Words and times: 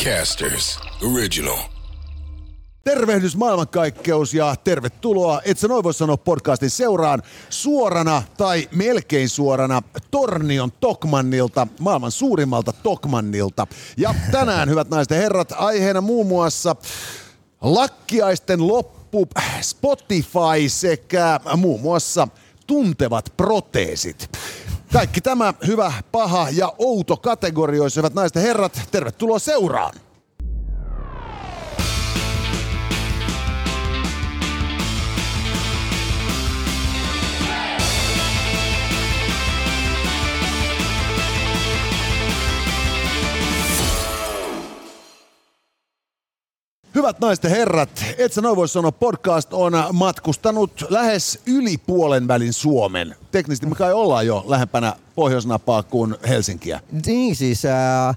Podcasters 0.00 0.78
Original. 1.14 1.58
Tervehdys 2.84 3.36
maailmankaikkeus 3.36 4.34
ja 4.34 4.56
tervetuloa, 4.64 5.40
et 5.44 5.58
sä 5.58 5.68
noin 5.68 5.84
voi 5.84 5.94
sanoa 5.94 6.16
podcastin 6.16 6.70
seuraan, 6.70 7.22
suorana 7.50 8.22
tai 8.36 8.68
melkein 8.72 9.28
suorana 9.28 9.82
Tornion 10.10 10.72
Tokmannilta, 10.72 11.66
maailman 11.80 12.10
suurimmalta 12.10 12.72
Tokmannilta. 12.72 13.66
Ja 13.96 14.14
tänään, 14.30 14.68
hyvät 14.68 14.90
naiset 14.90 15.10
ja 15.10 15.16
herrat, 15.16 15.52
aiheena 15.56 16.00
muun 16.00 16.26
muassa 16.26 16.76
lakkiaisten 17.60 18.68
loppu, 18.68 19.28
Spotify 19.60 20.68
sekä 20.68 21.40
muun 21.56 21.80
muassa 21.80 22.28
tuntevat 22.66 23.32
proteesit. 23.36 24.30
Kaikki 24.92 25.20
tämä 25.20 25.54
hyvä, 25.66 25.92
paha 26.12 26.46
ja 26.52 26.72
outo 26.78 27.16
naiset 28.14 28.34
ja 28.34 28.42
herrat, 28.42 28.80
tervetuloa 28.90 29.38
seuraan. 29.38 29.94
Hyvät 47.00 47.20
naiset 47.20 47.44
ja 47.44 47.50
herrat, 47.50 48.04
et 48.18 48.32
sä 48.32 48.40
noin 48.40 48.56
voi 48.56 48.68
sanoa, 48.68 48.92
podcast 48.92 49.52
on 49.52 49.72
matkustanut 49.92 50.84
lähes 50.88 51.38
yli 51.46 51.78
puolen 51.78 52.28
välin 52.28 52.52
Suomen. 52.52 53.16
Teknisesti 53.30 53.66
me 53.66 53.74
kai 53.74 53.92
ollaan 53.92 54.26
jo 54.26 54.44
lähempänä 54.46 54.92
pohjoisnapaa 55.14 55.82
kuin 55.82 56.14
Helsinkiä. 56.28 56.80
Niin 57.06 57.36
siis, 57.36 57.64
äh, 57.64 58.16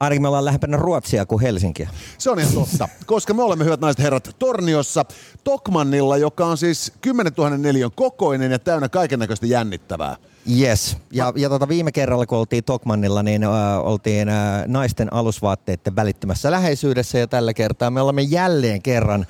ainakin 0.00 0.22
me 0.22 0.28
ollaan 0.28 0.44
lähempänä 0.44 0.76
Ruotsia 0.76 1.26
kuin 1.26 1.42
Helsinkiä. 1.42 1.88
Se 2.18 2.30
on 2.30 2.38
ihan 2.38 2.52
totta, 2.54 2.88
koska 3.06 3.34
me 3.34 3.42
olemme, 3.42 3.64
hyvät 3.64 3.80
naiset 3.80 4.02
herrat, 4.02 4.36
Torniossa 4.38 5.04
Tokmannilla, 5.44 6.16
joka 6.16 6.46
on 6.46 6.58
siis 6.58 6.92
10 7.00 7.32
000 7.36 7.58
neliön 7.58 7.90
kokoinen 7.94 8.52
ja 8.52 8.58
täynnä 8.58 8.88
kaiken 8.88 9.18
näköistä 9.18 9.46
jännittävää. 9.46 10.16
Yes. 10.60 10.96
Ja, 11.12 11.32
ja 11.36 11.48
tota 11.48 11.68
viime 11.68 11.92
kerralla, 11.92 12.26
kun 12.26 12.38
oltiin 12.38 12.64
Tokmannilla, 12.64 13.22
niin 13.22 13.44
äh, 13.44 13.50
oltiin 13.82 14.28
äh, 14.28 14.64
naisten 14.66 15.12
alusvaatteiden 15.12 15.96
välittömässä 15.96 16.50
läheisyydessä 16.50 17.18
ja 17.18 17.26
tällä 17.26 17.54
kertaa 17.54 17.90
me 17.90 18.00
olemme 18.00 18.22
jälleen 18.22 18.82
kerran 18.82 19.26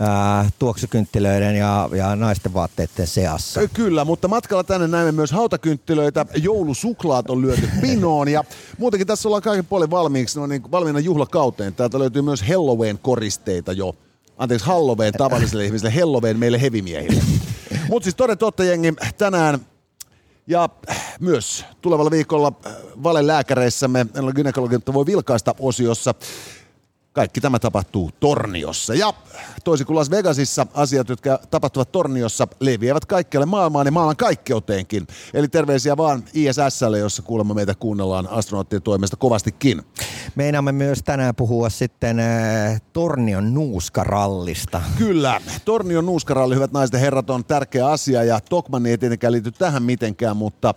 äh, 0.00 0.52
tuoksukynttilöiden 0.58 1.56
ja, 1.56 1.88
ja 1.96 2.16
naisten 2.16 2.54
vaatteiden 2.54 3.06
seassa. 3.06 3.68
Kyllä, 3.68 4.04
mutta 4.04 4.28
matkalla 4.28 4.64
tänne 4.64 4.88
näemme 4.88 5.12
myös 5.12 5.32
hautakynttilöitä, 5.32 6.26
joulusuklaat 6.36 7.30
on 7.30 7.42
lyöty 7.42 7.68
pinoon 7.80 8.28
ja 8.28 8.44
muutenkin 8.78 9.06
tässä 9.06 9.28
ollaan 9.28 9.42
kaiken 9.42 9.66
puolin 9.66 9.90
valmiiksi, 9.90 10.38
no 10.38 10.46
niin 10.46 10.70
valmiina 10.70 11.00
juhlakauteen. 11.00 11.74
Täältä 11.74 11.98
löytyy 11.98 12.22
myös 12.22 12.42
Halloween-koristeita 12.42 13.72
jo. 13.72 13.96
Anteeksi, 14.38 14.66
Halloween 14.66 15.12
tavallisille 15.12 15.64
ihmisille, 15.64 16.00
Halloween 16.00 16.38
meille 16.38 16.60
hevimiehille. 16.60 17.22
Mutta 17.90 18.04
siis 18.04 18.14
toden 18.14 18.38
totta 18.38 18.64
jengi, 18.64 18.92
tänään 19.18 19.60
ja 20.46 20.68
myös 21.20 21.64
tulevalla 21.80 22.10
viikolla 22.10 22.52
äh, 22.66 22.72
valelääkäreissämme, 23.02 24.06
gynekologin 24.34 24.82
voi 24.92 25.06
vilkaista 25.06 25.54
osiossa, 25.58 26.14
kaikki 27.14 27.40
tämä 27.40 27.58
tapahtuu 27.58 28.10
Torniossa. 28.20 28.94
Ja 28.94 29.12
toisin 29.64 29.86
kuin 29.86 29.96
Las 29.96 30.10
Vegasissa, 30.10 30.66
asiat, 30.74 31.08
jotka 31.08 31.38
tapahtuvat 31.50 31.92
Torniossa, 31.92 32.48
leviävät 32.60 33.04
kaikkialle 33.04 33.46
maailmaan 33.46 33.86
ja 33.86 33.92
maailman 33.92 34.16
kaikkeuteenkin. 34.16 35.06
Eli 35.34 35.48
terveisiä 35.48 35.96
vaan 35.96 36.24
ISSlle, 36.32 36.98
jossa 36.98 37.22
kuulemma 37.22 37.54
meitä 37.54 37.74
kuunnellaan 37.74 38.28
astronauttien 38.30 38.82
toimesta 38.82 39.16
kovastikin. 39.16 39.82
Meinaamme 40.34 40.72
myös 40.72 41.02
tänään 41.02 41.34
puhua 41.34 41.70
sitten 41.70 42.20
äh, 42.20 42.82
Tornion 42.92 43.54
nuuskarallista. 43.54 44.82
Kyllä, 44.98 45.40
Tornion 45.64 46.06
nuuskaralli, 46.06 46.54
hyvät 46.54 46.72
naiset 46.72 46.92
ja 46.92 46.98
herrat, 46.98 47.30
on 47.30 47.44
tärkeä 47.44 47.88
asia 47.88 48.24
ja 48.24 48.40
Tokmanni 48.40 48.90
ei 48.90 48.98
tietenkään 48.98 49.32
liity 49.32 49.52
tähän 49.52 49.82
mitenkään, 49.82 50.36
mutta 50.36 50.74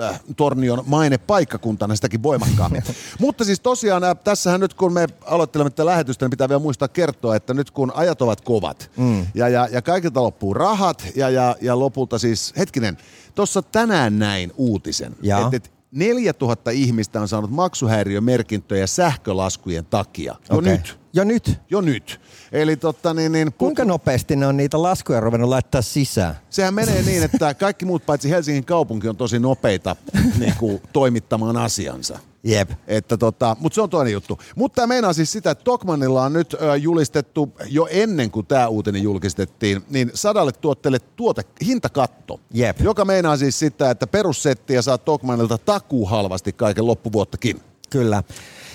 äh, 0.00 0.20
Tornion 0.36 0.82
maine 0.86 1.18
paikkakuntana 1.18 1.94
sitäkin 1.94 2.22
voimakkaammin. 2.22 2.82
Mutta 3.20 3.44
siis 3.44 3.60
tosiaan 3.60 4.04
äh, 4.04 4.16
tässähän 4.24 4.60
nyt 4.60 4.74
kun 4.74 4.92
me 4.92 5.06
aloittelemme 5.26 5.70
tätä 5.70 5.86
lähetystä, 5.86 6.24
niin 6.24 6.30
pitää 6.30 6.48
vielä 6.48 6.58
muistaa 6.58 6.88
kertoa, 6.88 7.36
että 7.36 7.54
nyt 7.54 7.70
kun 7.70 7.92
ajat 7.94 8.22
ovat 8.22 8.40
kovat 8.40 8.90
mm. 8.96 9.26
ja, 9.34 9.48
ja, 9.48 9.68
ja 9.72 9.82
kaikilta 9.82 10.22
loppuu 10.22 10.54
rahat 10.54 11.06
ja, 11.14 11.30
ja, 11.30 11.56
ja 11.60 11.78
lopulta 11.78 12.18
siis, 12.18 12.54
hetkinen, 12.58 12.96
tuossa 13.34 13.62
tänään 13.62 14.18
näin 14.18 14.52
uutisen, 14.56 15.16
että 15.22 15.56
et 15.56 15.72
4000 15.90 16.70
ihmistä 16.70 17.20
on 17.20 17.28
saanut 17.28 17.50
maksuhäiriömerkintöjä 17.50 18.86
sähkölaskujen 18.86 19.84
takia. 19.84 20.34
Jo 20.50 20.56
Okei. 20.56 20.72
nyt. 20.72 20.98
Jo 21.16 21.24
nyt? 21.24 21.60
Jo 21.70 21.80
nyt. 21.80 22.20
Eli 22.52 22.76
totta 22.76 23.14
niin, 23.14 23.32
niin 23.32 23.52
Kuinka 23.52 23.84
nopeasti 23.84 24.36
ne 24.36 24.46
on 24.46 24.56
niitä 24.56 24.82
laskuja 24.82 25.20
ruvennut 25.20 25.50
laittaa 25.50 25.82
sisään? 25.82 26.34
Sehän 26.50 26.74
menee 26.74 27.02
niin, 27.02 27.22
että 27.22 27.54
kaikki 27.54 27.84
muut 27.84 28.06
paitsi 28.06 28.30
Helsingin 28.30 28.64
kaupunki 28.64 29.08
on 29.08 29.16
tosi 29.16 29.38
nopeita 29.38 29.96
niin 30.40 30.54
kuin, 30.58 30.82
toimittamaan 30.92 31.56
asiansa. 31.56 32.18
Jep. 32.44 32.70
Että 32.86 33.16
tota, 33.16 33.56
mutta 33.60 33.74
se 33.74 33.80
on 33.80 33.90
toinen 33.90 34.12
juttu. 34.12 34.38
Mutta 34.56 34.76
tämä 34.76 34.86
meinaa 34.86 35.12
siis 35.12 35.32
sitä, 35.32 35.50
että 35.50 35.64
Tokmannilla 35.64 36.22
on 36.22 36.32
nyt 36.32 36.54
ö, 36.54 36.76
julistettu 36.76 37.52
jo 37.70 37.88
ennen 37.90 38.30
kuin 38.30 38.46
tämä 38.46 38.68
uutinen 38.68 39.02
julkistettiin, 39.02 39.84
niin 39.90 40.10
sadalle 40.14 40.52
tuotteelle 40.52 40.98
tuote, 40.98 41.42
hintakatto. 41.66 42.40
Jep. 42.50 42.80
Joka 42.80 43.04
meinaa 43.04 43.36
siis 43.36 43.58
sitä, 43.58 43.90
että 43.90 44.06
perussettiä 44.06 44.82
saa 44.82 44.98
Tokmannilta 44.98 45.58
takuu 45.58 46.06
halvasti 46.06 46.52
kaiken 46.52 46.86
loppuvuottakin. 46.86 47.60
Kyllä. 47.90 48.22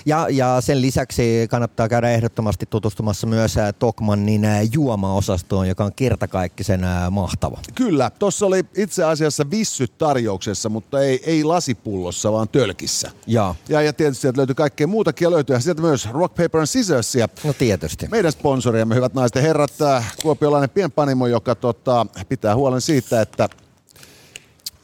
Ja, 0.06 0.26
ja 0.30 0.60
sen 0.60 0.82
lisäksi 0.82 1.46
kannattaa 1.50 1.88
käydä 1.88 2.10
ehdottomasti 2.10 2.66
tutustumassa 2.70 3.26
myös 3.26 3.56
ää, 3.56 3.72
Tokmannin 3.72 4.44
ää, 4.44 4.62
juomaosastoon, 4.72 5.68
joka 5.68 5.84
on 5.84 5.92
kertakaikkisen 5.92 6.84
ää, 6.84 7.10
mahtava. 7.10 7.58
Kyllä, 7.74 8.10
tuossa 8.18 8.46
oli 8.46 8.64
itse 8.76 9.04
asiassa 9.04 9.50
vissyt 9.50 9.98
tarjouksessa, 9.98 10.68
mutta 10.68 11.00
ei, 11.00 11.22
ei 11.26 11.44
lasipullossa, 11.44 12.32
vaan 12.32 12.48
tölkissä. 12.48 13.10
Jaa. 13.26 13.54
Ja, 13.68 13.82
ja 13.82 13.92
tietysti 13.92 14.22
sieltä 14.22 14.38
löytyy 14.38 14.54
kaikkea 14.54 14.86
muutakin 14.86 15.26
ja 15.26 15.30
löytyy 15.30 15.60
sieltä 15.60 15.82
myös 15.82 16.08
Rock, 16.10 16.34
Paper 16.34 16.60
and 16.60 16.66
Scissorsia. 16.66 17.28
No 17.44 17.52
tietysti. 17.52 18.08
Meidän 18.10 18.32
sponsoriamme, 18.32 18.94
hyvät 18.94 19.14
naiset 19.14 19.34
ja 19.34 19.42
herrat, 19.42 19.82
äh, 19.82 20.14
kuopiolainen 20.22 20.70
pienpanimo, 20.70 21.26
joka 21.26 21.54
tota, 21.54 22.06
pitää 22.28 22.56
huolen 22.56 22.80
siitä, 22.80 23.20
että 23.20 23.48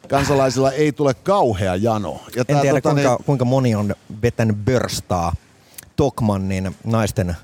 kansalaisilla 0.09 0.73
ei 0.73 0.93
tule 0.93 1.15
kauhea 1.15 1.77
jano. 1.77 2.21
Ja 2.37 2.45
En 2.49 2.61
tiedä 2.61 2.81
tota, 2.81 2.95
kuinka, 2.95 3.19
kuinka 3.27 3.45
moni 3.45 3.75
on 3.75 3.95
vetänyt 4.23 4.57
börstaa 4.57 5.33
Tokmannin 5.97 6.77
naisten 6.85 7.37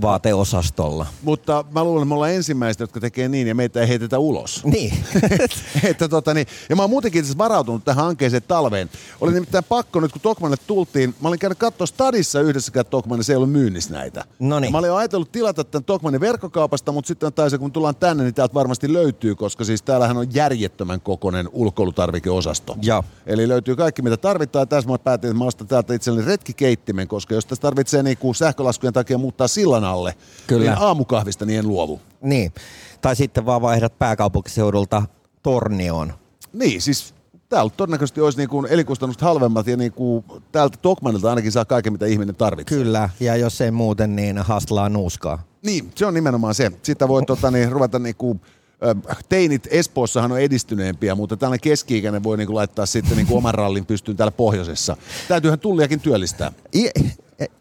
vaateosastolla. 0.00 1.06
mutta 1.22 1.64
mä 1.70 1.84
luulen, 1.84 2.02
että 2.02 2.08
me 2.08 2.14
ollaan 2.14 2.32
ensimmäiset, 2.32 2.80
jotka 2.80 3.00
tekee 3.00 3.28
niin 3.28 3.46
ja 3.46 3.54
meitä 3.54 3.80
ei 3.80 3.88
heitetä 3.88 4.18
ulos. 4.18 4.62
Niin. 4.78 5.04
että 5.90 6.08
tota, 6.08 6.34
niin, 6.34 6.46
ja 6.68 6.76
mä 6.76 6.82
oon 6.82 6.90
muutenkin 6.90 7.20
itse 7.20 7.38
varautunut 7.38 7.84
tähän 7.84 8.04
hankkeeseen 8.04 8.42
talveen. 8.48 8.90
Oli 9.20 9.32
nimittäin 9.32 9.64
pakko 9.64 10.00
nyt, 10.00 10.12
kun 10.12 10.20
Tokmanille 10.20 10.62
tultiin, 10.66 11.14
mä 11.20 11.28
olin 11.28 11.38
käynyt 11.38 11.58
katsoa 11.58 11.86
stadissa 11.86 12.40
yhdessäkään 12.40 12.86
Tokmanissa, 12.86 13.32
ei 13.32 13.36
ollut 13.36 13.52
myynnissä 13.52 13.94
näitä. 13.94 14.24
Noniin. 14.38 14.72
Mä 14.72 14.78
olin 14.78 14.92
ajatellut 14.92 15.32
tilata 15.32 15.64
tämän 15.64 15.84
Tokmanin 15.84 16.20
verkkokaupasta, 16.20 16.92
mutta 16.92 17.08
sitten 17.08 17.32
taisi, 17.32 17.58
kun 17.58 17.72
tullaan 17.72 17.96
tänne, 17.96 18.24
niin 18.24 18.34
täältä 18.34 18.54
varmasti 18.54 18.92
löytyy, 18.92 19.34
koska 19.34 19.64
siis 19.64 19.82
täällähän 19.82 20.16
on 20.16 20.34
järjettömän 20.34 21.00
kokoinen 21.00 21.48
ulkoilutarvikeosasto. 21.52 22.76
Joo. 22.82 23.04
Eli 23.26 23.48
löytyy 23.48 23.76
kaikki, 23.76 24.02
mitä 24.02 24.16
tarvitaan. 24.16 24.62
Ja 24.62 24.66
tässä 24.66 24.90
mä 24.90 24.98
päätin, 24.98 25.30
että 25.30 25.38
mä 25.38 25.44
ostan 25.44 25.66
täältä 25.66 25.94
itselleni 25.94 26.26
retkikeittimen, 26.26 27.08
koska 27.08 27.34
jos 27.34 27.46
tässä 27.46 27.62
tarvitsee 27.62 28.02
niinku 28.02 28.34
sähkölaskujen 28.34 28.94
takia 28.94 29.18
muuttaa 29.18 29.48
sillan 29.48 29.84
alle, 29.88 30.14
Kyllä. 30.46 30.70
niin 30.70 30.82
aamukahvista 30.82 31.44
niin 31.44 31.58
en 31.58 31.68
luovu. 31.68 32.00
niin. 32.22 32.52
Tai 33.00 33.16
sitten 33.16 33.46
vaan 33.46 33.62
vaihdat 33.62 33.98
pääkaupunkiseudulta 33.98 35.02
Tornioon. 35.42 36.12
Niin, 36.52 36.82
siis 36.82 37.14
täällä 37.48 37.72
todennäköisesti 37.76 38.20
olisi 38.20 38.38
niinku 38.38 38.66
elikustannukset 38.70 39.22
halvemmat 39.22 39.66
ja 39.66 39.76
niinku 39.76 40.24
täältä 40.52 40.78
Tokmanilta 40.82 41.30
ainakin 41.30 41.52
saa 41.52 41.64
kaiken, 41.64 41.92
mitä 41.92 42.06
ihminen 42.06 42.34
tarvitsee. 42.34 42.78
Kyllä, 42.78 43.10
ja 43.20 43.36
jos 43.36 43.60
ei 43.60 43.70
muuten, 43.70 44.16
niin 44.16 44.38
haslaa 44.38 44.88
nuuskaa. 44.88 45.42
Niin, 45.66 45.90
se 45.94 46.06
on 46.06 46.14
nimenomaan 46.14 46.54
se. 46.54 46.72
Sitä 46.82 47.08
voi 47.08 47.22
tota, 47.24 47.50
niin, 47.50 47.72
ruveta 47.72 47.98
niinku, 47.98 48.40
ö, 48.82 48.94
teinit 49.28 49.68
Espoossahan 49.70 50.32
on 50.32 50.40
edistyneempiä, 50.40 51.14
mutta 51.14 51.36
tällainen 51.36 51.60
keski-ikäinen 51.60 52.22
voi 52.22 52.36
niinku 52.36 52.54
laittaa 52.54 52.86
sitten 52.86 53.16
niinku 53.16 53.36
oman 53.36 53.54
rallin 53.54 53.86
pystyyn 53.86 54.16
täällä 54.16 54.32
pohjoisessa. 54.32 54.96
Täytyyhän 55.28 55.58
tulliakin 55.60 56.00
työllistää. 56.00 56.52
I- 56.74 56.90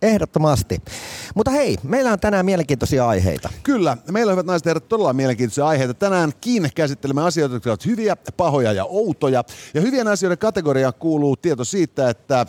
ehdottomasti. 0.02 0.82
Mutta 1.36 1.52
hei, 1.52 1.78
meillä 1.84 2.12
on 2.12 2.20
tänään 2.20 2.46
mielenkiintoisia 2.46 3.08
aiheita. 3.08 3.50
Kyllä, 3.64 3.98
meillä 4.12 4.30
on 4.30 4.34
hyvät 4.34 4.46
naiset 4.46 4.66
ja 4.66 4.80
todella 4.80 5.14
mielenkiintoisia 5.14 5.68
aiheita. 5.68 5.94
Tänäänkin 5.94 6.70
käsittelemme 6.76 7.24
asioita, 7.24 7.56
jotka 7.56 7.70
ovat 7.70 7.86
hyviä, 7.86 8.16
pahoja 8.38 8.74
ja 8.74 8.86
outoja. 8.86 9.44
Ja 9.74 9.82
hyvien 9.82 10.08
asioiden 10.08 10.38
kategoriaan 10.38 10.94
kuuluu 11.00 11.36
tieto 11.36 11.64
siitä, 11.64 12.10
että 12.10 12.46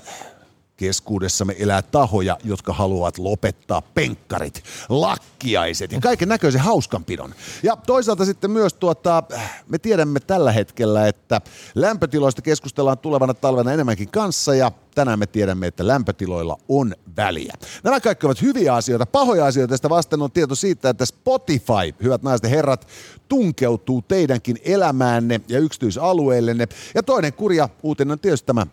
Keskuudessamme 0.78 1.56
elää 1.58 1.82
tahoja, 1.82 2.36
jotka 2.44 2.72
haluavat 2.72 3.18
lopettaa 3.18 3.82
penkkarit, 3.82 4.62
lakkiaiset 4.88 5.92
ja 5.92 6.00
kaiken 6.00 6.28
näköisen 6.28 6.60
hauskanpidon. 6.60 7.34
Ja 7.62 7.76
toisaalta 7.76 8.24
sitten 8.24 8.50
myös 8.50 8.74
tuota, 8.74 9.22
me 9.68 9.78
tiedämme 9.78 10.20
tällä 10.20 10.52
hetkellä, 10.52 11.08
että 11.08 11.40
lämpötiloista 11.74 12.42
keskustellaan 12.42 12.98
tulevana 12.98 13.34
talvena 13.34 13.72
enemmänkin 13.72 14.08
kanssa 14.08 14.54
ja 14.54 14.72
tänään 14.94 15.18
me 15.18 15.26
tiedämme, 15.26 15.66
että 15.66 15.86
lämpötiloilla 15.86 16.58
on 16.68 16.94
väliä. 17.16 17.54
Nämä 17.84 18.00
kaikki 18.00 18.26
ovat 18.26 18.42
hyviä 18.42 18.74
asioita. 18.74 19.06
Pahoja 19.06 19.46
asioita 19.46 19.70
tästä 19.70 19.90
vasten 19.90 20.22
on 20.22 20.32
tieto 20.32 20.54
siitä, 20.54 20.90
että 20.90 21.06
Spotify, 21.06 21.94
hyvät 22.02 22.22
naiset 22.22 22.44
ja 22.44 22.50
herrat, 22.50 22.88
tunkeutuu 23.28 24.02
teidänkin 24.02 24.58
elämäänne 24.64 25.40
ja 25.48 25.58
yksityisalueillenne. 25.58 26.68
Ja 26.94 27.02
toinen 27.02 27.32
kurja 27.32 27.68
uutinen 27.82 28.12
on 28.12 28.18
tietysti 28.18 28.46
tämä 28.46 28.66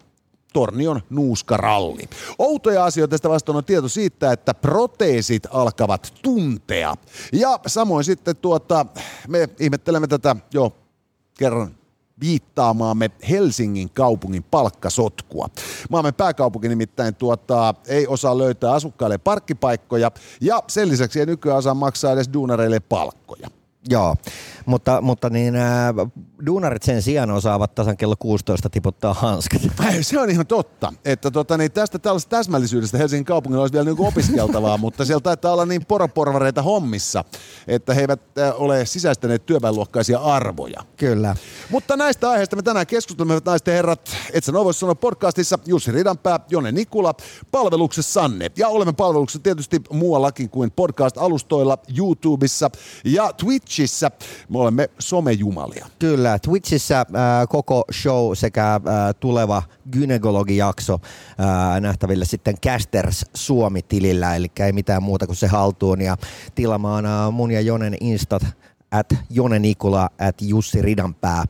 Tornion 0.56 1.02
nuuskaralli. 1.10 2.10
Outoja 2.40 2.86
asioita 2.86 3.12
tästä 3.12 3.30
vastaan 3.30 3.56
on 3.56 3.66
tieto 3.66 3.88
siitä, 3.88 4.32
että 4.32 4.54
proteesit 4.54 5.44
alkavat 5.52 6.14
tuntea. 6.22 6.96
Ja 7.34 7.60
samoin 7.68 8.04
sitten 8.04 8.36
tuota, 8.36 8.86
me 9.28 9.50
ihmettelemme 9.60 10.08
tätä 10.08 10.36
jo 10.54 10.76
kerran 11.38 11.76
viittaamaamme 12.20 13.12
Helsingin 13.30 13.90
kaupungin 13.90 14.44
palkkasotkua. 14.44 15.48
Maamme 15.90 16.12
pääkaupunki 16.12 16.70
nimittäin 16.70 17.16
tuota, 17.16 17.74
ei 17.88 18.08
osaa 18.08 18.38
löytää 18.38 18.72
asukkaille 18.72 19.18
parkkipaikkoja 19.18 20.12
ja 20.42 20.64
sen 20.68 20.90
lisäksi 20.90 21.20
ei 21.20 21.26
nykyään 21.26 21.58
osaa 21.58 21.74
maksaa 21.74 22.14
edes 22.14 22.30
duunareille 22.34 22.80
palkkoja. 22.80 23.48
Joo, 23.90 24.16
mutta, 24.66 25.02
mutta 25.02 25.30
niin, 25.30 25.56
äh, 25.56 25.94
duunarit 26.46 26.84
sen 26.84 27.02
sijaan 27.02 27.32
osaavat 27.32 27.76
tasan 27.76 27.98
kello 27.98 28.16
16 28.20 28.70
tiputtaa 28.70 29.14
hanskat. 29.14 29.62
Se 30.02 30.20
on 30.20 30.30
ihan 30.30 30.48
totta, 30.48 30.94
että 31.06 31.32
tota, 31.32 31.58
niin 31.58 31.72
tästä 31.72 32.00
tällaista 32.00 32.30
täsmällisyydestä 32.30 32.98
Helsingin 32.98 33.26
kaupungilla 33.26 33.62
olisi 33.62 33.74
vielä 33.74 33.86
niin 33.86 34.08
opiskeltavaa, 34.08 34.78
mutta 34.86 35.06
siellä 35.06 35.22
taitaa 35.22 35.54
olla 35.54 35.66
niin 35.66 35.86
poroporvareita 35.86 36.62
hommissa, 36.62 37.26
että 37.68 37.94
he 37.94 38.02
eivät 38.02 38.22
äh, 38.40 38.62
ole 38.62 38.86
sisäistäneet 38.86 39.46
työväenluokkaisia 39.46 40.20
arvoja. 40.20 40.82
Kyllä. 40.98 41.36
Mutta 41.70 41.98
näistä 41.98 42.30
aiheista 42.30 42.56
me 42.56 42.62
tänään 42.62 42.88
keskustelemme, 42.88 43.34
hyvät 43.34 43.46
naiset 43.46 43.68
ja 43.68 43.74
herrat. 43.74 44.10
Et 44.34 44.44
sä 44.44 44.54
voisi 44.54 44.80
sanoa 44.80 44.96
podcastissa 44.96 45.60
Jussi 45.66 45.92
Ridanpää, 45.92 46.40
Jone 46.50 46.72
Nikula, 46.72 47.14
palveluksessanne. 47.52 48.52
Ja 48.58 48.68
olemme 48.68 48.94
palveluksessa 48.94 49.44
tietysti 49.44 49.82
muuallakin 49.92 50.50
kuin 50.50 50.72
podcast-alustoilla, 50.72 51.78
YouTubessa 51.98 52.70
ja 53.06 53.34
Twitchissä. 53.76 54.12
Me 54.50 54.60
olemme 54.60 54.90
somejumalia. 55.00 55.88
Kyllä, 56.00 56.40
Twitchissä 56.40 57.00
äh, 57.00 57.06
koko 57.50 57.84
show 57.94 58.32
sekä 58.34 58.74
äh, 58.74 58.82
tuleva 59.20 59.64
gynekologijakso 59.92 60.94
äh, 60.94 61.82
nähtäville 61.82 62.26
sitten 62.26 62.56
Casters 62.66 63.26
Suomi-tilillä, 63.34 64.36
eli 64.36 64.52
ei 64.60 64.74
mitään 64.74 65.04
muuta 65.04 65.26
kuin 65.26 65.36
se 65.36 65.48
haltuun 65.48 66.02
ja 66.02 66.18
tilamaan 66.56 67.06
äh, 67.06 67.32
mun 67.32 67.52
ja 67.52 67.62
Jonen 67.62 67.98
instat 68.02 68.44
at 68.98 69.14
Jone 69.30 69.60
Nikula, 69.60 70.10
at 70.20 70.42
Jussi 70.42 70.82
Ridanpää. 70.82 71.44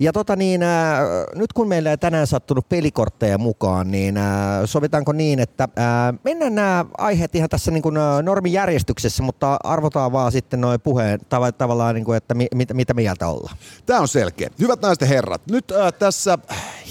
Ja 0.00 0.12
tota 0.12 0.36
niin, 0.36 0.62
äh, 0.62 0.98
nyt 1.34 1.52
kun 1.52 1.68
meillä 1.68 1.90
ei 1.90 1.98
tänään 1.98 2.26
sattunut 2.26 2.68
pelikortteja 2.68 3.38
mukaan, 3.38 3.90
niin 3.90 4.16
äh, 4.16 4.24
sovitaanko 4.64 5.12
niin, 5.12 5.38
että 5.38 5.64
äh, 5.78 6.18
mennään 6.24 6.54
nämä 6.54 6.84
aiheet 6.98 7.34
ihan 7.34 7.48
tässä 7.48 7.70
niin 7.70 7.82
kuin, 7.82 7.96
äh, 7.96 8.22
normijärjestyksessä, 8.22 9.22
mutta 9.22 9.56
arvotaan 9.64 10.12
vaan 10.12 10.32
sitten 10.32 10.60
noin 10.60 10.80
puheen 10.80 11.20
tav- 11.20 11.52
tavallaan, 11.58 11.94
niin 11.94 12.04
kuin, 12.04 12.16
että 12.16 12.34
mi- 12.34 12.48
mit- 12.54 12.74
mitä 12.74 12.94
mieltä 12.94 13.28
ollaan. 13.28 13.56
Tämä 13.86 14.00
on 14.00 14.08
selkeä. 14.08 14.50
Hyvät 14.58 14.82
naiset 14.82 15.08
herrat, 15.08 15.42
nyt 15.50 15.70
äh, 15.70 15.92
tässä 15.92 16.38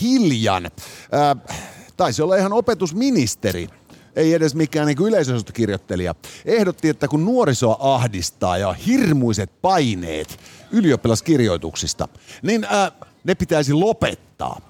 hiljan, 0.01 0.65
äh, 0.65 1.57
taisi 1.97 2.21
olla 2.21 2.35
ihan 2.35 2.53
opetusministeri, 2.53 3.67
ei 4.15 4.33
edes 4.33 4.55
mikään 4.55 4.87
niin 4.87 4.97
yleisöstökirjoittelija, 5.01 6.15
ehdotti, 6.45 6.89
että 6.89 7.07
kun 7.07 7.25
nuorisoa 7.25 7.77
ahdistaa 7.79 8.57
ja 8.57 8.73
hirmuiset 8.73 9.61
paineet 9.61 10.39
ylioppilaskirjoituksista, 10.71 12.07
niin 12.41 12.63
äh, 12.63 12.91
ne 13.23 13.35
pitäisi 13.35 13.73
lopettaa. 13.73 14.61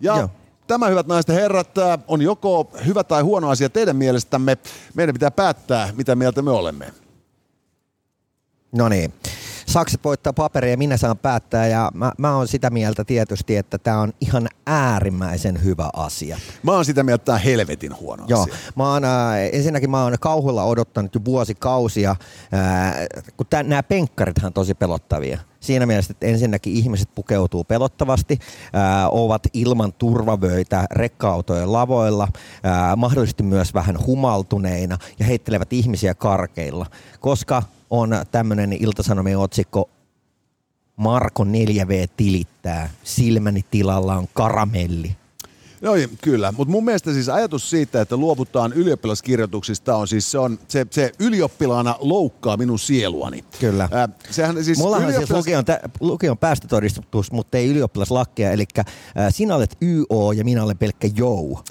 Ja 0.00 0.16
Joo. 0.16 0.30
tämä, 0.66 0.88
hyvät 0.88 1.06
naiset 1.06 1.28
ja 1.28 1.34
herrat, 1.34 1.78
äh, 1.78 1.98
on 2.08 2.22
joko 2.22 2.70
hyvä 2.86 3.04
tai 3.04 3.22
huono 3.22 3.48
asia 3.48 3.68
teidän 3.68 3.96
mielestämme. 3.96 4.58
Meidän 4.94 5.12
pitää 5.12 5.30
päättää, 5.30 5.92
mitä 5.96 6.14
mieltä 6.14 6.42
me 6.42 6.50
olemme. 6.50 6.92
No 8.72 8.88
niin. 8.88 9.12
Sakset 9.72 10.04
voittaa 10.04 10.32
paperia 10.32 10.70
ja 10.70 10.76
minä 10.76 10.96
saan 10.96 11.18
päättää 11.18 11.66
ja 11.66 11.90
mä, 11.94 12.12
mä 12.18 12.36
oon 12.36 12.48
sitä 12.48 12.70
mieltä 12.70 13.04
tietysti, 13.04 13.56
että 13.56 13.78
tämä 13.78 14.00
on 14.00 14.12
ihan 14.20 14.48
äärimmäisen 14.66 15.64
hyvä 15.64 15.90
asia. 15.96 16.38
Mä 16.62 16.72
oon 16.72 16.84
sitä 16.84 17.02
mieltä, 17.02 17.20
että 17.20 17.24
tämä 17.26 17.36
on 17.36 17.42
helvetin 17.42 17.96
huono 17.96 18.24
Joo, 18.28 18.42
asia. 18.42 18.54
mä 18.76 18.92
oon, 18.92 19.04
äh, 19.04 19.10
ensinnäkin 19.52 19.90
mä 19.90 20.02
oon 20.02 20.16
kauhulla 20.20 20.64
odottanut 20.64 21.14
jo 21.14 21.20
vuosikausia, 21.24 22.10
äh, 22.10 22.94
kun 23.36 23.46
nämä 23.64 23.82
penkkarithan 23.82 24.46
on 24.46 24.52
tosi 24.52 24.74
pelottavia. 24.74 25.38
Siinä 25.60 25.86
mielessä, 25.86 26.12
että 26.12 26.26
ensinnäkin 26.26 26.72
ihmiset 26.72 27.08
pukeutuu 27.14 27.64
pelottavasti, 27.64 28.38
äh, 28.64 29.08
ovat 29.10 29.42
ilman 29.52 29.92
turvavöitä 29.92 30.86
rekka-autojen 30.90 31.72
lavoilla, 31.72 32.28
äh, 32.66 32.96
mahdollisesti 32.96 33.42
myös 33.42 33.74
vähän 33.74 34.06
humaltuneina 34.06 34.98
ja 35.18 35.24
heittelevät 35.24 35.72
ihmisiä 35.72 36.14
karkeilla, 36.14 36.86
koska 37.20 37.62
on 37.92 38.10
tämmöinen 38.30 38.72
iltasanomien 38.72 39.38
otsikko 39.38 39.90
Marko 40.96 41.44
4V 41.44 42.08
tilittää, 42.16 42.90
silmäni 43.04 43.64
tilalla 43.70 44.14
on 44.14 44.28
karamelli. 44.34 45.16
Joo, 45.82 45.94
kyllä. 46.22 46.52
Mutta 46.52 46.72
mun 46.72 46.84
mielestä 46.84 47.12
siis 47.12 47.28
ajatus 47.28 47.70
siitä, 47.70 48.00
että 48.00 48.16
luovutaan 48.16 48.72
ylioppilaskirjoituksista 48.72 49.96
on 49.96 50.08
siis 50.08 50.30
se, 50.30 50.38
on, 50.38 50.58
se, 50.68 50.86
se 50.90 51.12
ylioppilaana 51.18 51.96
loukkaa 52.00 52.56
minun 52.56 52.78
sieluani. 52.78 53.44
Kyllä. 53.60 53.84
Äh, 53.84 54.08
sehän 54.30 54.64
siis 54.64 54.78
Mulla 54.78 54.96
on 54.96 55.02
ylioppilas- 55.02 55.16
siis 55.16 55.30
lukion, 55.30 55.64
tä, 55.64 55.80
lukion 56.00 56.38
päästötodistus, 56.38 57.32
mutta 57.32 57.58
ei 57.58 57.68
ylioppilaslakkeja, 57.68 58.50
eli 58.50 58.64
äh, 58.78 58.84
sinä 59.30 59.56
olet 59.56 59.76
YO 59.82 60.32
ja 60.32 60.44
minä 60.44 60.64
olen 60.64 60.78
pelkkä 60.78 61.08
jou. 61.16 61.58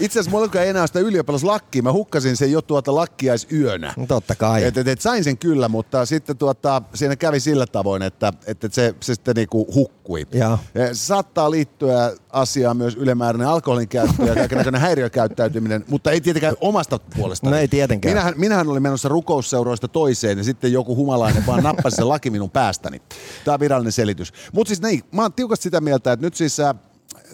Itse 0.00 0.20
asiassa 0.20 0.30
mulla 0.30 0.62
ei 0.62 0.68
enää 0.68 0.86
sitä 0.86 1.00
ylioppilaslakkia. 1.00 1.82
Mä 1.82 1.92
hukkasin 1.92 2.36
sen 2.36 2.52
jo 2.52 2.62
tuota 2.62 2.94
lakkiaisyönä. 2.94 3.94
No 3.96 4.06
Totta 4.06 4.34
kai. 4.34 4.64
Et, 4.64 4.76
et, 4.76 4.88
et 4.88 5.00
sain 5.00 5.24
sen 5.24 5.38
kyllä, 5.38 5.68
mutta 5.68 6.06
sitten 6.06 6.36
tuota, 6.36 6.82
siinä 6.94 7.16
kävi 7.16 7.40
sillä 7.40 7.66
tavoin, 7.66 8.02
että, 8.02 8.32
että 8.46 8.68
se, 8.72 8.94
se 9.00 9.14
sitten 9.14 9.34
niinku 9.36 9.74
hukkui. 9.74 10.26
Joo. 10.32 10.58
Ja 10.74 10.94
Se 10.94 11.06
saattaa 11.06 11.50
liittyä 11.50 12.15
asiaan 12.30 12.76
myös 12.76 12.96
ylimääräinen 12.96 13.48
alkoholin 13.48 13.88
käyttö 13.88 14.22
ja 14.22 14.34
kaikenlainen 14.34 14.80
häiriökäyttäytyminen, 14.80 15.84
mutta 15.88 16.10
ei 16.10 16.20
tietenkään 16.20 16.54
omasta 16.60 16.98
puolestaan. 17.16 17.50
No 17.50 17.58
ei 17.58 17.68
tietenkään. 17.68 18.14
Minähän, 18.14 18.34
minähän 18.36 18.68
olin 18.68 18.82
menossa 18.82 19.08
rukousseuroista 19.08 19.88
toiseen 19.88 20.38
ja 20.38 20.44
sitten 20.44 20.72
joku 20.72 20.96
humalainen 20.96 21.46
vaan 21.46 21.62
nappasi 21.62 21.96
sen 21.96 22.08
laki 22.08 22.30
minun 22.30 22.50
päästäni. 22.50 23.02
Tämä 23.44 23.54
on 23.54 23.60
virallinen 23.60 23.92
selitys. 23.92 24.32
Mutta 24.52 24.68
siis 24.68 24.82
niin, 24.82 25.02
mä 25.12 25.22
oon 25.22 25.32
tiukasti 25.32 25.62
sitä 25.62 25.80
mieltä, 25.80 26.12
että 26.12 26.26
nyt 26.26 26.34
siis 26.34 26.60
äh, 26.60 26.74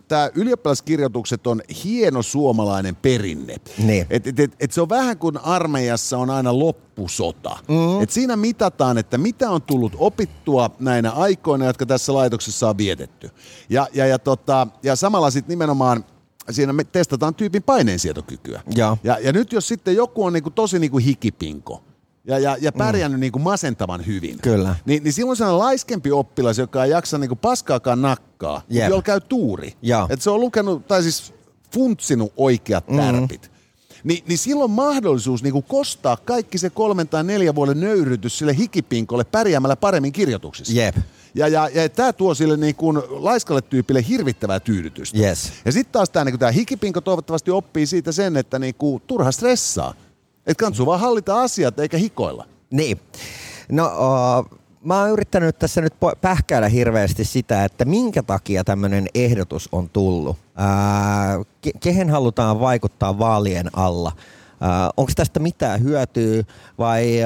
tämä 0.09 0.31
ylioppilaskirjoitukset 0.35 1.47
on 1.47 1.61
hieno 1.85 2.23
suomalainen 2.23 2.97
perinne. 2.97 3.57
Niin. 3.79 4.07
Et, 4.11 4.27
et, 4.27 4.41
et, 4.41 4.57
et 4.61 4.73
se 4.73 4.81
on 4.81 4.89
vähän 4.89 5.19
kuin 5.19 5.39
armeijassa 5.39 6.19
on 6.19 6.31
aina 6.31 6.59
loppusota. 6.59 7.57
Mm. 7.69 8.03
Et 8.03 8.11
siinä 8.11 8.37
mitataan, 8.37 8.99
että 8.99 9.19
mitä 9.19 9.51
on 9.51 9.63
tullut 9.63 9.93
opittua 9.99 10.71
näinä 10.79 11.11
aikoina, 11.11 11.65
jotka 11.65 11.87
tässä 11.87 12.15
laitoksessa 12.15 12.69
on 12.69 12.79
vietetty. 12.79 13.31
Ja, 13.71 13.87
ja, 13.95 14.07
ja, 14.07 14.19
tota, 14.19 14.67
ja 14.83 14.97
samalla 14.97 15.31
sitten 15.31 15.53
nimenomaan 15.53 16.05
siinä 16.51 16.73
me 16.73 16.85
testataan 16.85 17.35
tyypin 17.35 17.63
paineensietokykyä. 17.63 18.63
Joo. 18.75 18.99
Ja, 19.05 19.19
ja 19.19 19.33
nyt 19.33 19.53
jos 19.53 19.69
sitten 19.69 19.97
joku 19.97 20.25
on 20.25 20.33
niinku 20.33 20.51
tosi 20.51 20.79
niinku 20.79 20.99
hikipinko, 20.99 21.83
ja, 22.27 22.39
ja, 22.39 22.57
ja 22.61 22.73
pärjännyt 22.73 23.19
mm. 23.19 23.21
niinku 23.21 23.39
masentavan 23.39 24.07
hyvin. 24.07 24.39
Kyllä. 24.43 24.77
Niin, 24.85 25.05
niin 25.05 25.13
silloin 25.13 25.37
sellainen 25.37 25.59
laiskempi 25.59 26.13
oppilas, 26.13 26.59
joka 26.59 26.85
ei 26.85 26.91
jaksa 26.91 27.19
niinku 27.19 27.37
paskaakaan 27.37 28.03
nakkaa, 28.03 28.63
Jep. 28.69 28.89
jolla 28.89 29.03
käy 29.03 29.21
tuuri. 29.21 29.75
Joo. 29.83 30.07
Että 30.11 30.23
se 30.23 30.31
on 30.31 30.41
lukenut, 30.41 30.87
tai 30.87 31.03
siis 31.03 31.35
funtsinut 31.75 32.33
oikeat 32.37 32.89
Mm. 32.89 32.97
tärpit. 32.97 33.51
Ni, 34.05 34.25
niin 34.29 34.39
silloin 34.39 34.71
on 34.71 34.75
mahdollisuus 34.75 35.43
niinku 35.43 35.63
kostaa 35.63 36.17
kaikki 36.17 36.59
se 36.59 36.71
kolmen 36.71 37.09
tai 37.09 37.25
neljän 37.25 37.55
vuoden 37.55 37.81
nöyrytys 37.81 38.39
sille 38.39 38.57
hikipinkolle 38.57 39.25
pärjäämällä 39.25 39.77
paremmin 39.77 40.13
kirjoituksissa. 40.13 40.73
Jep. 40.73 40.97
Ja, 41.35 41.49
ja, 41.49 41.69
ja 41.75 41.89
tämä 41.89 42.13
tuo 42.13 42.35
sille 42.35 42.57
niin 42.57 42.75
kuin 42.75 43.03
laiskalle 43.09 43.63
tyypille 43.63 44.05
hirvittävää 44.09 44.61
tyydytystä. 44.61 45.19
Yes. 45.19 45.53
Ja 45.65 45.73
sitten 45.73 45.93
taas 45.93 46.11
tämä 46.11 46.25
niin 46.25 46.55
hikipinko 46.55 47.01
toivottavasti 47.01 47.51
oppii 47.51 47.87
siitä 47.87 48.13
sen, 48.13 48.37
että 48.37 48.59
niin 48.59 48.75
kuin, 48.75 49.03
turha 49.07 49.33
stressaa. 49.33 49.95
Että 50.47 50.61
kannattaa 50.61 50.87
vaan 50.87 51.01
hallita 51.01 51.41
asiat 51.41 51.79
eikä 51.79 51.97
hikoilla. 51.97 52.47
Niin. 52.71 53.01
No, 53.69 53.87
uh, 53.87 54.59
mä 54.85 55.01
oon 55.01 55.11
yrittänyt 55.11 55.59
tässä 55.59 55.81
nyt 55.81 55.95
pähkäillä 56.21 56.69
hirveästi 56.69 57.25
sitä, 57.25 57.65
että 57.65 57.85
minkä 57.85 58.23
takia 58.23 58.65
tämmöinen 58.65 59.07
ehdotus 59.15 59.69
on 59.73 59.89
tullut. 59.89 60.37
Uh, 60.37 61.47
ke- 61.67 61.79
kehen 61.81 62.11
halutaan 62.11 62.61
vaikuttaa 62.61 63.19
vaalien 63.19 63.79
alla? 63.79 64.13
Onko 64.97 65.13
tästä 65.17 65.41
mitään 65.41 65.83
hyötyä 65.83 66.43
vai 66.79 67.19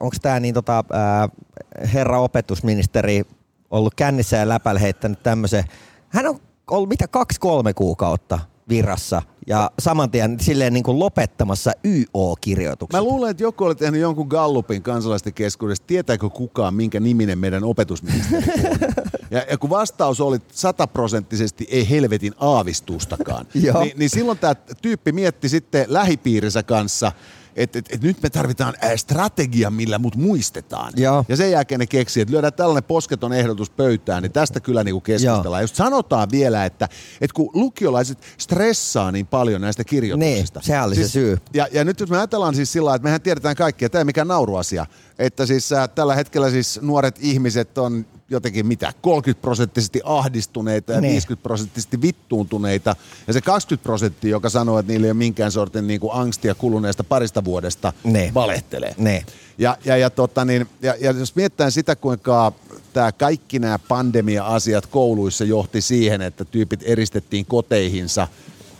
onko 0.00 0.16
tämä 0.22 0.40
niin 0.40 0.54
tota, 0.54 0.84
uh, 0.90 1.46
herra 1.94 2.20
opetusministeri 2.20 3.24
ollut 3.70 3.94
kännissä 3.94 4.36
ja 4.36 4.48
läpällä 4.48 4.80
heittänyt 4.80 5.22
tämmöisen, 5.22 5.64
hän 6.08 6.26
on 6.26 6.40
ollut 6.70 6.88
mitä 6.88 7.08
kaksi-kolme 7.08 7.74
kuukautta 7.74 8.38
virassa 8.68 9.22
ja 9.50 9.70
saman 9.78 10.10
tien 10.10 10.40
silleen 10.40 10.72
niin 10.72 10.82
kuin 10.82 10.98
lopettamassa 10.98 11.72
YO-kirjoitukset. 11.84 13.00
Mä 13.00 13.04
luulen, 13.04 13.30
että 13.30 13.42
joku 13.42 13.64
oli 13.64 13.74
tehnyt 13.74 14.00
jonkun 14.00 14.26
gallupin 14.26 14.82
kansalaisten 14.82 15.34
keskuudessa. 15.34 15.84
Tietääkö 15.86 16.28
kukaan, 16.28 16.74
minkä 16.74 17.00
niminen 17.00 17.38
meidän 17.38 17.64
opetusministeri 17.64 18.42
on? 18.70 18.78
Ja, 19.30 19.44
ja 19.50 19.58
kun 19.58 19.70
vastaus 19.70 20.20
oli 20.20 20.38
sataprosenttisesti 20.52 21.68
ei 21.70 21.90
helvetin 21.90 22.32
aavistustakaan, 22.38 23.46
niin, 23.54 23.92
niin 23.96 24.10
silloin 24.10 24.38
tämä 24.38 24.54
tyyppi 24.82 25.12
mietti 25.12 25.48
sitten 25.48 25.84
lähipiirinsä 25.88 26.62
kanssa, 26.62 27.12
että 27.56 27.78
et, 27.78 27.86
et 27.92 28.02
nyt 28.02 28.22
me 28.22 28.30
tarvitaan 28.30 28.74
strategia, 28.96 29.70
millä 29.70 29.98
mut 29.98 30.16
muistetaan. 30.16 30.92
Joo. 30.96 31.24
Ja 31.28 31.36
sen 31.36 31.50
jälkeen 31.50 31.78
ne 31.78 31.86
keksii, 31.86 32.20
että 32.20 32.32
lyödään 32.32 32.52
tällainen 32.52 32.84
posketon 32.84 33.32
ehdotus 33.32 33.70
pöytään, 33.70 34.22
niin 34.22 34.32
tästä 34.32 34.60
kyllä 34.60 34.84
niinku 34.84 35.00
keskustellaan. 35.00 35.60
Ja 35.60 35.64
Just 35.64 35.76
sanotaan 35.76 36.28
vielä, 36.30 36.64
että, 36.64 36.88
että 37.20 37.34
kun 37.34 37.50
lukiolaiset 37.54 38.18
stressaa 38.38 39.12
niin 39.12 39.26
paljon 39.26 39.60
näistä 39.60 39.84
kirjoituksista. 39.84 40.58
Niin, 40.58 40.66
sehän 40.66 40.86
oli 40.86 40.94
se 40.94 41.08
syy. 41.08 41.38
Ja, 41.54 41.68
ja 41.72 41.84
nyt 41.84 42.00
jos 42.00 42.10
me 42.10 42.18
ajatellaan 42.18 42.54
siis 42.54 42.72
sillä 42.72 42.94
että 42.94 43.06
mehän 43.06 43.20
tiedetään 43.20 43.56
kaikki, 43.56 43.84
ja 43.84 43.90
tämä 43.90 44.00
ei 44.00 44.04
mikään 44.04 44.28
nauruasia, 44.28 44.86
että 45.20 45.46
siis 45.46 45.72
äh, 45.72 45.88
tällä 45.88 46.14
hetkellä 46.14 46.50
siis 46.50 46.80
nuoret 46.82 47.16
ihmiset 47.20 47.78
on 47.78 48.06
jotenkin 48.30 48.66
mitä, 48.66 48.92
30 49.02 49.42
prosenttisesti 49.42 50.00
ahdistuneita 50.04 50.92
ja 50.92 51.00
Niin. 51.00 51.12
50 51.12 51.42
prosenttisesti 51.42 52.02
vittuuntuneita. 52.02 52.96
Ja 53.26 53.32
se 53.32 53.40
20 53.40 53.82
prosenttia, 53.82 54.30
joka 54.30 54.48
sanoo, 54.50 54.78
että 54.78 54.92
niillä 54.92 55.04
ei 55.04 55.10
ole 55.10 55.18
minkään 55.18 55.52
sortin 55.52 55.86
niin 55.86 56.00
kuin 56.00 56.12
angstia 56.14 56.54
kuluneesta 56.54 57.04
parista 57.04 57.44
vuodesta, 57.44 57.92
Niin. 58.04 58.34
valehtelee. 58.34 58.94
Niin. 58.98 59.26
Ja, 59.58 59.76
ja, 59.84 59.96
ja, 59.96 60.10
tota 60.10 60.44
niin, 60.44 60.66
ja, 60.82 60.94
ja 61.00 61.10
jos 61.10 61.36
mietitään 61.36 61.72
sitä, 61.72 61.96
kuinka 61.96 62.52
tämä 62.92 63.12
kaikki 63.12 63.58
nämä 63.58 63.78
pandemia-asiat 63.78 64.86
kouluissa 64.86 65.44
johti 65.44 65.80
siihen, 65.80 66.22
että 66.22 66.44
tyypit 66.44 66.80
eristettiin 66.84 67.46
koteihinsa 67.46 68.28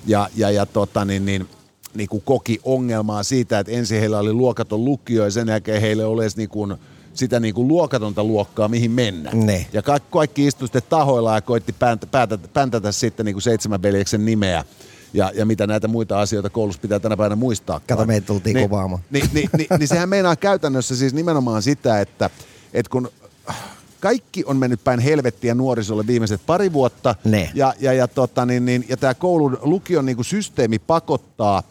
ja, 0.07 0.29
ja, 0.37 0.51
ja 0.51 0.67
tota 0.67 1.05
niin, 1.05 1.25
niin, 1.27 1.49
niin 1.95 2.09
kuin 2.09 2.23
koki 2.27 2.61
ongelmaa 2.65 3.23
siitä, 3.23 3.59
että 3.59 3.73
ensin 3.73 4.01
heillä 4.01 4.19
oli 4.19 4.33
luokaton 4.33 4.85
lukio 4.85 5.25
ja 5.25 5.31
sen 5.31 5.49
jälkeen 5.49 5.81
heillä 5.81 6.07
oli 6.07 6.23
edes 6.23 6.37
niin 6.37 6.49
kuin 6.49 6.77
sitä 7.15 7.41
niin 7.41 7.55
kuin 7.55 7.69
luokatonta 7.69 8.25
luokkaa, 8.25 8.69
mihin 8.69 8.91
mennä. 8.91 9.31
Ne. 9.35 9.67
Ja 9.73 9.83
kaikki, 9.83 10.09
kaikki 10.11 10.47
istui 10.47 10.69
sitten 10.69 10.83
tahoilla 10.89 11.35
ja 11.35 11.41
koitti 11.41 11.73
pääntä, 11.73 12.07
päätä, 12.07 12.39
päntätä 12.39 12.93
sitten 12.93 13.27
niin 13.27 13.35
kuin 13.35 13.43
seitsemän 13.43 13.83
veljeksen 13.83 14.25
nimeä. 14.25 14.65
Ja, 15.15 15.33
ja 15.35 15.47
mitä 15.47 15.67
näitä 15.67 15.89
muita 15.89 16.21
asioita 16.21 16.51
koulussa 16.51 16.83
pitää 16.83 16.99
tänä 16.99 17.17
päivänä 17.17 17.37
muistaa. 17.37 17.81
Kato, 17.89 18.07
meitä 18.07 18.27
tultiin 18.27 18.55
niin, 18.55 18.69
kuvaamaan. 18.69 19.03
Niin, 19.11 19.29
niin, 19.33 19.51
niin, 19.57 19.67
niin 19.79 19.89
sehän 19.89 20.09
meinaa 20.09 20.37
käytännössä 20.37 20.97
siis 20.97 21.15
nimenomaan 21.15 21.63
sitä, 21.63 22.01
että, 22.01 22.31
että 22.73 22.91
kun 22.91 23.11
kaikki 24.01 24.45
on 24.47 24.57
mennyt 24.57 24.85
päin 24.85 25.01
helvettiä 25.01 25.55
nuorisolle 25.55 26.07
viimeiset 26.07 26.41
pari 26.47 26.73
vuotta, 26.73 27.15
Ne. 27.25 27.51
ja, 27.55 27.75
ja, 27.81 27.93
ja, 27.93 28.09
tota, 28.09 28.47
niin, 28.47 28.65
niin, 28.65 28.85
ja 28.89 28.97
tämä 28.97 29.15
koulun 29.15 29.59
lukion 29.63 30.07
niin 30.07 30.17
kuin 30.17 30.27
systeemi 30.27 30.79
pakottaa, 30.79 31.63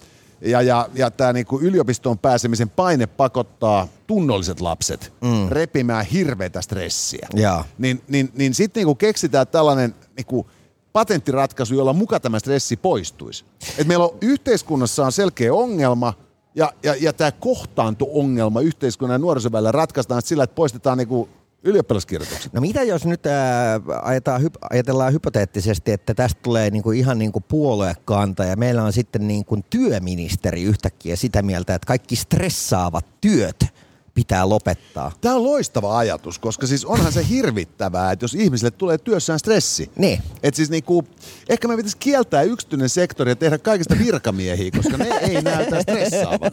ja, 0.41 0.62
ja, 0.62 0.89
ja 0.93 1.12
tämä 1.12 1.33
niin 1.33 1.45
yliopistoon 1.62 2.17
pääsemisen 2.17 2.69
paine 2.69 3.07
pakottaa 3.07 3.88
tunnolliset 4.07 4.62
lapset 4.62 5.13
mm. 5.21 5.50
repimään 5.50 6.05
hirveätä 6.05 6.62
stressiä. 6.62 7.27
Jaa. 7.33 7.65
Niin, 7.77 8.01
niin, 8.07 8.31
niin 8.33 8.53
sitten 8.53 8.86
niin 8.86 8.98
keksitään 8.98 9.48
tällainen 9.48 9.95
niin 10.17 10.25
kuin 10.25 10.48
patenttiratkaisu, 10.93 11.75
jolla 11.75 11.93
muka 11.93 12.19
tämä 12.19 12.39
stressi 12.39 12.77
poistuisi. 12.77 13.45
Et 13.77 13.88
meillä 13.88 14.05
on 14.05 14.17
yhteiskunnassa 14.21 15.05
on 15.05 15.12
selkeä 15.12 15.53
ongelma, 15.53 16.13
ja, 16.55 16.74
ja, 16.83 16.95
ja 17.00 17.13
tämä 17.13 17.31
kohtaanto-ongelma 17.31 18.62
yhteiskunnan 18.62 19.15
ja 19.15 19.19
nuorison 19.19 19.51
välillä 19.51 19.71
ratkaistaan 19.71 20.21
sillä, 20.21 20.43
että 20.43 20.55
poistetaan 20.55 20.98
niin 20.98 21.07
kuin 21.07 21.29
ylioppilaskirjoitukset. 21.63 22.53
No 22.53 22.61
mitä 22.61 22.83
jos 22.83 23.05
nyt 23.05 23.25
ää, 23.25 23.79
ajetaan, 24.01 24.41
hyp- 24.41 24.67
ajatellaan 24.69 25.13
hypoteettisesti, 25.13 25.91
että 25.91 26.13
tästä 26.13 26.39
tulee 26.41 26.69
niinku 26.69 26.91
ihan 26.91 27.19
niinku 27.19 27.39
puoluekanta 27.39 28.43
ja 28.43 28.55
meillä 28.55 28.83
on 28.83 28.93
sitten 28.93 29.27
niinku 29.27 29.59
työministeri 29.69 30.63
yhtäkkiä 30.63 31.15
sitä 31.15 31.41
mieltä, 31.41 31.75
että 31.75 31.85
kaikki 31.85 32.15
stressaavat 32.15 33.05
työt 33.21 33.65
pitää 34.13 34.49
lopettaa. 34.49 35.11
Tämä 35.21 35.35
on 35.35 35.43
loistava 35.43 35.97
ajatus, 35.97 36.39
koska 36.39 36.67
siis 36.67 36.85
onhan 36.85 37.11
se 37.11 37.27
hirvittävää, 37.29 38.11
että 38.11 38.23
jos 38.23 38.33
ihmisille 38.33 38.71
tulee 38.71 38.97
työssään 38.97 39.39
stressi. 39.39 39.91
Niin. 39.95 40.21
Et 40.43 40.55
siis 40.55 40.69
niinku, 40.69 41.07
ehkä 41.49 41.67
me 41.67 41.75
pitäisi 41.75 41.97
kieltää 41.97 42.41
yksityinen 42.41 42.89
sektori 42.89 43.31
ja 43.31 43.35
tehdä 43.35 43.57
kaikista 43.57 43.95
virkamiehiä, 43.99 44.71
koska 44.71 44.97
ne 44.97 45.07
ei 45.21 45.41
näytä 45.41 45.81
stressaavan. 45.81 46.51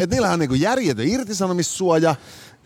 Et 0.00 0.10
niillä 0.10 0.30
on 0.30 0.38
niinku 0.38 0.54
järjetön 0.54 1.08
irtisanomissuoja, 1.08 2.14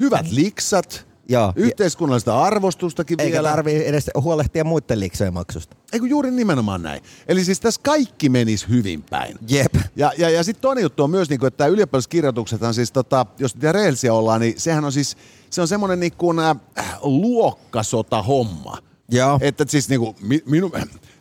hyvät 0.02 0.30
liksat, 0.30 1.06
Joo. 1.28 1.52
yhteiskunnallista 1.56 2.42
arvostustakin 2.42 3.20
Eikä 3.20 3.32
vielä. 3.32 3.48
tarvii 3.48 3.86
edes 3.86 4.10
huolehtia 4.14 4.64
muiden 4.64 5.00
liksojen 5.00 5.34
maksusta. 5.34 5.76
Eikö 5.92 6.06
juuri 6.06 6.30
nimenomaan 6.30 6.82
näin. 6.82 7.02
Eli 7.28 7.44
siis 7.44 7.60
tässä 7.60 7.80
kaikki 7.84 8.28
menisi 8.28 8.68
hyvin 8.68 9.02
päin. 9.10 9.38
Jep. 9.48 9.74
Ja, 9.96 10.12
ja, 10.18 10.30
ja 10.30 10.44
sitten 10.44 10.62
toinen 10.62 10.82
juttu 10.82 11.02
on 11.02 11.10
myös, 11.10 11.28
niin 11.30 11.40
kuin, 11.40 11.48
että 11.48 11.66
ylioppilaskirjoituksethan 11.66 12.74
siis, 12.74 12.92
tota, 12.92 13.26
jos 13.38 13.54
nyt 13.54 13.72
rehellisiä 13.72 14.14
ollaan, 14.14 14.40
niin 14.40 14.54
sehän 14.56 14.84
on 14.84 14.92
siis, 14.92 15.16
se 15.50 15.60
on 15.60 15.68
semmoinen 15.68 16.00
niin 16.00 16.12
kuin, 16.18 16.38
äh, 16.38 16.56
luokkasota 17.02 18.22
homma. 18.22 18.78
Joo. 19.10 19.38
Että 19.40 19.64
siis 19.68 19.88
niin 19.88 20.00
kuin, 20.00 20.16
mi, 20.20 20.42
minu, 20.46 20.72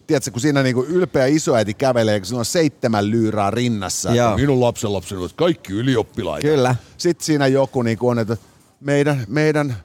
tiedätkö, 0.07 0.31
kun 0.31 0.41
siinä 0.41 0.63
niin 0.63 0.75
kuin 0.75 0.87
ylpeä 0.87 1.25
isoäiti 1.25 1.73
kävelee, 1.73 2.19
kun 2.19 2.25
sillä 2.25 2.39
on 2.39 2.45
seitsemän 2.45 3.11
lyyrää 3.11 3.51
rinnassa. 3.51 4.15
Joo. 4.15 4.35
Minun 4.35 4.61
lapsen 4.61 4.93
lapseni 4.93 5.19
ovat 5.21 5.33
kaikki 5.33 5.73
ylioppilaita. 5.73 6.47
Kyllä. 6.47 6.75
Sitten 6.97 7.25
siinä 7.25 7.47
joku 7.47 7.81
niin 7.81 7.97
kuin 7.97 8.11
on, 8.11 8.19
että 8.19 8.37
meidän, 8.81 9.25
meidän, 9.27 9.75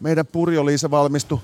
meidän 0.00 0.26
Purjo-Liisa 0.26 0.90
valmistui 0.90 1.38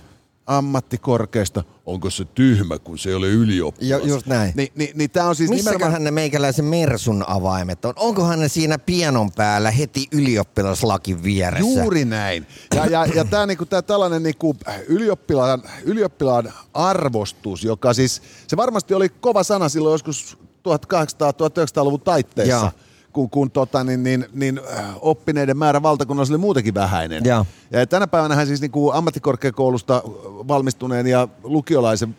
ammattikorkeasta. 0.47 1.64
Onko 1.87 2.11
se 2.11 2.25
tyhmä, 2.25 2.79
kun 2.79 2.99
se 2.99 3.09
ei 3.09 3.14
ole 3.14 3.29
ylioppilas? 3.29 3.90
Jo, 3.90 3.99
just 3.99 4.26
näin. 4.26 4.52
Niin, 4.57 4.73
niin, 4.75 4.90
niin 4.95 5.11
tämä 5.11 5.26
on 5.26 5.37
siis 5.37 5.50
nimenomaan... 5.50 5.75
Missäköhän 5.76 6.05
ne 6.05 6.11
meikäläisen 6.11 6.64
Mersun 6.64 7.25
avaimet 7.26 7.85
on? 7.85 7.93
Onkohan 7.97 8.40
ne 8.40 8.49
siinä 8.49 8.79
pianon 8.79 9.33
päällä 9.33 9.71
heti 9.71 10.07
ylioppilaslakin 10.12 11.23
vieressä? 11.23 11.81
Juuri 11.81 12.05
näin. 12.05 12.47
Ja, 12.75 12.87
ja, 12.87 13.07
ja 13.07 13.25
tämä 13.25 13.47
niinku, 13.47 13.67
tää 13.67 13.83
tällainen 13.83 14.23
niinku 14.23 14.57
ylioppilaan, 14.87 15.62
ylioppilaan 15.85 16.52
arvostus, 16.75 17.64
joka 17.64 17.95
siis, 17.95 18.23
se 18.47 18.57
varmasti 18.57 18.95
oli 18.95 19.09
kova 19.09 19.43
sana 19.43 19.69
silloin 19.69 19.95
joskus 19.95 20.38
1800-1900-luvun 20.69 22.00
taitteessa, 22.00 22.55
Joo. 22.55 22.71
Kun, 23.12 23.31
kun 23.31 23.50
tota, 23.50 23.85
niin, 23.85 24.02
niin, 24.02 24.26
niin, 24.33 24.61
äh, 24.79 24.85
oppineiden 25.00 25.57
määrä 25.57 25.83
valtakunnassa 25.83 26.35
oli 26.35 26.38
muutenkin 26.38 26.75
vähäinen. 26.75 27.25
Joo. 27.25 27.47
Ja 27.71 27.87
tänä 27.87 28.07
päivänä 28.07 28.45
siis 28.45 28.61
niinku 28.61 28.90
ammattikorkeakoulusta 28.90 30.02
valmistuneen 30.49 31.07
ja 31.07 31.29
lukiolaisen 31.43 32.17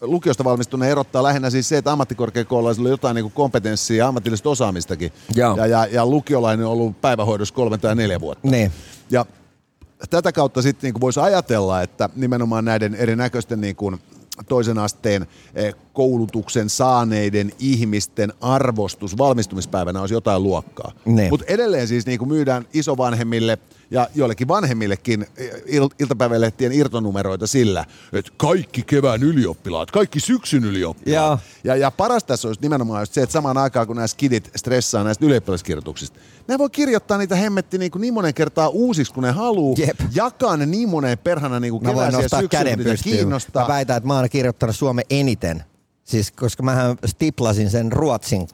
lukiosta 0.00 0.44
valmistuneen 0.44 0.90
erottaa 0.92 1.22
lähinnä 1.22 1.50
siis 1.50 1.68
se, 1.68 1.78
että 1.78 1.92
ammattikorkeakoululaisilla 1.92 2.86
on 2.86 2.90
jotain 2.90 3.14
niin 3.14 3.32
kompetenssia 3.32 3.96
ja 3.96 4.08
ammatillista 4.08 4.50
osaamistakin. 4.50 5.12
Joo. 5.34 5.56
Ja, 5.56 5.66
ja, 5.66 5.86
ja 5.86 6.06
lukiolainen 6.06 6.66
on 6.66 6.72
ollut 6.72 7.00
päivähoidossa 7.00 7.54
kolme 7.54 7.78
tai 7.78 7.94
neljä 7.94 8.20
vuotta. 8.20 8.48
Niin. 8.48 8.72
Ja 9.10 9.26
tätä 10.10 10.32
kautta 10.32 10.62
sitten 10.62 10.92
niin 10.92 11.00
voisi 11.00 11.20
ajatella, 11.20 11.82
että 11.82 12.08
nimenomaan 12.16 12.64
näiden 12.64 12.94
erinäköisten 12.94 13.60
niin 13.60 13.76
kuin 13.76 14.00
toisen 14.48 14.78
asteen 14.78 15.26
eh, 15.54 15.74
koulutuksen 15.92 16.70
saaneiden 16.70 17.52
ihmisten 17.58 18.32
arvostus 18.40 19.18
valmistumispäivänä 19.18 20.00
olisi 20.00 20.14
jotain 20.14 20.42
luokkaa. 20.42 20.92
Ne. 21.04 21.28
Mutta 21.30 21.46
edelleen 21.48 21.88
siis 21.88 22.06
niin 22.06 22.18
kuin 22.18 22.28
myydään 22.28 22.66
isovanhemmille 22.74 23.58
ja 23.90 24.08
joillekin 24.14 24.48
vanhemmillekin 24.48 25.26
eh, 25.36 25.50
il- 25.50 25.94
iltapäivälehtien 25.98 26.72
irtonumeroita 26.72 27.46
sillä, 27.46 27.84
että 28.12 28.32
kaikki 28.36 28.82
kevään 28.82 29.22
ylioppilaat, 29.22 29.90
kaikki 29.90 30.20
syksyn 30.20 30.64
ylioppilaat. 30.64 31.28
Joo. 31.28 31.38
Ja, 31.64 31.76
ja 31.76 31.90
paras 31.90 32.24
tässä 32.24 32.48
olisi 32.48 32.60
nimenomaan 32.60 33.02
just 33.02 33.12
se, 33.12 33.22
että 33.22 33.32
samaan 33.32 33.58
aikaan 33.58 33.86
kun 33.86 33.96
nämä 33.96 34.06
skidit 34.06 34.50
stressaa 34.56 35.04
näistä 35.04 35.26
ylioppilaskirjoituksista, 35.26 36.18
ne 36.48 36.58
voi 36.58 36.70
kirjoittaa 36.70 37.18
niitä 37.18 37.36
hemmetti 37.36 37.78
niin, 37.78 37.90
kuin 37.90 38.00
niin 38.00 38.14
monen 38.14 38.34
kertaa 38.34 38.68
uusiksi 38.68 39.14
kuin 39.14 39.22
ne 39.22 39.30
haluaa, 39.30 39.74
Jep. 39.78 40.00
jakaa 40.14 40.56
ne 40.56 40.66
niin 40.66 40.88
moneen 40.88 41.18
perhana 41.18 41.60
niin 41.60 41.72
kuin 41.72 41.82
Mä 41.82 41.94
voin 41.94 42.12
nostaa 42.12 42.40
syksyyn, 42.40 42.48
käden 42.64 42.76
kun 42.78 42.84
pystyyn. 42.84 43.16
kiinnostaa. 43.16 43.62
Mä 43.62 43.68
väitän, 43.68 43.96
että 43.96 44.06
mä 44.06 44.16
oon 44.16 44.28
kirjoittanut 44.30 44.76
Suomen 44.76 45.04
eniten. 45.10 45.64
Siis 46.04 46.30
koska 46.30 46.62
mähän 46.62 46.96
stiplasin 47.06 47.70
sen 47.70 47.92
Ruotsin, 47.92 48.48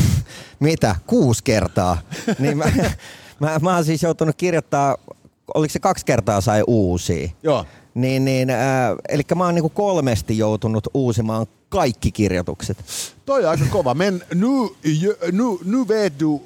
mitä, 0.60 0.96
kuusi 1.06 1.44
kertaa. 1.44 1.98
Niin 2.38 2.58
mä, 2.58 2.64
mä, 3.40 3.58
mä 3.62 3.74
oon 3.74 3.84
siis 3.84 4.02
joutunut 4.02 4.36
kirjoittaa, 4.36 4.96
oliko 5.54 5.72
se 5.72 5.78
kaksi 5.78 6.04
kertaa 6.06 6.40
sai 6.40 6.62
uusia. 6.66 7.28
Joo. 7.42 7.66
Niin, 7.94 8.24
niin 8.24 8.50
äh, 8.50 8.58
eli 9.08 9.22
mä 9.34 9.44
oon 9.44 9.54
niinku 9.54 9.68
kolmesti 9.68 10.38
joutunut 10.38 10.86
uusimaan 10.94 11.46
kaikki 11.74 12.12
kirjoitukset. 12.12 12.78
Toi 13.26 13.44
on 13.44 13.50
aika 13.50 13.64
kova. 13.70 13.94
Men 13.94 14.22
nu, 14.34 14.68
nu, 15.32 15.58
nu 15.64 15.84
vet 15.88 16.18
du 16.18 16.38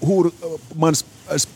hur 0.00 0.30
man 0.74 0.94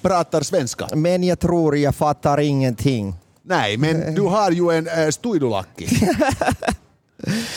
pratar 0.03 0.43
svenska. 0.43 0.89
Men 0.95 1.25
jag 1.25 1.39
tror 1.39 1.77
jag 1.77 1.95
fattar 1.95 2.41
ingenting. 2.41 3.15
Nej, 3.43 3.77
men 3.77 4.15
du 4.15 4.23
har 4.23 4.51
ju 4.51 4.71
en 4.71 4.89
äh, 4.89 5.11
stuidulakki. 5.11 5.89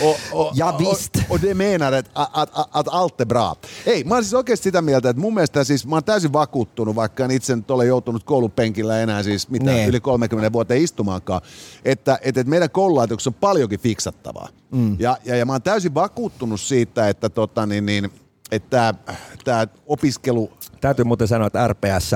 Och, 0.02 0.18
och, 0.32 0.52
Ja 0.56 0.78
visst. 0.80 1.16
Och, 1.16 1.24
och 1.30 1.40
det 1.42 1.54
menar, 1.54 1.94
että 1.94 2.12
att, 2.14 2.50
att, 2.54 2.70
att 2.72 2.88
allt 2.88 3.22
är 3.22 3.26
bra. 3.26 3.56
Ei, 3.86 4.04
mä 4.04 4.16
oon 4.16 4.24
siis 4.24 4.34
oikeasti 4.34 4.64
sitä 4.64 4.82
mieltä, 4.82 5.10
että 5.10 5.22
mun 5.22 5.34
mielestä 5.34 5.64
siis 5.64 5.88
mä 5.88 5.96
oon 5.96 6.04
täysin 6.04 6.34
vakuuttunut, 6.34 6.96
vaikka 6.96 7.26
en 7.26 7.32
itse 7.32 7.56
nyt 7.56 7.72
ole 7.72 7.86
joutunut 7.86 8.24
koulupenkillä 8.24 9.00
enää 9.00 9.24
siis 9.24 9.50
mitä 9.50 9.66
Nee. 9.66 9.88
yli 9.88 10.00
30 10.00 10.54
vuoteen 10.54 10.82
istumaankaan, 10.82 11.42
että, 11.86 12.20
että, 12.22 12.42
että 12.42 12.50
meidän 12.50 12.70
koululaitoksessa 12.70 13.30
on 13.30 13.34
paljonkin 13.34 13.80
fiksattavaa. 13.80 14.50
Mm. 14.72 14.96
Ja, 15.00 15.18
ja, 15.26 15.36
ja 15.36 15.46
mä 15.46 15.52
oon 15.52 15.62
täysin 15.62 15.94
vakuuttunut 15.94 16.62
siitä, 16.62 17.10
että 17.10 17.30
tota, 17.30 17.66
niin, 17.66 17.86
niin, 17.86 18.12
että 18.52 18.94
tämä 19.44 19.68
opiskelu 19.86 20.52
Täytyy 20.82 21.06
muuten 21.06 21.28
sanoa, 21.28 21.48
että 21.48 21.68
RPS 21.68 22.16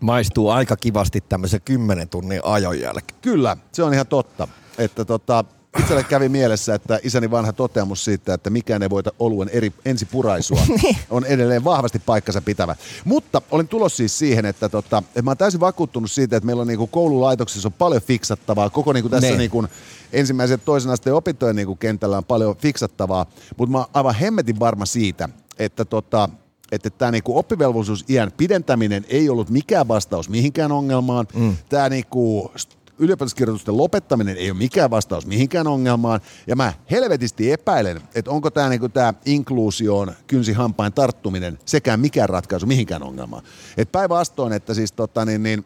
maistuu 0.00 0.50
aika 0.50 0.76
kivasti 0.76 1.20
tämmöisen 1.28 1.60
10 1.64 2.08
tunnin 2.08 2.40
ajon 2.44 2.80
jälkeen. 2.80 3.20
Kyllä, 3.22 3.56
se 3.72 3.82
on 3.82 3.94
ihan 3.94 4.06
totta. 4.06 4.48
Että 4.78 5.04
tota, 5.04 5.44
itselle 5.78 6.04
kävi 6.04 6.28
mielessä, 6.28 6.74
että 6.74 7.00
isäni 7.02 7.30
vanha 7.30 7.52
toteamus 7.52 8.04
siitä, 8.04 8.34
että 8.34 8.50
mikään 8.50 8.82
ei 8.82 8.90
voita 8.90 9.12
oluen 9.18 9.48
eri 9.48 9.72
ensipuraisua, 9.84 10.60
on 11.10 11.24
edelleen 11.24 11.64
vahvasti 11.64 11.98
paikkansa 11.98 12.40
pitävä. 12.40 12.76
Mutta 13.04 13.42
olin 13.50 13.68
tulos 13.68 13.96
siis 13.96 14.18
siihen, 14.18 14.46
että, 14.46 14.68
tota, 14.68 15.02
että 15.08 15.22
mä 15.22 15.30
oon 15.30 15.36
täysin 15.36 15.60
vakuuttunut 15.60 16.10
siitä, 16.10 16.36
että 16.36 16.46
meillä 16.46 16.60
on 16.60 16.66
niinku 16.66 16.86
koululaitoksissa 16.86 17.68
on 17.68 17.72
paljon 17.72 18.02
fiksattavaa. 18.02 18.70
Koko 18.70 18.92
niinku 18.92 19.08
tässä 19.08 19.30
Ne. 19.30 19.36
niinku 19.36 19.64
ensimmäisen 20.12 20.54
ja 20.54 20.58
toisen 20.58 20.92
asteen 20.92 21.14
opintojen 21.16 21.56
niinku 21.56 21.76
kentällä 21.76 22.18
on 22.18 22.24
paljon 22.24 22.56
fiksattavaa. 22.56 23.26
Mutta 23.56 23.72
mä 23.72 23.78
oon 23.78 23.86
aivan 23.94 24.14
hemmetin 24.14 24.58
varma 24.60 24.86
siitä, 24.86 25.28
että 25.58 25.84
tota, 25.84 26.28
että 26.72 26.90
tämä 26.90 27.10
niinku 27.10 27.38
oppivelvollisuusiän 27.38 28.32
pidentäminen 28.36 29.04
ei 29.08 29.28
ollut 29.28 29.50
mikään 29.50 29.88
vastaus 29.88 30.28
mihinkään 30.28 30.72
ongelmaan. 30.72 31.26
Mm. 31.34 31.56
Tämä 31.68 31.88
niinku 31.88 32.52
ylioppilaskirjoitusten 32.98 33.76
lopettaminen 33.76 34.36
ei 34.36 34.50
ole 34.50 34.58
mikään 34.58 34.90
vastaus 34.90 35.26
mihinkään 35.26 35.66
ongelmaan. 35.66 36.20
Ja 36.46 36.56
mä 36.56 36.72
helvetisti 36.90 37.52
epäilen, 37.52 38.00
että 38.14 38.30
onko 38.30 38.50
tämä 38.50 38.68
niinku 38.68 38.88
tää 38.88 39.14
inkluusioon 39.24 40.12
kynsi 40.26 40.52
hampain 40.52 40.92
tarttuminen 40.92 41.58
sekään 41.64 42.00
mikään 42.00 42.28
ratkaisu 42.28 42.66
mihinkään 42.66 43.02
ongelmaan. 43.02 43.42
Et 43.76 43.92
päinvastoin, 43.92 44.52
että 44.52 44.74
siis 44.74 44.92
tota 44.92 45.24
niin, 45.24 45.42
niin 45.42 45.64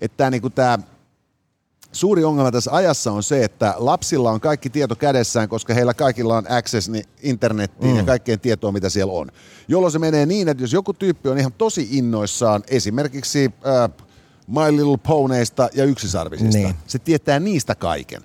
että 0.00 0.16
tämä 0.16 0.30
niinku 0.30 0.50
tää 0.50 0.78
suuri 1.92 2.24
ongelma 2.24 2.52
tässä 2.52 2.70
ajassa 2.72 3.12
on 3.12 3.22
se, 3.22 3.44
että 3.44 3.74
lapsilla 3.76 4.30
on 4.30 4.40
kaikki 4.40 4.70
tieto 4.70 4.96
kädessään, 4.96 5.48
koska 5.48 5.74
heillä 5.74 5.94
kaikilla 5.94 6.36
on 6.36 6.50
access 6.50 6.88
niin 6.88 7.04
internettiin 7.22 7.92
mm. 7.92 7.98
ja 7.98 8.04
kaikkeen 8.04 8.40
tietoon, 8.40 8.74
mitä 8.74 8.88
siellä 8.88 9.12
on. 9.12 9.30
Jolloin 9.68 9.92
se 9.92 9.98
menee 9.98 10.26
niin, 10.26 10.48
että 10.48 10.62
jos 10.62 10.72
joku 10.72 10.94
tyyppi 10.94 11.28
on 11.28 11.38
ihan 11.38 11.52
tosi 11.52 11.88
innoissaan 11.90 12.64
esimerkiksi 12.68 13.50
äh, 13.66 14.06
My 14.48 14.76
Little 14.76 14.96
Ponyista 14.96 15.68
ja 15.74 15.84
yksisarvisista, 15.84 16.58
Niin. 16.58 16.74
se 16.86 16.98
tietää 16.98 17.40
niistä 17.40 17.74
kaiken. 17.74 18.22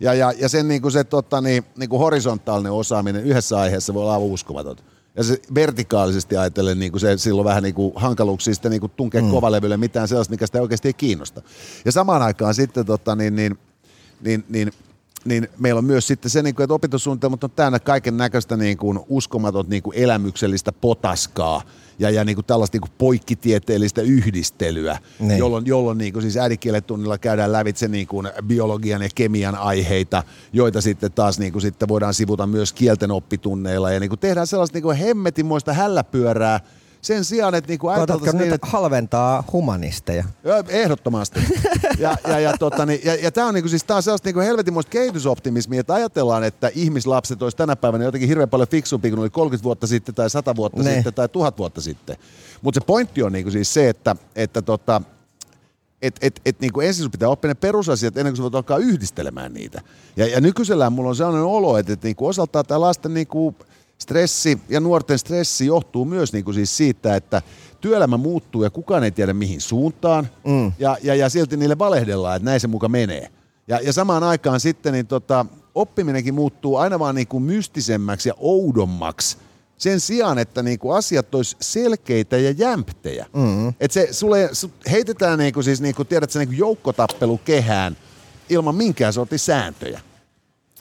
Ja, 0.00 0.14
ja, 0.14 0.32
ja 0.32 0.48
sen 0.48 0.68
niin 0.68 0.82
kuin 0.82 0.92
se 0.92 1.04
tota, 1.04 1.40
niin, 1.40 1.64
niin 1.76 1.90
kuin 1.90 2.00
horisontaalinen 2.00 2.72
osaaminen 2.72 3.24
yhdessä 3.24 3.60
aiheessa 3.60 3.94
voi 3.94 4.02
olla 4.02 4.14
aivan 4.14 4.28
uskomaton. 4.28 4.76
Ja 5.16 5.24
se 5.24 5.42
vertikaalisesti 5.54 6.36
ajatellen 6.36 6.78
niin 6.78 6.92
kuin 6.92 7.00
se 7.00 7.18
silloin 7.18 7.44
vähän 7.44 7.62
niin 7.62 7.74
kuin 7.74 7.92
hankaluuksia 7.96 8.54
sitten 8.54 8.70
niin 8.70 8.80
kuin 8.80 8.92
tunkea 8.96 9.22
mm. 9.22 9.30
kovalevylle 9.30 9.76
mitään 9.76 10.08
sellaista, 10.08 10.30
mikä 10.32 10.46
sitä 10.46 10.62
oikeasti 10.62 10.88
ei 10.88 10.92
kiinnosta. 10.94 11.42
Ja 11.84 11.92
samaan 11.92 12.22
aikaan 12.22 12.54
sitten 12.54 12.86
tota, 12.86 13.16
niin, 13.16 13.36
niin, 13.36 13.58
niin, 14.20 14.44
niin, 14.48 14.68
niin 14.68 14.72
meillä 15.58 15.78
on 15.78 15.84
myös 15.84 16.06
sitten 16.06 16.30
se, 16.30 16.42
niin 16.42 16.54
kuin, 16.54 16.64
että 16.64 16.74
opintosuunnitelmat 16.74 17.44
on 17.44 17.50
täynnä 17.50 17.78
kaiken 17.78 18.16
näköistä 18.16 18.56
niin 18.56 18.76
kuin 18.76 19.00
uskomaton 19.08 19.64
niin 19.68 19.82
kuin 19.82 19.96
elämyksellistä 19.96 20.72
potaskaa 20.72 21.62
ja, 21.98 22.10
ja 22.10 22.24
niin 22.24 22.34
kuin 22.36 22.44
tällaista 22.44 22.74
niin 22.74 22.80
kuin 22.80 22.92
poikkitieteellistä 22.98 24.02
yhdistelyä, 24.02 24.98
Niin. 25.18 25.38
jolloin, 25.38 25.66
jolloin 25.66 25.98
niin 25.98 26.12
kuin 26.12 26.22
siis 26.22 26.36
äidinkieletunnilla 26.36 27.18
käydään 27.18 27.52
lävitse 27.52 27.88
niin 27.88 28.06
kuin 28.06 28.28
biologian 28.46 29.02
ja 29.02 29.08
kemian 29.14 29.54
aiheita, 29.54 30.22
joita 30.52 30.80
sitten 30.80 31.12
taas 31.12 31.38
niin 31.38 31.52
kuin 31.52 31.62
sitten 31.62 31.88
voidaan 31.88 32.14
sivuta 32.14 32.46
myös 32.46 32.72
kielten 32.72 33.10
oppitunneilla 33.10 33.92
ja 33.92 34.00
niin 34.00 34.10
kuin 34.10 34.20
tehdään 34.20 34.46
sellaista 34.46 34.76
niin 34.76 34.82
kuin 34.82 34.96
hemmetimoista 34.96 35.72
hälläpyörää 35.72 36.60
sen 37.02 37.24
sijaan, 37.24 37.54
että 37.54 37.68
niin 37.68 37.78
kuin 37.78 37.94
ajateltaisiin 37.94 38.38
niin, 38.38 38.52
että 38.52 38.66
halventaa 38.66 39.44
humanisteja? 39.52 40.24
Joo, 40.44 40.64
ehdottomasti. 40.68 41.40
Ja, 41.98 42.16
ja, 42.28 42.40
ja, 42.40 42.56
tota, 42.58 42.86
niin, 42.86 43.00
ja, 43.04 43.14
ja 43.14 43.32
tämä 43.32 43.46
on, 43.46 43.54
niinku, 43.54 43.68
siis, 43.68 43.84
tää 43.84 43.96
on 43.96 44.02
sellaista 44.02 44.28
niinku 44.28 44.40
helvetinmoista 44.40 44.90
kehitysoptimismia, 44.90 45.80
että 45.80 45.94
ajatellaan, 45.94 46.44
että 46.44 46.70
ihmislapset 46.74 47.42
olisi 47.42 47.56
tänä 47.56 47.76
päivänä 47.76 48.04
jotenkin 48.04 48.28
hirveän 48.28 48.48
paljon 48.50 48.68
fiksumpi 48.68 49.10
kuin 49.10 49.20
oli 49.20 49.30
30 49.30 49.64
vuotta 49.64 49.86
sitten 49.86 50.14
tai 50.14 50.30
100 50.30 50.56
vuotta 50.56 50.82
Ne. 50.82 50.94
sitten 50.94 51.14
tai 51.14 51.28
1000 51.28 51.58
vuotta 51.58 51.80
sitten. 51.80 52.16
Mutta 52.62 52.80
se 52.80 52.86
pointti 52.86 53.22
on 53.22 53.32
niinku 53.32 53.50
siis 53.50 53.74
se, 53.74 53.88
että, 53.88 54.16
että 54.36 54.62
tota, 54.62 55.02
et, 56.02 56.16
et, 56.22 56.40
et 56.44 56.60
niinku 56.60 56.80
ensin 56.80 57.02
sun 57.02 57.10
pitää 57.10 57.28
oppia 57.28 57.48
ne 57.48 57.54
perusasiat 57.54 58.16
ennen 58.16 58.32
kuin 58.32 58.36
sä 58.36 58.42
voit 58.42 58.54
alkaa 58.54 58.78
yhdistelemään 58.78 59.54
niitä. 59.54 59.80
Ja, 60.16 60.26
ja 60.26 60.40
nykyisellään 60.40 60.92
mulla 60.92 61.08
on 61.08 61.16
sellainen 61.16 61.42
olo, 61.44 61.78
että, 61.78 61.92
että 61.92 62.06
niinku 62.06 62.26
osaltaan 62.26 62.66
tämä 62.66 62.80
lasten 62.80 63.14
niinku 63.14 63.54
stressi 64.02 64.58
ja 64.68 64.80
nuorten 64.80 65.18
stressi 65.18 65.66
johtuu 65.66 66.04
myös 66.04 66.32
niinku 66.32 66.52
siis 66.52 66.76
siitä, 66.76 67.16
että 67.16 67.42
työelämä 67.80 68.16
muuttuu 68.16 68.64
ja 68.64 68.70
kukaan 68.70 69.04
ei 69.04 69.10
tiedä 69.10 69.32
mihin 69.32 69.60
suuntaan. 69.60 70.28
Mm. 70.46 70.72
Ja, 70.78 70.96
ja, 71.02 71.14
ja 71.14 71.28
silti 71.28 71.56
niille 71.56 71.78
valehdellaan, 71.78 72.36
että 72.36 72.44
näin 72.44 72.60
se 72.60 72.68
muka 72.68 72.88
menee. 72.88 73.30
Ja, 73.68 73.80
ja 73.82 73.92
samaan 73.92 74.22
aikaan 74.22 74.60
sitten 74.60 74.92
niin 74.92 75.06
tota, 75.06 75.46
oppiminenkin 75.74 76.34
muuttuu 76.34 76.76
aina 76.76 76.98
vaan 76.98 77.14
niinku 77.14 77.40
mystisemmäksi 77.40 78.28
ja 78.28 78.34
oudommaksi 78.38 79.36
sen 79.80 80.00
sijaan, 80.00 80.38
että 80.38 80.62
niinku 80.62 80.90
asiat 80.90 81.34
olisi 81.34 81.56
selkeitä 81.60 82.36
ja 82.36 82.50
jämptejä. 82.50 83.26
Mm-hmm. 83.34 83.74
Et 83.80 83.90
se, 83.90 84.08
sulle 84.10 84.48
su, 84.52 84.70
heitetään 84.90 85.38
niinku, 85.38 85.62
siis 85.62 85.80
niinku, 85.80 86.04
tiedätkö, 86.04 86.38
niinku 86.38 86.54
joukkotappelu 86.54 87.40
kehään 87.44 87.96
ilman 88.48 88.74
minkään 88.74 89.12
sortin 89.12 89.38
sääntöjä. 89.38 90.00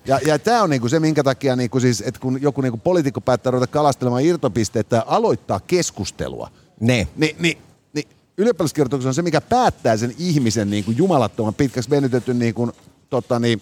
Ja, 0.06 0.20
ja 0.26 0.40
tämä 0.40 0.64
on 0.64 0.70
niinku 0.70 0.90
se, 0.90 1.00
minkä 1.00 1.24
takia, 1.24 1.56
niinku 1.56 1.80
siis, 1.80 2.04
että 2.06 2.20
kun 2.20 2.42
joku 2.42 2.62
niinku 2.62 2.78
poliitikko 2.78 3.22
päättää 3.22 3.52
ruveta 3.52 3.72
kalastelemaan 3.72 4.24
irtopisteitä 4.24 4.96
ja 4.96 5.04
aloittaa 5.08 5.60
keskustelua, 5.60 6.50
Ne. 6.80 7.08
niin, 7.16 7.36
niin, 7.40 7.58
niin 7.94 8.08
ylioppilaskirjoitus 8.38 9.06
on 9.06 9.14
se, 9.14 9.22
mikä 9.22 9.42
päättää 9.42 9.98
sen 9.98 10.16
ihmisen 10.18 10.70
niin 10.70 10.84
kuin 10.84 10.98
jumalattoman 10.98 11.54
pitkäksi 11.54 11.90
venytetyn 11.90 12.40
niin 12.40 12.54
kuin, 12.54 12.72
tota, 13.10 13.40
niin, 13.40 13.62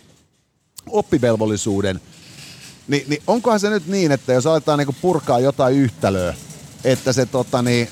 oppivelvollisuuden. 0.89 2.01
Ni, 2.87 3.05
niin 3.07 3.21
onkohan 3.27 3.59
se 3.59 3.69
nyt 3.69 3.87
niin, 3.87 4.11
että 4.11 4.33
jos 4.33 4.45
aletaan 4.45 4.79
niin 4.79 4.95
purkaa 5.01 5.39
jotain 5.39 5.75
yhtälöä, 5.75 6.33
että 6.83 7.13
se 7.13 7.25
tota, 7.25 7.61
niin, 7.61 7.87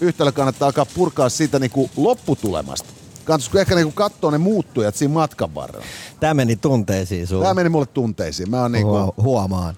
yhtälö 0.00 0.32
kannattaa 0.32 0.66
alkaa 0.66 0.86
purkaa 0.86 1.28
siitä 1.28 1.58
niin 1.58 1.70
kuin 1.70 1.90
lopputulemasta. 1.96 2.99
Kannattaisiko 3.30 3.58
ehkä 3.58 3.74
niin 3.74 3.84
kuin 3.86 3.94
katsoa 3.94 4.30
ne 4.30 4.38
muuttujat 4.38 4.94
siinä 4.94 5.14
matkan 5.14 5.54
varrella? 5.54 5.86
Tämä 6.20 6.34
meni 6.34 6.56
tunteisiin 6.56 7.26
sulle. 7.26 7.44
Tämä 7.44 7.54
meni 7.54 7.68
mulle 7.68 7.86
tunteisiin. 7.86 8.50
Mä 8.50 8.62
oon 8.62 8.72
niin 8.72 8.86
kuin, 8.86 9.02
Huo- 9.02 9.14
huomaan. 9.16 9.76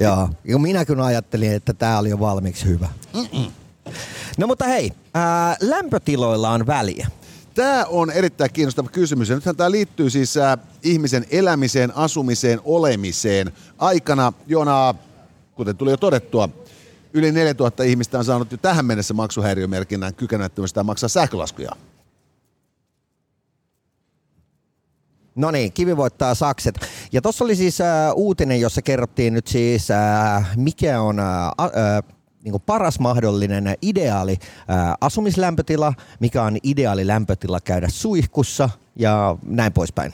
Joo. 0.00 0.28
Ja 0.44 0.58
minä 0.58 0.84
kun 0.84 1.00
ajattelin, 1.00 1.52
että 1.52 1.74
tämä 1.74 1.98
oli 1.98 2.10
jo 2.10 2.20
valmiiksi 2.20 2.64
hyvä. 2.64 2.88
No 4.38 4.46
mutta 4.46 4.64
hei, 4.64 4.92
ää, 5.14 5.56
lämpötiloilla 5.60 6.50
on 6.50 6.66
väliä. 6.66 7.06
Tämä 7.54 7.84
on 7.88 8.10
erittäin 8.10 8.52
kiinnostava 8.52 8.88
kysymys. 8.88 9.28
Ja 9.28 9.34
nythän 9.34 9.56
tämä 9.56 9.70
liittyy 9.70 10.10
siis 10.10 10.36
äh, 10.36 10.58
ihmisen 10.82 11.26
elämiseen, 11.30 11.96
asumiseen, 11.96 12.60
olemiseen 12.64 13.52
aikana, 13.78 14.32
jona, 14.46 14.94
kuten 15.54 15.76
tuli 15.76 15.90
jo 15.90 15.96
todettua, 15.96 16.48
yli 17.14 17.32
4000 17.32 17.82
ihmistä 17.82 18.18
on 18.18 18.24
saanut 18.24 18.52
jo 18.52 18.56
tähän 18.56 18.86
mennessä 18.86 19.14
maksuhäiriömerkinnän 19.14 20.14
kykenemättömyystä 20.14 20.82
maksaa 20.82 21.08
sähkölaskuja. 21.08 21.70
No 25.34 25.50
niin, 25.50 25.72
kivi 25.72 25.96
voittaa 25.96 26.34
sakset. 26.34 26.74
Ja 27.12 27.22
tuossa 27.22 27.44
oli 27.44 27.56
siis 27.56 27.80
äh, 27.80 28.12
uutinen, 28.14 28.60
jossa 28.60 28.82
kerrottiin 28.82 29.34
nyt 29.34 29.46
siis, 29.46 29.90
äh, 29.90 30.56
mikä 30.56 31.00
on 31.00 31.20
äh, 31.20 31.46
äh, 31.46 32.02
niin 32.44 32.60
paras 32.66 32.98
mahdollinen 32.98 33.74
ideaali 33.82 34.36
äh, 34.40 34.94
asumislämpötila, 35.00 35.94
mikä 36.20 36.42
on 36.42 36.58
ideaali 36.62 37.06
lämpötila 37.06 37.60
käydä 37.60 37.88
suihkussa 37.88 38.70
ja 38.96 39.36
näin 39.46 39.72
poispäin. 39.72 40.12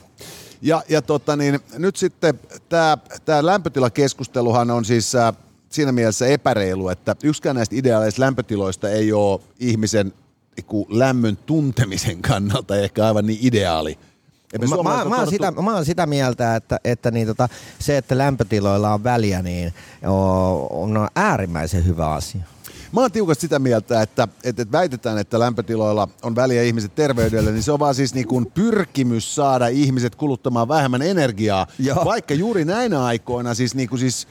Ja, 0.62 0.82
ja 0.88 1.02
tota 1.02 1.36
niin, 1.36 1.60
nyt 1.78 1.96
sitten 1.96 2.40
tämä 2.68 2.98
tää 3.24 3.46
lämpötilakeskusteluhan 3.46 4.70
on 4.70 4.84
siis 4.84 5.14
äh, 5.14 5.34
siinä 5.68 5.92
mielessä 5.92 6.26
epäreilu, 6.26 6.88
että 6.88 7.16
yksikään 7.22 7.56
näistä 7.56 7.76
ideaaleista 7.76 8.22
lämpötiloista 8.22 8.90
ei 8.90 9.12
ole 9.12 9.40
ihmisen 9.60 10.12
niinku, 10.56 10.86
lämmön 10.90 11.36
tuntemisen 11.36 12.22
kannalta 12.22 12.76
ehkä 12.76 13.06
aivan 13.06 13.26
niin 13.26 13.38
ideaali. 13.42 13.98
Mä, 14.58 14.76
mä, 14.82 15.04
mä, 15.04 15.16
oon 15.16 15.30
sitä, 15.30 15.50
mä 15.50 15.74
oon 15.74 15.84
sitä 15.84 16.06
mieltä, 16.06 16.56
että, 16.56 16.80
että 16.84 17.10
niin 17.10 17.26
tota, 17.26 17.48
se, 17.78 17.96
että 17.96 18.18
lämpötiloilla 18.18 18.94
on 18.94 19.04
väliä, 19.04 19.42
niin 19.42 19.74
on, 20.06 20.96
on 20.96 21.08
äärimmäisen 21.16 21.86
hyvä 21.86 22.10
asia. 22.10 22.40
Mä 22.92 23.00
oon 23.00 23.12
tiukasti 23.12 23.40
sitä 23.40 23.58
mieltä, 23.58 24.02
että, 24.02 24.22
että, 24.22 24.62
että 24.62 24.72
väitetään, 24.72 25.18
että 25.18 25.38
lämpötiloilla 25.38 26.08
on 26.22 26.36
väliä 26.36 26.62
ihmiset 26.62 26.94
terveydelle, 26.94 27.52
niin 27.52 27.62
se 27.62 27.72
on 27.72 27.78
vaan 27.78 27.94
siis 27.94 28.14
niin 28.14 28.26
kuin 28.28 28.46
pyrkimys 28.46 29.34
saada 29.34 29.68
ihmiset 29.68 30.14
kuluttamaan 30.14 30.68
vähemmän 30.68 31.02
energiaa. 31.02 31.66
Joo. 31.78 32.04
Vaikka 32.04 32.34
juuri 32.34 32.64
näinä 32.64 33.04
aikoina 33.04 33.54
siis, 33.54 33.74
niin 33.74 33.88
kuin 33.88 33.98
siis 33.98 34.28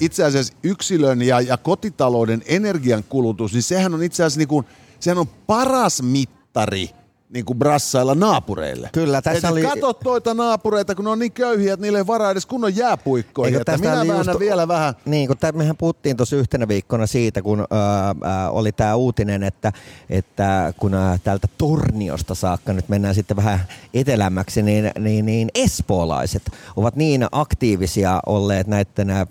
itse 0.00 0.24
asiassa 0.24 0.54
yksilön 0.62 1.22
ja, 1.22 1.40
ja 1.40 1.56
kotitalouden 1.56 2.42
energiankulutus, 2.46 3.52
niin 3.52 3.62
sehän 3.62 3.94
on 3.94 4.02
itse 4.02 4.22
asiassa 4.22 4.38
niin 4.38 4.48
kuin, 4.48 4.66
sehän 5.00 5.18
on 5.18 5.28
paras 5.46 6.02
mittari 6.02 6.90
niin 7.32 7.44
kuin 7.44 7.58
brassailla 7.58 8.14
naapureille. 8.14 8.90
Kyllä, 8.92 9.22
tässä 9.22 9.48
Et 9.48 9.52
oli- 9.52 9.62
Kato 9.62 9.92
toita 9.92 10.34
naapureita, 10.34 10.94
kun 10.94 11.04
ne 11.04 11.10
on 11.10 11.18
niin 11.18 11.32
köyhiä, 11.32 11.72
että 11.74 11.82
niille 11.84 11.98
ei 11.98 12.06
varaa 12.06 12.30
edes 12.30 12.46
kunnon 12.46 12.76
jääpuikkoihin. 12.76 13.54
Eikö 13.58 13.72
Että 13.72 14.04
minä 14.04 14.14
just- 14.18 14.38
vielä 14.38 14.68
vähän. 14.68 14.94
Niin, 15.04 15.28
kun 15.28 15.38
tä, 15.38 15.52
mehän 15.52 15.76
puhuttiin 15.76 16.16
tuossa 16.16 16.36
yhtenä 16.36 16.68
viikkona 16.68 17.06
siitä, 17.06 17.42
kun 17.42 17.64
ää, 17.70 18.50
oli 18.50 18.72
tämä 18.72 18.94
uutinen, 18.94 19.42
että, 19.42 19.72
että 20.10 20.72
kun 20.76 20.94
ää, 20.94 21.18
täältä 21.24 21.48
Torniosta 21.58 22.34
saakka 22.34 22.72
nyt 22.72 22.88
mennään 22.88 23.14
sitten 23.14 23.36
vähän 23.36 23.60
etelämmäksi, 23.94 24.62
niin, 24.62 24.90
niin, 24.98 25.26
niin 25.26 25.48
espoolaiset 25.54 26.42
ovat 26.76 26.96
niin 26.96 27.26
aktiivisia 27.32 28.20
olleet 28.26 28.66
näiden 28.66 29.10
ää, 29.10 29.26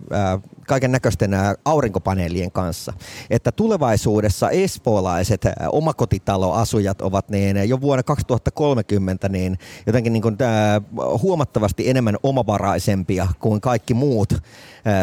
kaiken 0.67 0.91
näköisten 0.91 1.31
aurinkopaneelien 1.65 2.51
kanssa, 2.51 2.93
että 3.29 3.51
tulevaisuudessa 3.51 4.49
espoolaiset 4.49 5.41
omakotitaloasujat 5.71 7.01
ovat 7.01 7.29
niin 7.29 7.69
jo 7.69 7.81
vuonna 7.81 8.03
2030 8.03 9.29
niin 9.29 9.57
jotenkin 9.85 10.13
niin 10.13 10.21
kuin, 10.21 10.37
huomattavasti 11.21 11.89
enemmän 11.89 12.17
omavaraisempia 12.23 13.27
kuin 13.39 13.61
kaikki 13.61 13.93
muut 13.93 14.33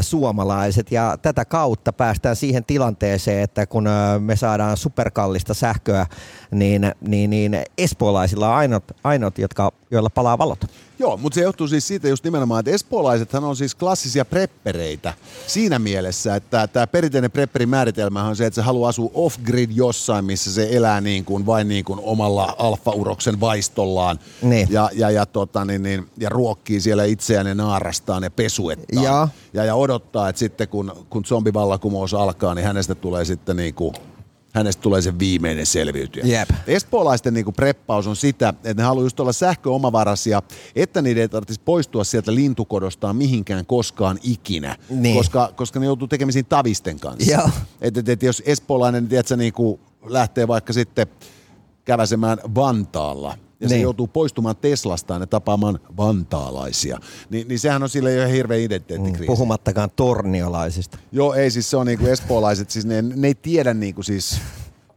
suomalaiset. 0.00 0.92
Ja 0.92 1.18
tätä 1.22 1.44
kautta 1.44 1.92
päästään 1.92 2.36
siihen 2.36 2.64
tilanteeseen, 2.64 3.42
että 3.42 3.66
kun 3.66 3.88
me 4.18 4.36
saadaan 4.36 4.76
superkallista 4.76 5.54
sähköä, 5.54 6.06
niin, 6.50 6.92
niin, 7.08 7.30
niin 7.30 7.62
espoolaisilla 7.78 8.48
on 8.48 8.54
ainut, 8.54 8.84
ainut 9.04 9.38
jotka, 9.38 9.72
joilla 9.96 10.10
palaa 10.10 10.38
valot. 10.38 10.64
Joo, 10.98 11.16
mutta 11.16 11.34
se 11.34 11.40
johtuu 11.42 11.68
siis 11.68 11.88
siitä 11.88 12.08
just 12.08 12.24
nimenomaan, 12.24 12.60
että 12.60 12.70
espoolaisethan 12.70 13.44
on 13.44 13.56
siis 13.56 13.74
klassisia 13.74 14.24
preppereitä 14.24 15.14
siinä 15.46 15.78
mielessä, 15.78 16.36
että 16.36 16.66
tämä 16.66 16.86
perinteinen 16.86 17.30
prepperin 17.30 17.68
määritelmä 17.68 18.24
on 18.24 18.36
se, 18.36 18.46
että 18.46 18.54
se 18.54 18.62
haluaa 18.62 18.88
asua 18.88 19.10
off-grid 19.14 19.70
jossain, 19.74 20.24
missä 20.24 20.52
se 20.52 20.68
elää 20.70 21.00
niin 21.00 21.24
kuin, 21.24 21.46
vain 21.46 21.68
niin 21.68 21.84
kuin 21.84 22.00
omalla 22.02 22.54
alfa-uroksen 22.58 23.40
vaistollaan 23.40 24.18
Niin. 24.42 24.68
ja, 24.70 24.90
ja, 24.92 25.10
ja, 25.10 25.26
tota, 25.26 25.64
niin, 25.64 25.82
niin, 25.82 26.06
ja 26.18 26.28
ruokkii 26.28 26.80
siellä 26.80 27.04
itseään 27.04 27.46
ja 27.46 27.54
naarastaan 27.54 28.22
ja 28.22 28.30
pesuettaan. 28.30 29.04
Joo. 29.04 29.28
Ja, 29.54 29.64
ja 29.64 29.74
odottaa, 29.74 30.28
että 30.28 30.38
sitten 30.38 30.68
kun, 30.68 31.06
kun 31.10 31.24
zombivallakumous 31.24 32.14
alkaa, 32.14 32.54
niin 32.54 32.66
hänestä 32.66 32.94
tulee 32.94 33.24
sitten 33.24 33.56
niin 33.56 33.74
kuin, 33.74 33.94
hänestä 34.54 34.82
tulee 34.82 35.02
se 35.02 35.18
viimeinen 35.18 35.66
selviytyjä. 35.66 36.26
Jep. 36.26 36.50
Espoolaisten 36.66 37.34
niinku 37.34 37.52
preppaus 37.52 38.06
on 38.06 38.16
sitä, 38.16 38.48
että 38.48 38.74
ne 38.74 38.82
haluaa 38.82 39.04
just 39.06 39.20
olla 39.20 39.32
sähköomavaraisia, 39.32 40.42
että 40.76 41.02
niiden 41.02 41.20
ei 41.20 41.28
tarvitsisi 41.28 41.60
poistua 41.64 42.04
sieltä 42.04 42.34
lintukodostaan 42.34 43.16
mihinkään 43.16 43.66
koskaan 43.66 44.18
ikinä, 44.22 44.76
Niin. 44.90 45.16
koska, 45.16 45.52
koska 45.56 45.80
ne 45.80 45.86
joutuu 45.86 46.08
tekemisiin 46.08 46.46
tavisten 46.46 47.00
kanssa. 47.00 47.32
Joo. 47.32 47.50
Et, 47.80 47.96
et, 47.96 48.08
et, 48.08 48.22
jos 48.22 48.42
espoolainen 48.46 49.08
tiedätkö, 49.08 49.36
niinku, 49.36 49.80
lähtee 50.04 50.48
vaikka 50.48 50.72
sitten 50.72 51.06
käväsemään 51.84 52.38
Vantaalla, 52.54 53.38
ja 53.64 53.68
se 53.68 53.74
Niin. 53.74 53.82
joutuu 53.82 54.06
poistumaan 54.06 54.56
Teslastaan 54.56 55.22
ja 55.22 55.26
tapaamaan 55.26 55.78
vantaalaisia, 55.96 56.98
niin, 57.30 57.48
niin 57.48 57.58
sehän 57.58 57.82
on 57.82 57.88
sille 57.88 58.12
jo 58.12 58.28
hirveä 58.28 58.58
identiteettikriisi. 58.58 59.26
Puhumattakaan 59.26 59.90
torniolaisista. 59.96 60.98
Joo, 61.12 61.34
ei 61.34 61.50
siis 61.50 61.70
se 61.70 61.76
on 61.76 61.86
niinku 61.86 62.06
espoolaiset, 62.06 62.70
siis 62.70 62.84
ne, 62.86 63.02
ne 63.02 63.26
ei 63.26 63.34
tiedä 63.34 63.74
niinku 63.74 64.02
siis, 64.02 64.40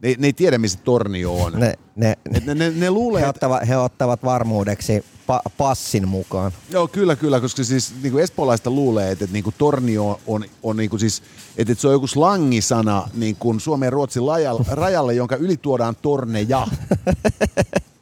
ne, 0.02 0.14
ne 0.18 0.26
ei 0.26 0.32
tiedä 0.32 0.58
missä 0.58 0.78
tornio 0.84 1.34
on. 1.42 1.52
Ne, 1.52 1.74
ne, 1.96 2.14
Et 2.34 2.46
ne, 2.46 2.54
ne, 2.54 2.70
ne 2.70 2.90
luulee, 2.90 3.22
he, 3.22 3.28
että... 3.28 3.46
ottavat, 3.46 3.68
he 3.68 3.76
ottavat 3.76 4.24
varmuudeksi 4.24 5.04
pa, 5.26 5.42
passin 5.58 6.08
mukaan. 6.08 6.52
Joo, 6.70 6.88
kyllä, 6.88 7.16
kyllä, 7.16 7.40
koska 7.40 7.64
siis 7.64 7.94
niin 8.02 8.12
kuin 8.12 8.24
espoolaista 8.24 8.70
luulee, 8.70 9.10
että, 9.10 9.24
että 9.24 9.32
niin 9.32 9.44
kuin 9.44 9.54
tornio 9.58 10.20
on, 10.26 10.44
on 10.62 10.76
niin 10.76 10.90
kuin 10.90 11.00
siis, 11.00 11.22
että, 11.56 11.72
että 11.72 11.82
se 11.82 11.88
on 11.88 11.92
joku 11.94 12.06
slangisana 12.06 13.08
niin 13.14 13.36
kuin 13.36 13.60
Suomen 13.60 13.86
ja 13.86 13.90
Ruotsin 13.90 14.22
rajalle, 14.26 14.64
rajalle 14.70 15.14
jonka 15.14 15.36
yli 15.36 15.56
tuodaan 15.56 15.96
torneja. 16.02 16.66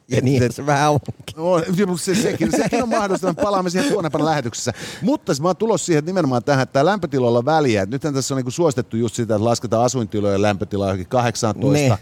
Ja 0.08 0.20
niin 0.20 0.52
se 0.52 0.66
vähän 0.66 0.90
onkin. 0.90 1.14
No, 1.36 1.96
se, 1.96 2.14
sekin, 2.14 2.50
sekin 2.50 2.82
on 2.82 2.88
mahdollista, 2.88 3.26
me 3.26 3.34
palaamme 3.34 3.70
siihen 3.70 3.92
tuonnepana 3.92 4.24
lähetyksessä. 4.24 4.72
Mutta 5.02 5.32
mä 5.40 5.48
oon 5.48 5.56
tulossa 5.56 5.86
siihen 5.86 5.98
että 5.98 6.08
nimenomaan 6.08 6.44
tähän, 6.44 6.62
että 6.62 6.72
tämä 6.72 6.84
lämpötiloilla 6.84 7.38
on 7.38 7.44
väliä. 7.44 7.82
Et 7.82 7.90
nythän 7.90 8.14
tässä 8.14 8.34
on 8.34 8.36
niinku 8.36 8.50
suositettu 8.50 8.96
just 8.96 9.14
sitä, 9.14 9.34
että 9.34 9.44
lasketaan 9.44 9.84
asuintilojen 9.84 10.42
lämpötilaa 10.42 10.86
johonkin 10.86 11.06
18. 11.06 11.72
Niin. 11.72 11.94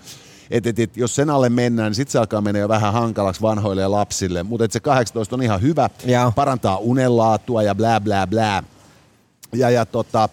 Et, 0.50 0.66
et, 0.66 0.78
et, 0.78 0.96
jos 0.96 1.14
sen 1.14 1.30
alle 1.30 1.48
mennään, 1.48 1.90
niin 1.90 1.94
sitten 1.94 2.12
se 2.12 2.18
alkaa 2.18 2.40
mennä 2.40 2.58
jo 2.58 2.68
vähän 2.68 2.92
hankalaksi 2.92 3.42
vanhoille 3.42 3.82
ja 3.82 3.90
lapsille. 3.90 4.42
Mutta 4.42 4.66
se 4.70 4.80
18 4.80 5.36
on 5.36 5.42
ihan 5.42 5.62
hyvä, 5.62 5.90
Joo. 6.06 6.32
parantaa 6.32 6.78
unenlaatua 6.78 7.62
ja 7.62 7.74
blää 7.74 8.00
blää 8.00 8.26
blää. 8.26 8.62
Ja, 9.52 9.70
ja, 9.70 9.86
tota, 9.86 10.28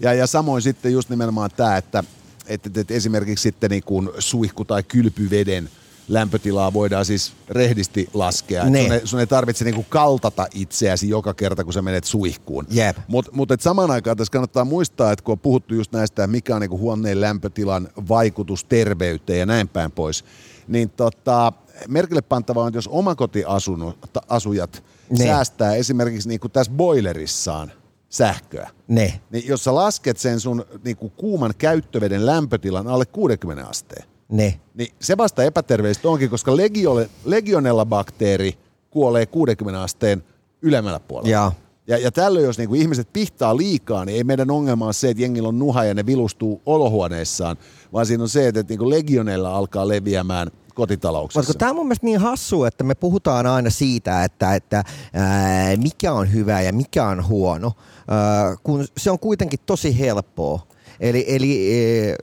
ja, 0.00 0.14
ja 0.14 0.26
samoin 0.26 0.62
sitten 0.62 0.92
just 0.92 1.10
nimenomaan 1.10 1.50
tämä, 1.56 1.76
että 1.76 2.04
et, 2.46 2.66
et, 2.66 2.76
et 2.76 2.90
esimerkiksi 2.90 3.42
sitten 3.42 3.70
niin 3.70 3.82
kuin 3.82 4.10
suihku- 4.18 4.64
tai 4.64 4.82
kylpyveden 4.82 5.70
lämpötilaa 6.10 6.72
voidaan 6.72 7.04
siis 7.04 7.32
rehdisti 7.48 8.08
laskea. 8.14 8.64
Niin. 8.64 8.84
Sun, 8.86 8.92
ei, 8.92 9.06
sun 9.06 9.20
ei 9.20 9.26
tarvitse 9.26 9.64
niin 9.64 9.74
kuin 9.74 9.86
kaltata 9.88 10.46
itseäsi 10.54 11.08
joka 11.08 11.34
kerta, 11.34 11.64
kun 11.64 11.72
sä 11.72 11.82
menet 11.82 12.04
suihkuun. 12.04 12.66
Jep. 12.70 12.96
Mutta 13.08 13.30
mut, 13.34 13.50
et 13.50 13.60
samaan 13.60 13.90
aikaan 13.90 14.16
tässä 14.16 14.32
kannattaa 14.32 14.64
muistaa, 14.64 15.12
että 15.12 15.22
kun 15.24 15.32
on 15.32 15.38
puhuttu 15.38 15.74
just 15.74 15.92
näistä, 15.92 16.26
mikä 16.26 16.54
on 16.54 16.60
niin 16.60 16.70
kuin 16.70 16.80
huoneen 16.80 17.20
lämpötilan 17.20 17.88
vaikutus 18.08 18.64
terveyteen 18.64 19.38
ja 19.38 19.46
näin 19.46 19.68
päin 19.68 19.90
pois, 19.92 20.24
niin 20.68 20.90
tota, 20.90 21.52
merkille 21.88 22.22
pantavaa 22.22 22.62
on, 22.64 22.68
että 22.68 22.78
jos 22.78 22.88
omakotiasujat 22.88 24.84
Niin. 25.10 25.26
säästää 25.28 25.74
esimerkiksi 25.74 26.28
niin 26.28 26.40
kuin 26.40 26.50
tässä 26.50 26.72
boilerissaan 26.72 27.72
sähköä, 28.08 28.70
Ne. 28.88 29.20
niin 29.30 29.48
jos 29.48 29.64
sä 29.64 29.74
lasket 29.74 30.18
sen 30.18 30.40
sun 30.40 30.64
niin 30.84 30.96
kuin 30.96 31.12
kuuman 31.16 31.54
käyttöveden 31.58 32.26
lämpötilan 32.26 32.86
alle 32.88 33.06
60 33.06 33.66
asteen, 33.68 34.04
Ne. 34.30 34.60
niin 34.74 34.94
se 35.00 35.16
vasta 35.16 35.44
epäterveellistä 35.44 36.08
onkin, 36.08 36.30
koska 36.30 36.56
legiole, 36.56 37.10
legionella-bakteeri 37.24 38.58
kuolee 38.90 39.26
60 39.26 39.82
asteen 39.82 40.24
ylemmällä 40.62 41.00
puolella. 41.00 41.30
Jaa. 41.30 41.52
Ja, 41.86 41.98
ja 41.98 42.12
tällöin, 42.12 42.44
jos 42.44 42.58
niinku 42.58 42.74
ihmiset 42.74 43.08
pihtaa 43.12 43.56
liikaa, 43.56 44.04
niin 44.04 44.16
ei 44.16 44.24
meidän 44.24 44.50
ongelma 44.50 44.84
ole 44.84 44.92
se, 44.92 45.10
että 45.10 45.22
jengillä 45.22 45.48
on 45.48 45.58
nuha 45.58 45.84
ja 45.84 45.94
ne 45.94 46.06
vilustuu 46.06 46.62
olohuoneessaan, 46.66 47.56
vaan 47.92 48.06
siinä 48.06 48.22
on 48.22 48.28
se, 48.28 48.48
että 48.48 48.64
niinku 48.68 48.90
legionella 48.90 49.56
alkaa 49.56 49.88
leviämään 49.88 50.50
kotitalouksissa. 50.74 51.40
Mutta 51.40 51.58
tämä 51.58 51.70
on 51.70 51.76
mun 51.76 51.86
mielestä 51.86 52.06
niin 52.06 52.20
hassu, 52.20 52.64
että 52.64 52.84
me 52.84 52.94
puhutaan 52.94 53.46
aina 53.46 53.70
siitä, 53.70 54.24
että, 54.24 54.54
että 54.54 54.84
ää, 55.12 55.76
mikä 55.76 56.12
on 56.12 56.32
hyvä 56.32 56.60
ja 56.60 56.72
mikä 56.72 57.06
on 57.08 57.28
huono, 57.28 57.72
ää, 58.08 58.56
kun 58.62 58.86
se 58.96 59.10
on 59.10 59.18
kuitenkin 59.18 59.60
tosi 59.66 59.98
helppoa. 59.98 60.66
Eli, 61.00 61.24
eli 61.28 61.72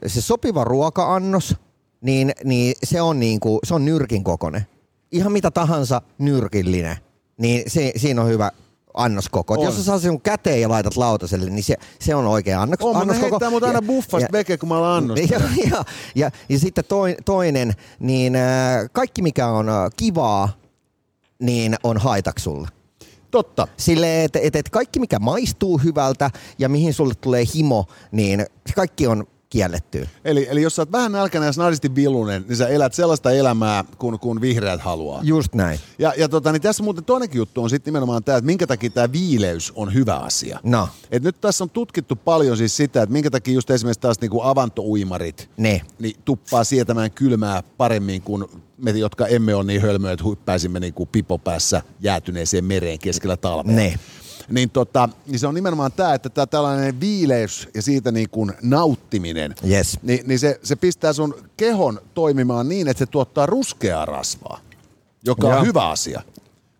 se 0.06 0.20
sopiva 0.20 0.64
ruoka-annos, 0.64 1.56
niin, 2.00 2.32
niin 2.44 2.74
se 2.84 3.00
on, 3.02 3.20
niinku, 3.20 3.58
se 3.64 3.74
on 3.74 3.84
nyrkin 3.84 4.24
kokoinen. 4.24 4.66
Ihan 5.12 5.32
mitä 5.32 5.50
tahansa 5.50 6.02
nyrkillinen, 6.18 6.96
niin 7.38 7.62
se, 7.66 7.92
siinä 7.96 8.22
on 8.22 8.28
hyvä 8.28 8.50
annoskoko. 8.94 9.54
On. 9.54 9.64
Jos 9.64 9.76
sä 9.76 9.82
saa 9.82 9.98
sen 9.98 10.20
käteen 10.20 10.60
ja 10.60 10.68
laitat 10.68 10.96
lautaselle, 10.96 11.50
niin 11.50 11.64
se, 11.64 11.76
se 12.00 12.14
on 12.14 12.26
oikea 12.26 12.62
annos, 12.62 12.78
on, 12.80 12.86
mutta 12.88 13.00
annoskoko. 13.00 13.30
heittää 13.30 13.50
mut 13.50 13.62
aina 13.62 13.76
Ja- 13.78 13.82
buffasta 13.82 14.24
ja- 14.26 14.32
veke, 14.32 14.56
kun 14.58 14.68
mä 14.68 14.78
alan 14.78 14.96
annosta. 14.96 15.34
ja, 15.34 15.40
ja, 15.70 15.84
ja, 16.14 16.30
ja 16.48 16.58
sitten 16.58 16.84
toi, 16.88 17.16
toinen, 17.24 17.72
niin 18.00 18.36
äh, 18.36 18.44
kaikki 18.92 19.22
mikä 19.22 19.46
on 19.48 19.68
äh, 19.68 19.74
kivaa, 19.96 20.48
niin 21.42 21.76
on 21.82 21.98
haitaksi 21.98 22.42
sulle. 22.42 22.68
Totta. 23.30 23.68
Silleen, 23.76 24.24
että 24.24 24.38
et, 24.42 24.56
et 24.56 24.68
kaikki 24.70 25.00
mikä 25.00 25.18
maistuu 25.18 25.78
hyvältä 25.78 26.30
ja 26.58 26.68
mihin 26.68 26.94
sulle 26.94 27.14
tulee 27.14 27.44
himo, 27.54 27.86
niin 28.12 28.46
kaikki 28.74 29.06
on 29.06 29.26
kiellettyä. 29.50 30.08
Eli, 30.24 30.46
eli 30.50 30.62
jos 30.62 30.76
sä 30.76 30.82
oot 30.82 30.92
vähän 30.92 31.12
nälkäinen 31.12 31.46
ja 31.46 31.52
snadisti 31.52 31.94
vilunen, 31.94 32.44
niin 32.48 32.56
sä 32.56 32.68
elät 32.68 32.94
sellaista 32.94 33.30
elämää, 33.30 33.84
kun, 33.98 34.18
kun 34.18 34.40
vihreät 34.40 34.80
haluaa. 34.80 35.20
Just 35.22 35.54
näin. 35.54 35.80
Ja, 35.98 36.12
ja 36.16 36.28
tota, 36.28 36.52
niin 36.52 36.62
tässä 36.62 36.82
muuten 36.82 37.04
toinenkin 37.04 37.38
juttu 37.38 37.62
on 37.62 37.70
sitten 37.70 37.92
nimenomaan 37.92 38.24
tämä, 38.24 38.38
että 38.38 38.46
minkä 38.46 38.66
takia 38.66 38.90
tämä 38.90 39.12
viileys 39.12 39.72
on 39.74 39.94
hyvä 39.94 40.16
asia. 40.16 40.60
No, 40.62 40.88
Et 41.10 41.22
nyt 41.22 41.40
tässä 41.40 41.64
on 41.64 41.70
tutkittu 41.70 42.16
paljon 42.16 42.56
siis 42.56 42.76
sitä, 42.76 43.02
että 43.02 43.12
minkä 43.12 43.30
takia 43.30 43.54
just 43.54 43.70
esimerkiksi 43.70 44.00
taas 44.00 44.20
niinku 44.20 44.42
avantouimarit 44.42 45.50
ne. 45.56 45.80
niin 45.98 46.16
tuppaa 46.24 46.64
sietämään 46.64 47.10
kylmää 47.10 47.62
paremmin 47.76 48.22
kuin 48.22 48.44
me, 48.78 48.90
jotka 48.90 49.26
emme 49.26 49.54
ole 49.54 49.64
niin 49.64 49.82
hölmöjä, 49.82 50.12
että 50.12 50.24
hyppäisimme 50.28 50.80
niinku 50.80 51.06
pipopäässä 51.06 51.82
jäätyneeseen 52.00 52.64
mereen 52.64 52.98
keskellä 52.98 53.36
talvea. 53.36 53.74
Ne. 53.74 53.98
Niin, 54.50 54.70
tota, 54.70 55.08
niin 55.26 55.38
se 55.38 55.46
on 55.46 55.54
nimenomaan 55.54 55.92
tämä, 55.92 56.14
että 56.14 56.28
tämä 56.28 56.46
tällainen 56.46 57.00
viileys 57.00 57.68
ja 57.74 57.82
siitä 57.82 58.12
niin 58.12 58.30
kuin 58.30 58.52
nauttiminen, 58.62 59.54
Yes. 59.70 59.98
niin, 60.02 60.20
niin 60.26 60.38
se, 60.38 60.60
se 60.62 60.76
pistää 60.76 61.12
sun 61.12 61.34
kehon 61.56 62.00
toimimaan 62.14 62.68
niin, 62.68 62.88
että 62.88 62.98
se 62.98 63.06
tuottaa 63.06 63.46
ruskeaa 63.46 64.04
rasvaa, 64.06 64.60
joka 65.24 65.48
Joo. 65.48 65.58
on 65.58 65.66
hyvä 65.66 65.88
asia. 65.88 66.22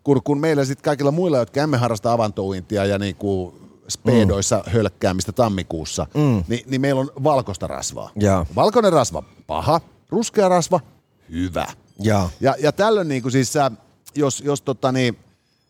Kun, 0.03 0.21
kun 0.23 0.39
meillä 0.39 0.65
sitten 0.65 0.83
kaikilla 0.83 1.11
muilla, 1.11 1.37
jotka 1.37 1.61
emme 1.61 1.77
harrasta 1.77 2.13
avantouintia 2.13 2.85
ja 2.85 2.97
niin 2.99 3.15
kuin 3.15 3.53
speedoissa 3.87 4.63
mm. 4.65 4.71
hölkkäämistä 4.71 5.31
tammikuussa, 5.31 6.07
mm. 6.13 6.43
niin, 6.47 6.63
niin 6.65 6.81
meillä 6.81 7.01
on 7.01 7.11
valkoista 7.23 7.67
rasvaa. 7.67 8.09
Joo. 8.15 8.45
Valkoinen 8.55 8.93
rasva, 8.93 9.23
paha. 9.47 9.81
Ruskea 10.09 10.49
rasva, 10.49 10.79
hyvä. 11.31 11.67
Joo. 11.99 12.29
Ja, 12.41 12.55
ja 12.59 12.71
tällöin 12.71 13.07
niin 13.07 13.21
kuin 13.21 13.31
siis 13.31 13.53
sä, 13.53 13.71
jos, 14.15 14.41
jos 14.41 14.61
tota 14.61 14.91
niin, 14.91 15.17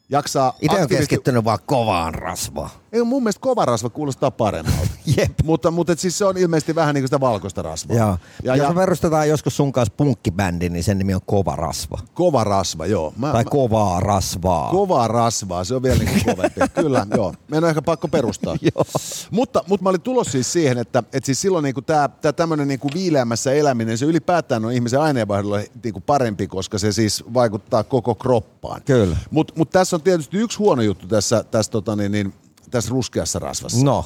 jaksaa 0.09 0.53
Itse 0.61 0.81
on 0.81 0.87
keskittynyt 0.87 1.43
vaan 1.45 1.59
kovaan 1.65 2.13
rasvaan. 2.13 2.69
ei 2.91 3.03
mun 3.03 3.23
mielestä 3.23 3.41
kova 3.41 3.65
rasva 3.65 3.89
kuulostaa 3.89 4.31
paremmalta. 4.31 4.89
Jep. 5.17 5.31
Mutta, 5.43 5.71
mutta 5.71 5.93
et 5.93 5.99
siis 5.99 6.17
se 6.17 6.25
on 6.25 6.37
ilmeisesti 6.37 6.75
vähän 6.75 6.95
niin 6.95 7.01
kuin 7.01 7.07
sitä 7.07 7.19
valkoista 7.19 7.61
rasvaa. 7.61 7.97
Joo. 7.97 8.17
Ja, 8.43 8.55
Jos 8.55 8.67
ja 8.67 8.73
perustetaan 8.73 9.29
joskus 9.29 9.57
sun 9.57 9.71
kanssa 9.71 9.93
punkkibändi, 9.97 10.69
niin 10.69 10.83
sen 10.83 10.97
nimi 10.97 11.13
on 11.13 11.21
Kova 11.25 11.55
Rasva. 11.55 11.97
kova 12.13 12.43
rasva, 12.43 12.85
joo. 12.85 13.13
Mä, 13.17 13.31
Tai 13.31 13.43
mä, 13.43 13.49
kovaa 13.49 13.99
rasvaa. 13.99 14.71
kovaa 14.71 15.07
rasvaa, 15.07 15.63
se 15.63 15.75
on 15.75 15.83
vielä 15.83 16.03
niin 16.03 16.25
kovempi. 16.25 16.61
Kyllä, 16.81 17.07
joo. 17.15 17.33
Meidän 17.47 17.63
on 17.63 17.69
ehkä 17.69 17.81
pakko 17.81 18.07
perustaa. 18.07 18.55
Joo. 18.75 18.85
Mutta, 19.31 19.63
mutta 19.67 19.83
mä 19.83 19.89
olin 19.89 20.01
tulossa 20.01 20.31
siis 20.31 20.51
siihen, 20.53 20.77
että, 20.77 20.99
että 21.13 21.25
siis 21.25 21.41
silloin 21.41 21.63
niin 21.63 21.75
tämä, 21.85 22.09
tämä 22.21 22.33
tämmöinen 22.33 22.67
niin 22.67 22.79
viileämmässä 22.93 23.51
eläminen, 23.53 23.97
se 23.97 24.05
ylipäätään 24.05 24.65
on 24.65 24.71
ihmisen 24.71 24.99
aineenvaihdolle 25.01 25.69
niin 25.83 25.93
kuin 25.93 26.03
parempi, 26.03 26.47
koska 26.47 26.77
se 26.77 26.91
siis 26.91 27.23
vaikuttaa 27.33 27.83
koko 27.83 28.15
kroppaan. 28.15 28.81
Kyllä. 28.85 29.17
Mutta 29.31 29.53
mut 29.57 29.69
tässä 29.69 29.95
on 29.95 30.01
tietysti 30.01 30.37
yksi 30.37 30.57
huono 30.57 30.81
juttu 30.81 31.07
tässä, 31.07 31.43
tässä, 31.51 31.71
tota, 31.71 31.95
niin, 31.95 32.11
niin, 32.11 32.33
tässä 32.71 32.89
ruskeassa 32.89 33.39
rasvassa. 33.39 33.85
No, 33.85 34.05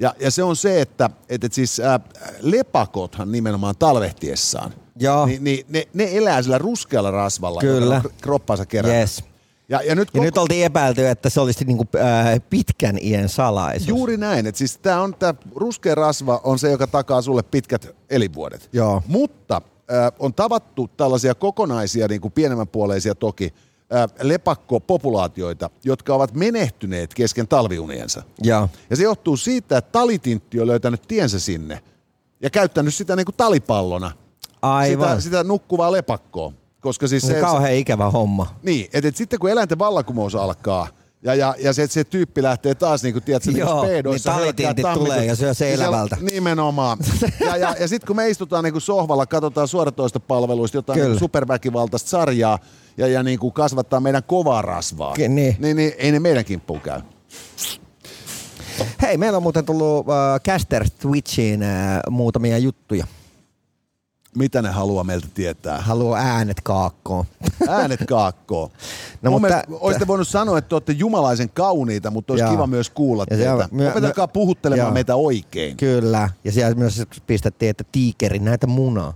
Ja, 0.00 0.14
ja 0.20 0.30
se 0.30 0.42
on 0.42 0.56
se, 0.56 0.80
että, 0.80 1.04
että, 1.04 1.46
että 1.46 1.54
siis 1.54 1.80
ää, 1.80 2.00
lepakothan 2.40 3.32
nimenomaan 3.32 3.74
talvehtiessaan, 3.78 4.74
Joo. 4.96 5.26
niin, 5.26 5.44
niin 5.44 5.66
ne, 5.68 5.88
ne 5.94 6.08
elää 6.12 6.42
sillä 6.42 6.58
ruskealla 6.58 7.10
rasvalla, 7.10 7.60
Kyllä. 7.60 7.94
joka 7.94 8.08
on 8.08 8.14
kroppansa 8.20 8.66
kerran. 8.66 8.94
Yes. 8.94 9.24
Ja, 9.68 9.82
ja 9.82 9.94
nyt, 9.94 10.08
ja 10.08 10.12
koko, 10.12 10.24
nyt 10.24 10.38
oltiin 10.38 10.64
epäilty, 10.64 11.06
että 11.08 11.30
se 11.30 11.40
olisi 11.40 11.64
niinku, 11.64 11.84
äh, 11.96 12.40
pitkän 12.50 12.98
iän 13.02 13.28
salaisuus. 13.28 13.88
juuri 13.88 14.16
näin, 14.16 14.46
että 14.46 14.58
siis 14.58 14.78
tämä 14.78 15.02
on 15.02 15.14
tämä 15.14 15.34
ruskea 15.54 15.94
rasva 15.94 16.40
on 16.44 16.58
se, 16.58 16.70
joka 16.70 16.86
takaa 16.86 17.22
sulle 17.22 17.42
pitkät 17.42 17.96
elinvuodet. 18.10 18.68
Joo. 18.72 19.02
Mutta 19.06 19.62
äh, 19.92 20.12
on 20.18 20.34
tavattu 20.34 20.90
tällaisia 20.96 21.34
kokonaisia, 21.34 22.08
niin 22.08 22.20
kuin 22.20 22.32
pienemmän 22.32 22.68
puoleisia 22.68 23.14
toki, 23.14 23.54
lepakkopopulaatioita, 24.22 25.70
jotka 25.84 26.14
ovat 26.14 26.34
menehtyneet 26.34 27.14
kesken 27.14 27.48
talviuniensa. 27.48 28.22
Joo. 28.42 28.68
Ja 28.90 28.96
se 28.96 29.02
johtuu 29.02 29.36
siitä, 29.36 29.78
että 29.78 29.92
talitintti 29.92 30.60
on 30.60 30.66
löytänyt 30.66 31.02
tiensä 31.08 31.38
sinne 31.38 31.82
ja 32.42 32.50
käyttänyt 32.50 32.94
sitä 32.94 33.16
niin 33.16 33.26
kuin 33.26 33.36
talipallona. 33.36 34.12
Aivan. 34.62 35.08
Sitä, 35.08 35.20
sitä 35.20 35.44
nukkuvaa 35.44 35.92
lepakkoa. 35.92 36.52
Koska 36.80 37.08
siis 37.08 37.22
Se 37.22 37.40
kauhean 37.40 37.74
ikävä 37.74 38.10
homma. 38.10 38.54
niin, 38.62 38.88
että 38.92 39.08
et 39.08 39.16
sitten 39.16 39.38
kun 39.38 39.50
eläinten 39.50 39.78
vallankumous 39.78 40.34
alkaa, 40.34 40.88
ja, 41.22 41.34
ja, 41.34 41.54
ja 41.58 41.72
se, 41.72 41.86
se 41.86 42.04
tyyppi 42.04 42.42
lähtee 42.42 42.74
taas 42.74 43.02
niin 43.02 43.12
kuin, 43.12 43.22
tiedätkö, 43.22 43.50
niin 43.50 43.58
Joo, 43.60 43.74
kuin 43.74 43.86
speedoissa. 43.88 44.36
niin 44.38 44.54
tammikot, 44.56 44.92
tulee 44.94 45.24
ja 45.24 45.36
syö 45.36 45.54
se 45.54 45.64
niin 45.64 45.76
siellä- 45.78 45.84
elävältä. 45.88 46.16
Nimenomaan. 46.32 46.98
Ja, 47.40 47.56
ja, 47.56 47.76
ja 47.80 47.88
sitten 47.88 48.06
kun 48.06 48.16
me 48.16 48.28
istutaan 48.28 48.64
niin 48.64 48.72
kuin 48.72 48.82
sohvalla, 48.82 49.26
katsotaan 49.26 49.68
suoratoistopalveluista 49.68 50.76
jotain 50.78 50.98
Kyllä. 50.98 51.10
niin 51.10 51.18
superväkivaltaista 51.18 52.08
sarjaa, 52.08 52.58
ja, 52.96 53.06
ja 53.06 53.22
niin 53.22 53.38
kuin 53.38 53.52
kasvattaa 53.52 54.00
meidän 54.00 54.22
kovaa 54.26 54.62
rasvaa, 54.62 55.14
Ke- 55.14 55.28
niin. 55.28 55.56
niin, 55.58 55.76
niin 55.76 55.92
ei 55.98 56.12
ne 56.12 56.20
meidän 56.20 56.44
kimppuun 56.44 56.80
käy. 56.80 57.00
Hei, 59.02 59.16
meillä 59.16 59.36
on 59.36 59.42
muuten 59.42 59.64
tullut 59.66 60.06
äh, 60.08 60.40
Caster 60.40 60.84
Twitchiin 60.98 61.62
äh, 61.62 62.00
muutamia 62.10 62.58
juttuja. 62.58 63.06
Mitä 64.36 64.62
ne 64.62 64.68
haluaa 64.70 65.04
meiltä 65.04 65.26
tietää? 65.34 65.80
Haluaa 65.80 66.18
äänet 66.20 66.60
kaakkoon. 66.64 67.24
Äänet 67.68 68.00
kaakkoon. 68.08 68.70
No, 69.22 69.30
No, 69.30 69.30
Mun 69.30 69.40
mutta- 69.40 69.54
mielestä 69.56 69.74
olisitte 69.84 70.06
voinut 70.06 70.28
sanoa, 70.28 70.58
että 70.58 70.68
te 70.68 70.74
olette 70.74 70.92
jumalaisen 70.92 71.50
kauniita, 71.54 72.10
mutta 72.10 72.32
olisi 72.32 72.44
Joo. 72.44 72.52
kiva 72.52 72.66
myös 72.66 72.90
kuulla 72.90 73.24
Ja 73.30 73.36
teitä. 73.36 73.68
myö- 73.72 73.90
Opetakaa 73.90 74.28
puhuttelemaan 74.28 74.86
Joo. 74.86 74.94
meitä 74.94 75.16
oikein. 75.16 75.76
Kyllä. 75.76 76.28
Ja 76.44 76.52
siellä 76.52 76.74
myös 76.74 77.02
pistettiin, 77.26 77.70
että 77.70 77.84
tiikeri 77.92 78.38
näitä 78.38 78.66
munaa. 78.66 79.14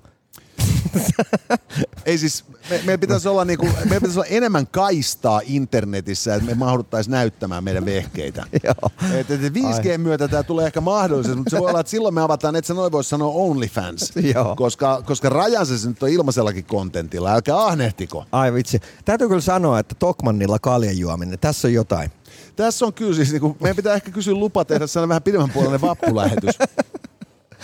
Ei 2.07 2.19
siis, 2.19 2.45
me, 2.71 2.81
meillä 2.85 2.99
pitäisi 2.99 3.29
olla, 3.29 3.45
niinku, 3.45 3.67
meillä 3.67 4.01
pitäisi 4.01 4.19
olla 4.19 4.29
enemmän 4.29 4.67
kaistaa 4.67 5.41
internetissä, 5.45 6.35
että 6.35 6.47
me 6.47 6.55
mahduttaisiin 6.55 7.13
näyttämään 7.13 7.65
meidän 7.65 7.85
vehkeitä. 7.85 8.47
Joo. 8.65 8.91
Et, 9.15 9.31
et 9.31 9.41
5G 9.41 9.99
myötä 9.99 10.29
tämä 10.29 10.43
tulee 10.43 10.67
ehkä 10.67 10.81
mahdolliseksi, 10.81 11.37
mutta 11.37 11.51
se 11.51 11.59
voi 11.59 11.69
olla, 11.69 11.81
että 11.81 11.91
silloin 11.91 12.15
me 12.15 12.23
avataan, 12.23 12.57
että 12.57 12.69
sä 12.69 12.75
noin 12.75 12.93
voisi 12.93 13.11
sanoa 13.11 13.33
OnlyFans. 13.33 14.13
Joo. 14.35 14.57
Koska, 14.57 15.03
koska 15.07 15.29
rajansa 15.29 15.79
se 15.79 15.89
nyt 15.89 16.03
on 16.03 16.09
ilmaisellakin 16.09 16.65
kontentilla, 16.65 17.33
älkää 17.33 17.59
ahnehtiko. 17.59 18.27
Ai 18.33 18.53
vitsi. 18.53 18.81
Täytyy 19.05 19.29
kyllä 19.29 19.41
sanoa, 19.41 19.79
että 19.79 19.95
Tokmannilla 19.95 20.59
kaljan 20.59 20.99
juominen, 20.99 21.39
tässä 21.39 21.69
on 21.69 21.75
jotain. 21.75 22.11
Tässä 22.57 22.87
on 22.87 22.93
kyllä 22.93 23.15
siis, 23.15 23.31
niinku, 23.31 23.57
meidän 23.61 23.77
pitää 23.77 23.95
ehkä 23.95 24.11
kysyä 24.11 24.35
lupa 24.35 24.65
tehdä 24.65 24.87
sellainen 24.87 25.09
vähän 25.09 25.23
pidemmän 25.23 25.51
puolinen 25.51 25.81
vappulähetys. 25.81 26.59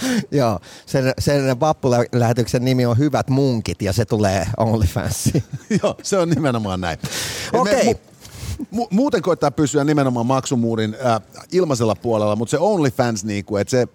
Joo, 0.30 0.58
sen, 0.86 1.12
sen 1.18 1.60
vappulähetyksen 1.60 2.64
nimi 2.64 2.86
on 2.86 2.98
Hyvät 2.98 3.30
munkit 3.30 3.82
ja 3.82 3.92
se 3.92 4.04
tulee 4.04 4.46
OnlyFansiin. 4.56 5.44
Joo, 5.82 5.94
se 6.02 6.18
on 6.18 6.28
nimenomaan 6.28 6.80
näin. 6.80 6.98
Me 7.52 7.58
Okei. 7.60 7.92
mu- 7.92 7.98
mu- 8.74 8.88
muuten 8.90 9.22
koittaa 9.22 9.50
pysyä 9.50 9.84
nimenomaan 9.84 10.26
maksumuurin 10.26 10.96
äh, 11.06 11.20
ilmaisella 11.52 11.94
puolella, 11.94 12.36
mutta 12.36 12.50
se 12.50 12.58
OnlyFans, 12.58 13.24
niinku, 13.24 13.56
että 13.56 13.70
se, 13.70 13.86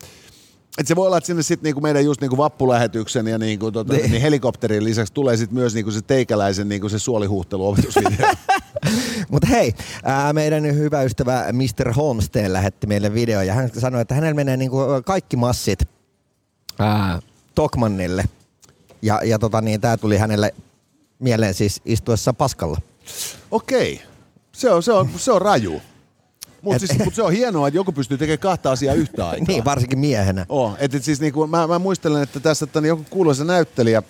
et 0.78 0.88
se 0.88 0.96
voi 0.96 1.08
olla, 1.08 1.18
että 1.18 1.28
sinne 1.28 1.44
sitten 1.44 1.64
niinku 1.64 1.82
meidän 1.82 2.06
just 2.06 2.22
niinku 2.22 2.38
vappulähetyksen 2.38 3.28
ja 3.28 3.38
niinku, 3.38 3.72
tota, 3.72 3.94
Niin. 3.94 4.12
niin 4.12 4.22
helikopterin 4.22 4.84
lisäksi 4.84 5.14
tulee 5.14 5.38
sit 5.38 5.52
myös 5.52 5.74
niinku 5.74 5.92
se 5.92 6.02
teikäläisen 6.02 6.70
niinku 6.70 6.90
se 6.90 7.00
suolihuhtelu-opetusvideo. 7.00 8.32
Mutta 9.32 9.48
hei, 9.48 9.74
ää, 10.04 10.34
meidän 10.34 10.66
hyvä 10.66 11.02
ystävä 11.04 11.46
Mr. 11.52 11.94
Holmsteen 11.94 12.54
lähetti 12.54 12.88
meille 12.88 13.14
video 13.14 13.42
ja 13.42 13.54
hän 13.54 13.70
sanoi, 13.78 14.02
että 14.02 14.16
hänellä 14.16 14.34
menee 14.34 14.58
niinku 14.58 14.78
kaikki 15.06 15.38
massit 15.38 15.80
ää, 16.80 17.20
Tokmannille. 17.56 18.26
Ja, 19.02 19.22
ja 19.24 19.40
tota 19.40 19.62
niin, 19.62 19.82
tämä 19.82 19.98
tuli 19.98 20.18
hänelle 20.18 20.56
mieleen 21.20 21.54
siis 21.54 21.82
istuessa 21.86 22.34
paskalla. 22.34 22.78
Okei, 23.52 24.02
se 24.52 24.72
on, 24.72 24.84
se, 24.84 24.92
on, 24.92 25.10
se 25.18 25.32
on 25.32 25.42
raju. 25.42 25.82
Mutta 26.62 26.80
siis, 26.80 27.00
mut 27.04 27.16
se 27.16 27.24
on 27.24 27.32
hienoa, 27.32 27.68
että 27.68 27.78
joku 27.78 27.92
pystyy 27.92 28.18
tekemään 28.18 28.40
kahta 28.40 28.72
asiaa 28.72 28.96
yhtä 28.96 29.28
aikaa. 29.30 29.48
Niin, 29.48 29.66
varsinkin 29.66 30.00
miehenä. 30.00 30.46
Oh, 30.50 30.76
et, 30.80 30.96
et 30.96 31.04
siis 31.04 31.20
niinku, 31.20 31.48
mä, 31.48 31.68
mä, 31.68 31.80
muistelen, 31.80 32.24
että 32.24 32.40
tässä 32.40 32.64
että 32.64 32.82
niin 32.82 32.88
joku 32.88 33.06
kuuluisa 33.10 33.44
näyttelijä, 33.44 34.04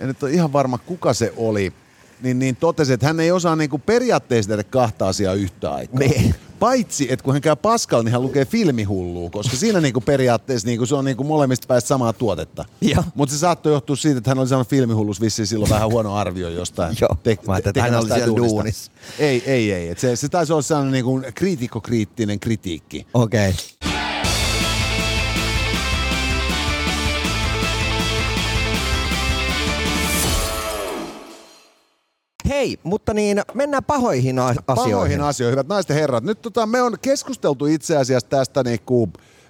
en 0.00 0.08
nyt 0.08 0.22
ole 0.22 0.30
ihan 0.30 0.52
varma 0.52 0.78
kuka 0.78 1.14
se 1.14 1.32
oli, 1.36 1.72
niin, 2.22 2.38
niin 2.38 2.56
totesi, 2.56 2.92
että 2.92 3.06
hän 3.06 3.20
ei 3.20 3.30
osaa 3.30 3.56
niinku 3.56 3.78
periaatteessa 3.78 4.48
tehdä 4.48 4.64
kahta 4.64 5.08
asiaa 5.08 5.34
yhtä 5.34 5.74
aikaa. 5.74 5.98
Niin. 5.98 6.34
Paitsi, 6.58 7.12
että 7.12 7.24
kun 7.24 7.32
hän 7.32 7.42
käy 7.42 7.56
paskalla, 7.56 8.02
niin 8.02 8.12
hän 8.12 8.22
lukee 8.22 8.44
filmihullua, 8.44 9.30
koska 9.30 9.56
siinä 9.56 9.80
niinku 9.80 10.00
periaatteessa 10.00 10.68
niinku 10.68 10.86
se 10.86 10.94
on 10.94 11.04
niinku 11.04 11.24
molemmista 11.24 11.66
päästä 11.66 11.88
samaa 11.88 12.12
tuotetta. 12.12 12.64
Mutta 13.14 13.34
se 13.34 13.38
saattoi 13.38 13.72
johtua 13.72 13.96
siitä, 13.96 14.18
että 14.18 14.30
hän 14.30 14.38
oli 14.38 14.48
saanut 14.48 14.68
filmihullus 14.68 15.20
vissiin 15.20 15.46
silloin 15.46 15.70
vähän 15.70 15.90
huono 15.90 16.14
arvio 16.14 16.48
jostain. 16.48 16.96
Joo, 17.00 17.16
mä 17.46 17.54
ajattelin, 17.54 17.58
että 17.66 17.82
hän 17.82 17.94
oli 17.94 18.08
siellä 18.08 18.26
duunista. 18.26 18.54
duunissa. 18.54 18.92
Ei, 19.18 19.42
ei, 19.46 19.72
ei. 19.72 19.88
Et 19.88 19.98
se, 19.98 20.16
se 20.16 20.28
taisi 20.28 20.52
olla 20.52 20.62
sellainen 20.62 20.92
niinku 20.92 21.22
kriitikkokriittinen 21.34 22.40
kritiikki. 22.40 23.06
Okei. 23.14 23.48
Okay. 23.48 23.62
Hei, 32.48 32.78
mutta 32.82 33.14
niin, 33.14 33.42
mennään 33.54 33.84
pahoihin 33.84 34.38
a- 34.38 34.44
asioihin. 34.46 34.64
Pahoihin 34.66 35.20
asioihin, 35.20 35.52
hyvät 35.52 35.68
naiset 35.68 35.88
ja 35.88 35.94
herrat. 35.94 36.24
Nyt 36.24 36.42
tota, 36.42 36.66
me 36.66 36.82
on 36.82 36.96
keskusteltu 37.02 37.66
itse 37.66 37.96
asiassa 37.96 38.28
tästä 38.28 38.62
niinku, 38.62 39.08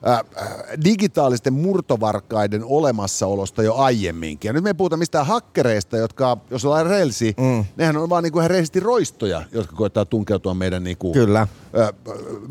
äh, 0.09 0.19
äh, 0.19 0.49
digitaalisten 0.85 1.53
murtovarkaiden 1.53 2.65
olemassaolosta 2.65 3.63
jo 3.63 3.75
aiemminkin. 3.75 4.49
Ja 4.49 4.53
nyt 4.53 4.63
me 4.63 4.71
ei 4.71 4.75
puhuta 4.75 4.97
mistään 4.97 5.27
hakkereista, 5.27 5.97
jotka, 5.97 6.37
jos 6.51 6.65
ollaan 6.65 6.87
relsi, 6.87 7.35
mm. 7.41 7.65
nehän 7.77 7.97
on 7.97 8.11
vaan 8.11 8.23
niinku 8.23 8.39
ihan 8.39 8.51
rehellisesti 8.51 8.81
roistoja, 8.81 9.43
jotka 9.53 9.77
koittaa 9.77 10.05
tunkeutua 10.05 10.55
meidän, 10.55 10.85
niinku, 10.85 11.13
Kyllä. 11.13 11.41
äh, 11.41 11.49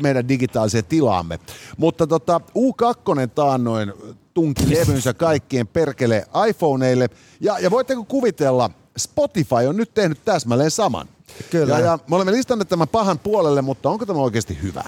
meidän 0.02 0.28
digitaaliseen 0.28 0.84
tilaamme. 0.84 1.38
Mutta 1.76 2.06
tota, 2.06 2.40
U2 2.58 3.28
taannoin 3.34 3.92
tunki 4.34 4.74
levynsä 4.74 5.14
kaikkien 5.14 5.66
perkele 5.66 6.26
iPhoneille. 6.48 7.08
Ja, 7.40 7.58
ja 7.58 7.70
voitteko 7.70 8.04
kuvitella, 8.04 8.70
Spotify 8.98 9.66
on 9.68 9.76
nyt 9.76 9.94
tehnyt 9.94 10.24
täsmälleen 10.24 10.70
saman. 10.70 11.08
Kyllä. 11.50 11.78
Ja, 11.78 11.84
ja 11.84 11.98
me 12.08 12.16
olemme 12.16 12.32
listanneet 12.32 12.68
tämän 12.68 12.88
pahan 12.88 13.18
puolelle, 13.18 13.62
mutta 13.62 13.90
onko 13.90 14.06
tämä 14.06 14.18
oikeasti 14.18 14.58
hyvä? 14.62 14.84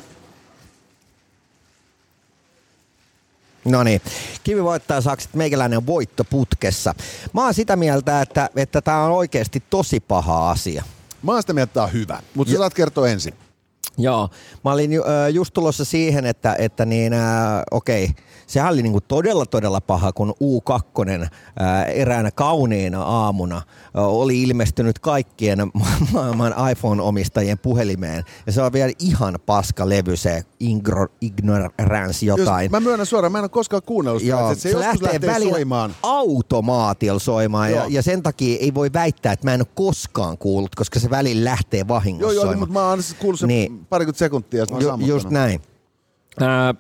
No 3.65 3.83
niin, 3.83 4.01
Kivi 4.45 4.65
voittaa 4.65 5.01
sakset, 5.01 5.35
meikäläinen 5.35 5.77
on 5.77 5.87
voittoputkessa. 5.87 6.95
Mä 7.33 7.45
oon 7.45 7.55
sitä 7.55 7.77
mieltä, 7.77 8.23
että 8.23 8.51
että 8.57 8.81
tää 8.81 9.05
on 9.05 9.13
oikeasti 9.13 9.63
tosi 9.71 10.01
paha 10.01 10.51
asia. 10.51 10.85
Mä 11.23 11.33
oon 11.33 11.43
sitä 11.43 11.53
mieltä, 11.53 11.71
että 11.71 11.75
tämä 11.75 11.87
on 11.87 11.93
hyvä, 11.93 12.23
mutta 12.35 12.53
sä 12.53 12.59
saat 12.59 12.75
kertoa 12.75 13.09
ensin. 13.09 13.35
Joo, 13.99 14.29
mä 14.65 14.73
olin 14.73 14.93
ju, 14.93 15.03
äh, 15.03 15.29
just 15.35 15.55
tulossa 15.55 15.85
siihen, 15.85 16.27
että, 16.27 16.57
että 16.59 16.85
niin, 16.85 17.13
äh, 17.13 17.21
okei, 17.71 18.09
sehän 18.47 18.73
oli 18.73 18.83
niinku 18.83 19.01
todella 19.01 19.47
todella 19.47 19.81
paha, 19.81 20.13
kun 20.13 20.35
U2 20.45 21.23
äh, 21.23 21.29
eräänä 21.95 22.31
kauniina 22.31 23.03
aamuna 23.03 23.57
äh, 23.57 23.63
oli 24.05 24.43
ilmestynyt 24.43 24.99
kaikkien 24.99 25.59
ma- 25.75 25.87
maailman 26.13 26.55
iPhone-omistajien 26.71 27.59
puhelimeen. 27.59 28.25
Ja 28.47 28.53
se 28.53 28.63
on 28.63 28.73
vielä 28.73 28.93
ihan 28.99 29.39
paska 29.47 29.89
levy 29.89 30.17
se 30.17 30.43
Ingro, 30.61 31.07
Ignorance 31.21 32.27
jotain. 32.27 32.65
Just, 32.65 32.71
mä 32.71 32.81
myönnän 32.81 33.07
suoraan, 33.07 33.33
mä 33.33 33.39
en 33.39 33.43
ole 33.45 33.49
koskaan 33.49 33.83
kuunnellut 33.87 34.23
sitä, 34.23 34.31
Joo, 34.37 34.51
että 34.53 34.63
se, 34.63 34.71
joskus 34.71 35.03
lähtee, 35.03 35.31
välillä 35.31 35.51
soimaan. 35.53 35.95
automaatilla 36.03 37.19
soimaan 37.19 37.73
ja, 37.73 37.85
ja 37.89 38.03
sen 38.03 38.23
takia 38.23 38.59
ei 38.61 38.75
voi 38.75 38.91
väittää, 38.93 39.33
että 39.33 39.47
mä 39.47 39.55
en 39.55 39.61
ole 39.61 39.69
koskaan 39.75 40.39
kuullut, 40.39 40.75
koska 40.75 41.01
se 41.01 41.11
välillä 41.11 41.51
lähtee 41.51 41.89
vahingossa 41.89 42.25
Joo, 42.25 42.33
joo, 42.33 42.43
soimaan. 42.45 42.59
mutta 42.59 42.73
mä 42.73 42.89
oon 42.89 42.99
kuullut 43.19 43.41
sen 43.41 43.49
Niin. 43.49 43.87
Parikymmentä 43.91 44.19
sekuntia, 44.19 44.65
ja 44.71 44.97
Ju, 45.01 45.07
just 45.07 45.31
näin. 45.31 45.61
Ää, 46.41 46.75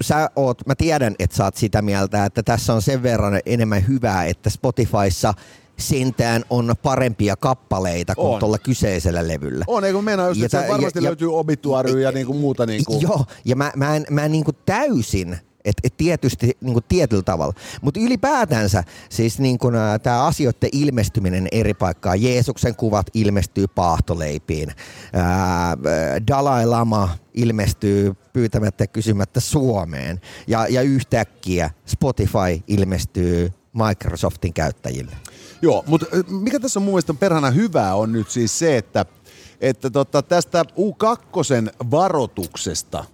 sä 0.00 0.30
oot, 0.36 0.66
mä 0.66 0.74
tiedän, 0.74 1.14
että 1.18 1.36
sä 1.36 1.44
oot 1.44 1.56
sitä 1.56 1.82
mieltä, 1.82 2.24
että 2.24 2.42
tässä 2.42 2.74
on 2.74 2.82
sen 2.82 3.02
verran 3.02 3.40
enemmän 3.46 3.88
hyvää, 3.88 4.24
että 4.24 4.50
Spotifyssa 4.50 5.34
sentään 5.78 6.44
on 6.50 6.74
parempia 6.82 7.36
kappaleita 7.36 8.14
kuin 8.14 8.34
On. 8.34 8.40
tuolla 8.40 8.58
kyseisellä 8.58 9.28
levyllä. 9.28 9.64
On, 9.68 9.84
eikö 9.84 10.02
mennä 10.02 10.26
just, 10.28 10.40
Ja 10.40 10.46
että 10.46 10.64
varmasti 10.68 10.98
ja- 10.98 11.02
ja- 11.02 11.08
löytyy 11.08 11.38
obituary 11.38 12.00
ja 12.00 12.12
niinku 12.12 12.32
muuta 12.34 12.66
niinku. 12.66 12.98
Joo, 13.02 13.24
ja 13.44 13.56
mä, 13.56 13.72
mä 13.76 13.96
en, 13.96 14.06
mä 14.10 14.24
en 14.24 14.32
niinku 14.32 14.52
täysin, 14.52 15.38
että 15.66 15.80
et 15.84 15.96
tietysti 15.96 16.56
niinku 16.60 16.80
tietyllä 16.80 17.22
tavalla. 17.22 17.54
Mutta 17.82 18.00
ylipäätänsä 18.00 18.84
siis 19.08 19.38
niinku, 19.38 19.70
tämä 20.02 20.24
asioiden 20.24 20.70
ilmestyminen 20.72 21.48
eri 21.52 21.74
paikkaan. 21.74 22.22
Jeesuksen 22.22 22.76
kuvat 22.76 23.06
ilmestyy 23.14 23.66
paahtoleipiin. 23.66 24.72
Ää, 25.12 25.76
Dalai 26.28 26.66
Lama 26.66 27.08
ilmestyy 27.34 28.14
pyytämättä 28.32 28.86
kysymättä 28.86 29.40
Suomeen. 29.40 30.20
Ja, 30.46 30.66
ja 30.68 30.82
yhtäkkiä 30.82 31.70
Spotify 31.86 32.62
ilmestyy 32.66 33.52
Microsoftin 33.72 34.52
käyttäjille. 34.52 35.16
Joo, 35.62 35.84
mutta 35.86 36.06
mikä 36.28 36.60
tässä 36.60 36.78
on 36.78 36.82
mun 36.82 36.92
mielestä 36.92 37.14
perhana 37.14 37.50
hyvää 37.50 37.94
on 37.94 38.12
nyt 38.12 38.30
siis 38.30 38.58
se, 38.58 38.76
että, 38.76 39.06
että 39.60 39.90
tota, 39.90 40.22
tästä 40.22 40.62
U2 40.62 41.72
varoituksesta 41.90 43.04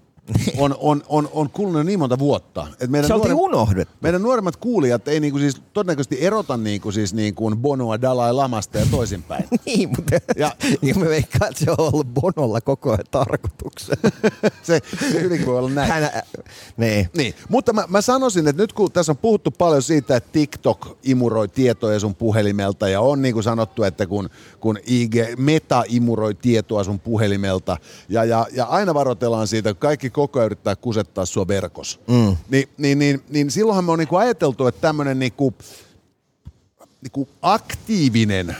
on, 0.57 0.75
on, 0.81 1.03
on, 1.09 1.29
on 1.33 1.51
kulunut 1.51 1.87
niin 1.87 1.99
monta 1.99 2.18
vuotta. 2.18 2.66
Että 2.73 2.87
meidän, 2.87 3.09
Se 3.09 3.14
oltiin 3.14 3.35
unohdettu. 3.35 3.95
meidän 4.01 4.23
nuoremmat 4.23 4.57
kuulijat 4.57 5.09
ei 5.09 5.21
niinku 5.21 5.38
siis 5.38 5.62
todennäköisesti 5.73 6.27
erota 6.27 6.57
niinku 6.57 6.92
siis 6.92 7.14
niinku 7.14 7.57
Bonoa 7.57 8.01
Dalai 8.03 8.33
Lamasta 8.33 8.79
ja 8.79 8.87
toisinpäin. 8.90 9.45
Niin, 9.66 9.88
mutta 9.88 10.16
Ja- 10.37 10.53
ja, 10.83 10.95
mä 10.95 11.05
veikkaan, 11.05 11.51
että 11.51 11.64
se 11.64 11.71
on 11.71 11.77
ollut 11.92 12.07
Bonolla 12.07 12.61
koko 12.61 12.90
ajan 12.90 13.05
tarkoituksena. 13.11 14.11
se, 14.62 14.81
hyvinkin 15.12 15.47
voi 15.47 15.59
olla 15.59 15.71
näin. 15.71 15.92
Hän, 15.92 16.11
niin. 16.77 17.09
Niin, 17.16 17.35
mutta 17.49 17.73
mä, 17.73 17.85
mä 17.88 18.01
sanoisin, 18.01 18.49
että 18.49 18.62
nyt 18.62 18.73
kun 18.73 18.92
tässä 18.92 19.12
on 19.12 19.16
puhuttu 19.18 19.51
paljon 19.51 19.83
siitä, 19.83 20.16
että 20.16 20.31
TikTok 20.33 20.99
imuroi 21.03 21.49
tietoja 21.49 22.01
sun 22.01 22.14
puhelimelta 22.14 22.88
ja 22.88 23.01
on 23.01 23.23
niin 23.23 23.35
kuin 23.35 23.42
sanottu, 23.42 23.83
että 23.83 24.07
kun, 24.07 24.31
kun 24.61 24.79
IG 24.87 25.14
Meta 25.38 25.83
imuroi 25.88 26.35
tietoa 26.35 26.85
sun 26.85 27.01
puhelimelta 27.01 27.77
ja, 28.09 28.25
ja, 28.25 28.47
ja 28.53 28.64
aina 28.64 28.95
varoitellaan 28.95 29.47
siitä, 29.47 29.71
että 29.71 29.81
kaikki 29.81 30.11
koko 30.23 30.39
ajan 30.39 30.47
yrittää 30.47 30.77
kusettaa 30.77 31.27
sua 31.27 31.49
verkos. 31.49 32.01
Mm. 32.09 32.37
Ni, 32.51 32.69
niin, 32.79 32.99
niin, 32.99 33.23
niin 33.29 33.51
silloinhan 33.51 33.85
me 33.85 33.93
on 33.93 33.99
niin 33.99 34.09
kuin 34.09 34.21
ajateltu, 34.21 34.67
että 34.67 34.81
tämmöinen 34.81 35.19
niin 35.19 35.33
kuin, 35.33 35.55
niin 37.03 37.13
kuin 37.13 37.29
aktiivinen 37.43 38.57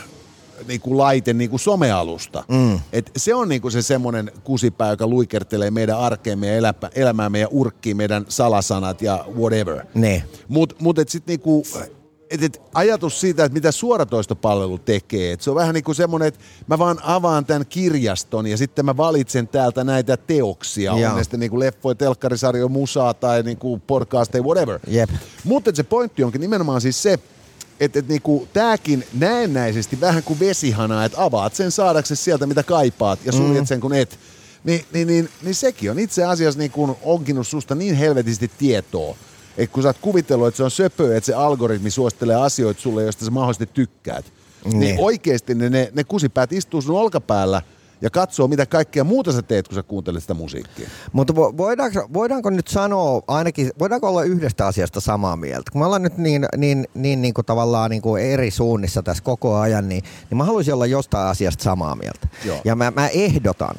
niin 0.67 0.81
kuin 0.81 0.97
laite, 0.97 1.33
niin 1.33 1.49
kuin 1.49 1.59
somealusta. 1.59 2.43
Mm. 2.47 2.79
Et 2.93 3.11
se 3.17 3.35
on 3.35 3.49
niin 3.49 3.61
kuin 3.61 3.71
se 3.71 3.81
semmoinen 3.81 4.31
kusipää, 4.43 4.89
joka 4.89 5.07
luikertelee 5.07 5.71
meidän 5.71 5.99
arkeemme 5.99 6.47
ja 6.47 6.55
eläpä, 6.55 6.89
elämäämme 6.95 7.39
ja 7.39 7.47
urkkii 7.51 7.93
meidän 7.93 8.25
salasanat 8.29 9.01
ja 9.01 9.25
whatever. 9.35 9.85
Niin. 9.93 10.23
Mutta 10.47 10.75
mut 10.79 10.99
et 10.99 11.09
sit 11.09 11.27
niinku, 11.27 11.63
et, 12.29 12.43
et 12.43 12.61
ajatus 12.73 13.19
siitä, 13.19 13.45
että 13.45 13.53
mitä 13.53 13.71
suoratoistopalvelu 13.71 14.77
tekee, 14.77 15.31
et 15.31 15.41
se 15.41 15.49
on 15.49 15.55
vähän 15.55 15.73
niin 15.73 15.83
kuin 15.83 15.95
semmoinen, 15.95 16.27
että 16.27 16.39
mä 16.67 16.79
vaan 16.79 16.99
avaan 17.03 17.45
tämän 17.45 17.65
kirjaston 17.65 18.47
ja 18.47 18.57
sitten 18.57 18.85
mä 18.85 18.97
valitsen 18.97 19.47
täältä 19.47 19.83
näitä 19.83 20.17
teoksia, 20.17 20.97
Joo. 20.97 21.09
on 21.09 21.17
ne 21.17 21.23
sitten 21.23 21.39
niinku 21.39 21.59
leffoja, 21.59 21.95
telkkarisarjo, 21.95 22.69
musaa 22.69 23.13
tai 23.13 23.43
niinku 23.43 23.81
podcasteja, 23.87 24.43
whatever. 24.43 24.79
Jep. 24.87 25.09
Mutta 25.43 25.71
se 25.73 25.83
pointti 25.83 26.23
onkin 26.23 26.41
nimenomaan 26.41 26.81
siis 26.81 27.03
se, 27.03 27.19
että 27.79 27.99
et 27.99 28.07
niinku, 28.07 28.47
tääkin 28.53 29.03
näennäisesti 29.13 30.01
vähän 30.01 30.23
kuin 30.23 30.39
vesihana, 30.39 31.05
että 31.05 31.23
avaat 31.23 31.55
sen 31.55 31.71
saadaksesi 31.71 32.23
sieltä 32.23 32.45
mitä 32.45 32.63
kaipaat 32.63 33.19
ja 33.25 33.31
suljet 33.31 33.61
mm. 33.61 33.65
sen 33.65 33.79
kun 33.79 33.93
et. 33.93 34.19
Niin, 34.63 34.85
niin, 34.93 35.07
niin, 35.07 35.29
niin 35.41 35.55
sekin 35.55 35.91
on 35.91 35.99
itse 35.99 36.23
asiassa 36.23 36.59
niin 36.59 36.71
kuin 36.71 36.95
onkinut 37.03 37.47
susta 37.47 37.75
niin 37.75 37.95
helvetisti 37.95 38.51
tietoa, 38.57 39.15
että 39.57 39.73
kun 39.73 39.83
sä 39.83 39.89
oot 39.89 39.97
kuvitellut, 40.01 40.47
että 40.47 40.57
se 40.57 40.63
on 40.63 40.71
söpöä, 40.71 41.17
että 41.17 41.25
se 41.25 41.33
algoritmi 41.33 41.91
suosittelee 41.91 42.35
asioita 42.35 42.81
sulle, 42.81 43.03
joista 43.03 43.25
sä 43.25 43.31
mahdollisesti 43.31 43.69
tykkäät, 43.73 44.25
niin, 44.65 44.79
niin 44.79 44.95
oikeasti 44.99 45.55
ne, 45.55 45.69
ne, 45.69 45.91
ne 45.93 46.03
kusipäät 46.03 46.53
istuu 46.53 46.81
sun 46.81 46.99
olkapäällä 46.99 47.61
ja 48.03 48.09
katsoo, 48.09 48.47
mitä 48.47 48.65
kaikkea 48.65 49.03
muuta 49.03 49.31
sä 49.31 49.41
teet, 49.41 49.67
kun 49.67 49.75
sä 49.75 49.83
kuuntelet 49.83 50.21
sitä 50.21 50.33
musiikkia. 50.33 50.89
Mutta 51.13 51.33
vo- 51.33 51.57
voidaanko, 51.57 52.09
voidaanko 52.13 52.49
nyt 52.49 52.67
sanoa 52.67 53.21
ainakin, 53.27 53.71
voidaanko 53.79 54.09
olla 54.09 54.23
yhdestä 54.23 54.67
asiasta 54.67 54.99
samaa 54.99 55.35
mieltä? 55.35 55.71
Kun 55.71 55.81
me 55.81 55.85
ollaan 55.85 56.01
nyt 56.01 56.17
niin, 56.17 56.45
niin, 56.57 56.87
niin, 56.93 57.21
niin 57.21 57.33
kuin 57.33 57.45
tavallaan 57.45 57.89
niin 57.89 58.01
kuin 58.01 58.23
eri 58.23 58.51
suunnissa 58.51 59.03
tässä 59.03 59.23
koko 59.23 59.55
ajan, 59.55 59.89
niin, 59.89 60.03
niin 60.29 60.37
mä 60.37 60.43
haluaisin 60.43 60.73
olla 60.73 60.85
jostain 60.85 61.27
asiasta 61.27 61.63
samaa 61.63 61.95
mieltä. 61.95 62.27
Joo. 62.45 62.57
Ja 62.65 62.75
mä, 62.75 62.91
mä 62.91 63.07
ehdotan, 63.07 63.75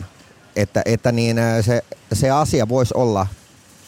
että, 0.56 0.82
että 0.84 1.12
niin 1.12 1.37
se, 1.60 1.84
se 2.12 2.30
asia 2.30 2.68
voisi 2.68 2.94
olla 2.96 3.26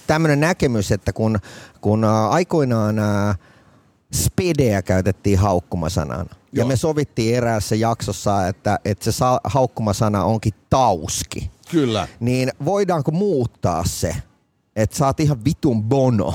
tämmöinen 0.07 0.41
näkemys, 0.41 0.93
että 0.93 1.13
kun, 1.13 1.39
kun 1.81 2.05
aikoinaan 2.05 2.97
spedeä 4.13 4.83
käytettiin 4.83 5.39
haukkumasanana, 5.39 6.25
ja 6.53 6.61
Joo. 6.61 6.69
me 6.69 6.77
sovittiin 6.77 7.35
eräässä 7.35 7.75
jaksossa, 7.75 8.49
että, 8.49 8.79
että 8.85 9.05
se 9.05 9.13
sa- 9.13 9.41
haukkumasana 9.45 10.25
onkin 10.25 10.53
tauski 10.71 11.51
Kyllä. 11.71 12.09
niin 12.21 12.53
voidaanko 12.65 13.11
muuttaa 13.11 13.85
se, 13.85 14.17
että 14.77 14.97
sä 14.97 15.07
oot 15.07 15.21
ihan 15.21 15.45
vitun 15.45 15.83
bono? 15.83 16.35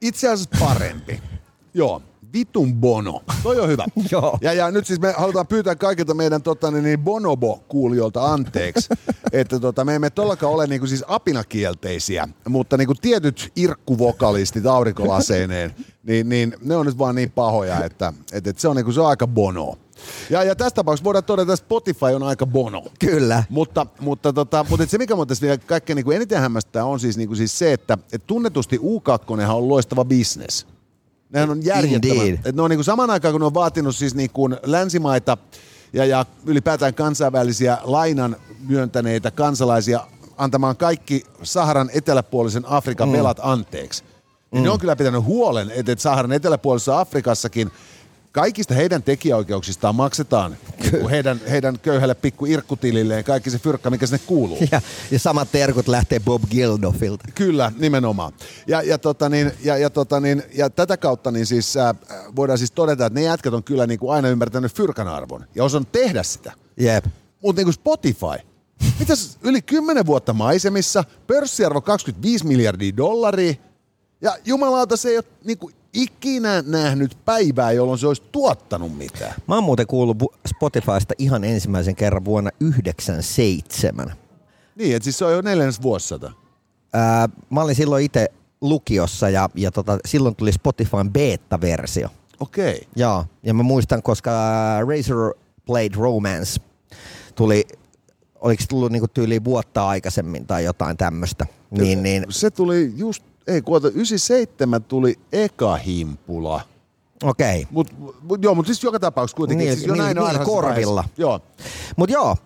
Itse 0.00 0.28
asiassa 0.28 0.58
parempi. 0.66 1.22
Joo. 1.74 2.02
Vitun 2.32 2.74
bono. 2.74 3.22
Toi 3.42 3.60
on 3.60 3.68
hyvä. 3.68 3.84
Joo. 4.12 4.38
Ja, 4.40 4.52
ja 4.52 4.70
nyt 4.70 4.86
siis 4.86 5.00
me 5.00 5.14
halutaan 5.16 5.46
pyytää 5.46 5.76
kaikilta 5.76 6.14
meidän 6.14 6.42
tota, 6.42 6.70
niin, 6.70 6.84
niin 6.84 6.98
bonobo-kuulijoilta 6.98 8.32
anteeksi, 8.32 8.88
että 9.32 9.60
tota, 9.60 9.84
me 9.84 9.94
emme 9.94 10.10
todellakaan 10.10 10.52
ole 10.52 10.66
niin 10.66 10.80
kuin, 10.80 10.88
siis 10.88 11.04
apinakielteisiä, 11.08 12.28
mutta 12.48 12.76
niin 12.76 12.86
kuin, 12.86 12.98
tietyt 13.02 13.52
irkkuvokalistit 13.56 14.66
aurinkolaseineen, 14.66 15.74
niin, 16.08 16.28
niin 16.28 16.56
ne 16.60 16.76
on 16.76 16.86
nyt 16.86 16.98
vaan 16.98 17.14
niin 17.14 17.30
pahoja, 17.30 17.84
että, 17.84 18.12
että, 18.32 18.50
että 18.50 18.60
se, 18.62 18.68
on, 18.68 18.76
niin 18.76 18.84
kuin, 18.84 18.94
se 18.94 19.00
on 19.00 19.08
aika 19.08 19.26
bono. 19.26 19.78
Ja, 20.30 20.42
ja 20.42 20.56
tässä 20.56 20.74
tapauksessa 20.74 21.04
voidaan 21.04 21.24
todeta, 21.24 21.52
että 21.52 21.64
Spotify 21.64 22.06
on 22.06 22.22
aika 22.22 22.46
bono. 22.46 22.84
Kyllä. 22.98 23.44
Mutta, 23.48 23.86
mutta, 24.00 24.32
tota, 24.32 24.66
mutta 24.68 24.86
se, 24.86 24.98
mikä 24.98 25.14
minua 25.14 25.26
tässä 25.26 25.42
vielä 25.42 25.58
kaikkein 25.58 25.96
niin 25.96 26.12
eniten 26.12 26.40
hämmästää, 26.40 26.84
on 26.84 27.00
siis, 27.00 27.16
niin 27.16 27.28
kuin 27.28 27.36
siis 27.36 27.58
se, 27.58 27.72
että 27.72 27.98
et 28.12 28.26
tunnetusti 28.26 28.78
U2 28.78 29.50
on 29.50 29.68
loistava 29.68 30.04
business. 30.04 30.66
Nehän 31.32 31.50
on. 31.50 31.58
Indeed. 31.84 32.38
Et 32.44 32.56
ne 32.56 32.62
on 32.62 32.70
niin 32.70 32.78
kuin 32.78 32.84
saman 32.84 33.10
aikaan, 33.10 33.32
kun 33.32 33.40
ne 33.40 33.46
on 33.46 33.54
vaatinut 33.54 33.96
siis 33.96 34.14
niin 34.14 34.30
kuin 34.30 34.56
länsimaita 34.62 35.36
ja, 35.92 36.04
ja 36.04 36.26
ylipäätään 36.46 36.94
kansainvälisiä 36.94 37.78
lainan 37.82 38.36
myöntäneitä 38.68 39.30
kansalaisia 39.30 40.00
antamaan 40.36 40.76
kaikki 40.76 41.24
Saharan 41.42 41.90
eteläpuolisen 41.92 42.64
Afrikan 42.66 43.08
mm. 43.08 43.12
velat 43.12 43.40
anteeksi. 43.42 44.04
Niin 44.50 44.62
mm. 44.62 44.64
ne 44.64 44.70
on 44.70 44.78
kyllä 44.78 44.96
pitänyt 44.96 45.24
huolen, 45.24 45.70
että 45.70 45.94
Saharan 45.98 46.32
eteläpuolisessa 46.32 47.00
Afrikassakin 47.00 47.70
kaikista 48.32 48.74
heidän 48.74 49.02
tekijäoikeuksistaan 49.02 49.94
maksetaan 49.94 50.56
niin 50.92 51.08
heidän, 51.08 51.40
heidän 51.50 51.78
köyhälle 51.78 52.14
pikku 52.14 52.46
irkkutililleen 52.46 53.24
kaikki 53.24 53.50
se 53.50 53.58
fyrkka, 53.58 53.90
mikä 53.90 54.06
sinne 54.06 54.20
kuuluu. 54.26 54.58
Ja, 54.72 54.80
ja 55.10 55.18
samat 55.18 55.52
terkut 55.52 55.88
lähtee 55.88 56.20
Bob 56.20 56.42
Gildofilta. 56.50 57.24
Kyllä, 57.34 57.72
nimenomaan. 57.78 58.32
Ja, 58.66 58.82
ja, 58.82 58.98
tota 58.98 59.28
niin, 59.28 59.52
ja, 59.64 59.76
ja, 59.76 59.90
tota 59.90 60.20
niin, 60.20 60.42
ja 60.54 60.70
tätä 60.70 60.96
kautta 60.96 61.30
niin 61.30 61.46
siis, 61.46 61.76
äh, 61.76 61.96
voidaan 62.36 62.58
siis 62.58 62.70
todeta, 62.70 63.06
että 63.06 63.20
ne 63.20 63.26
jätkät 63.26 63.54
on 63.54 63.64
kyllä 63.64 63.86
niin 63.86 63.98
kuin 63.98 64.14
aina 64.14 64.28
ymmärtänyt 64.28 64.74
fyrkan 64.74 65.08
arvon 65.08 65.46
ja 65.54 65.64
osannut 65.64 65.92
tehdä 65.92 66.22
sitä. 66.22 66.52
Jep. 66.76 67.04
Mutta 67.42 67.60
niin 67.60 67.66
kuin 67.66 67.74
Spotify, 67.74 68.46
mitäs 68.98 69.38
yli 69.42 69.62
10 69.62 70.06
vuotta 70.06 70.32
maisemissa, 70.32 71.04
pörssiarvo 71.26 71.80
25 71.80 72.46
miljardia 72.46 72.96
dollaria, 72.96 73.54
ja 74.20 74.36
jumalauta 74.44 74.96
se 74.96 75.08
ei 75.08 75.16
ole 75.16 75.24
niin 75.44 75.58
kuin 75.58 75.74
ikinä 75.92 76.62
nähnyt 76.66 77.18
päivää, 77.24 77.72
jolloin 77.72 77.98
se 77.98 78.06
olisi 78.06 78.22
tuottanut 78.32 78.96
mitään. 78.98 79.34
Mä 79.48 79.54
oon 79.54 79.64
muuten 79.64 79.86
kuullut 79.86 80.18
Spotifysta 80.48 81.14
ihan 81.18 81.44
ensimmäisen 81.44 81.96
kerran 81.96 82.24
vuonna 82.24 82.50
97. 82.60 84.12
Niin, 84.76 84.96
että 84.96 85.04
siis 85.04 85.18
se 85.18 85.24
on 85.24 85.32
jo 85.32 85.40
neljännes 85.40 85.82
vuosisata. 85.82 86.32
Ää, 86.92 87.28
mä 87.50 87.60
olin 87.60 87.74
silloin 87.74 88.04
itse 88.04 88.28
lukiossa 88.60 89.28
ja, 89.28 89.50
ja 89.54 89.70
tota, 89.70 89.98
silloin 90.04 90.36
tuli 90.36 90.52
Spotifyn 90.52 91.12
beta-versio. 91.12 92.08
Okei. 92.40 92.88
Joo, 92.96 93.26
ja 93.42 93.54
mä 93.54 93.62
muistan, 93.62 94.02
koska 94.02 94.30
Razor 94.88 95.34
Blade 95.66 95.96
Romance 95.96 96.60
tuli, 97.34 97.64
oliko 98.40 98.62
se 98.62 98.68
tullut 98.68 98.92
niinku 98.92 99.08
tyyliin 99.08 99.44
vuotta 99.44 99.88
aikaisemmin 99.88 100.46
tai 100.46 100.64
jotain 100.64 100.96
tämmöistä. 100.96 101.46
Niin, 101.70 102.02
niin, 102.02 102.26
Se 102.28 102.50
tuli 102.50 102.92
just, 102.96 103.22
ei 103.46 103.62
kuota, 103.62 103.88
97 103.88 104.82
tuli 104.84 105.18
eka 105.32 105.76
himpula. 105.76 106.60
okei. 107.22 107.66
Mut, 107.70 107.88
mut, 108.22 108.42
joo, 108.42 108.54
mutta 108.54 108.66
siis 108.66 108.82
joka 108.82 109.00
tapauksessa 109.00 109.36
kuitenkin. 109.36 109.66
Niin, 109.66 109.76
siis 109.76 109.86
jo 109.86 109.94
niin, 109.94 110.16
näin 110.16 110.16
niin 110.16 110.46
korvilla. 110.46 110.94
vaiheessa. 110.94 111.04
Joo, 111.22 111.40
Mut 111.96 112.10
joo, 112.10 112.36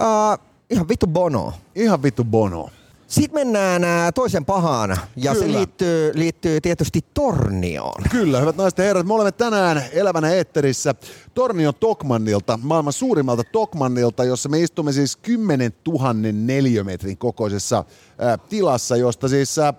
äh, 0.00 0.38
ihan 0.70 0.88
vittu 0.88 1.06
bono. 1.06 1.52
ihan 1.74 2.02
vittu 2.02 2.24
bono. 2.24 2.68
Sitten 3.06 3.40
mennään 3.40 3.84
ää, 3.84 4.12
toisen 4.12 4.44
pahaan, 4.44 4.96
ja 5.16 5.34
se 5.34 5.40
Kyllä. 5.40 5.58
liittyy, 5.58 6.10
liittyy 6.14 6.60
tietysti 6.60 7.00
Tornioon. 7.14 8.02
Kyllä, 8.10 8.40
hyvät 8.40 8.56
naiset 8.56 8.78
ja 8.78 8.84
herrat, 8.84 9.06
me 9.06 9.14
olemme 9.14 9.32
tänään 9.32 9.82
elävänä 9.92 10.30
eetterissä 10.30 10.94
Tornion 11.34 11.74
Tokmannilta, 11.74 12.58
maailman 12.62 12.92
suurimmalta 12.92 13.42
Tokmannilta, 13.52 14.24
jossa 14.24 14.48
me 14.48 14.60
istumme 14.60 14.92
siis 14.92 15.16
10 15.16 15.72
000 15.88 16.12
neliömetrin 16.32 17.18
kokoisessa 17.18 17.84
ää, 18.18 18.38
tilassa, 18.38 18.96
josta 18.96 19.28
siis 19.28 19.58
ää, 19.58 19.74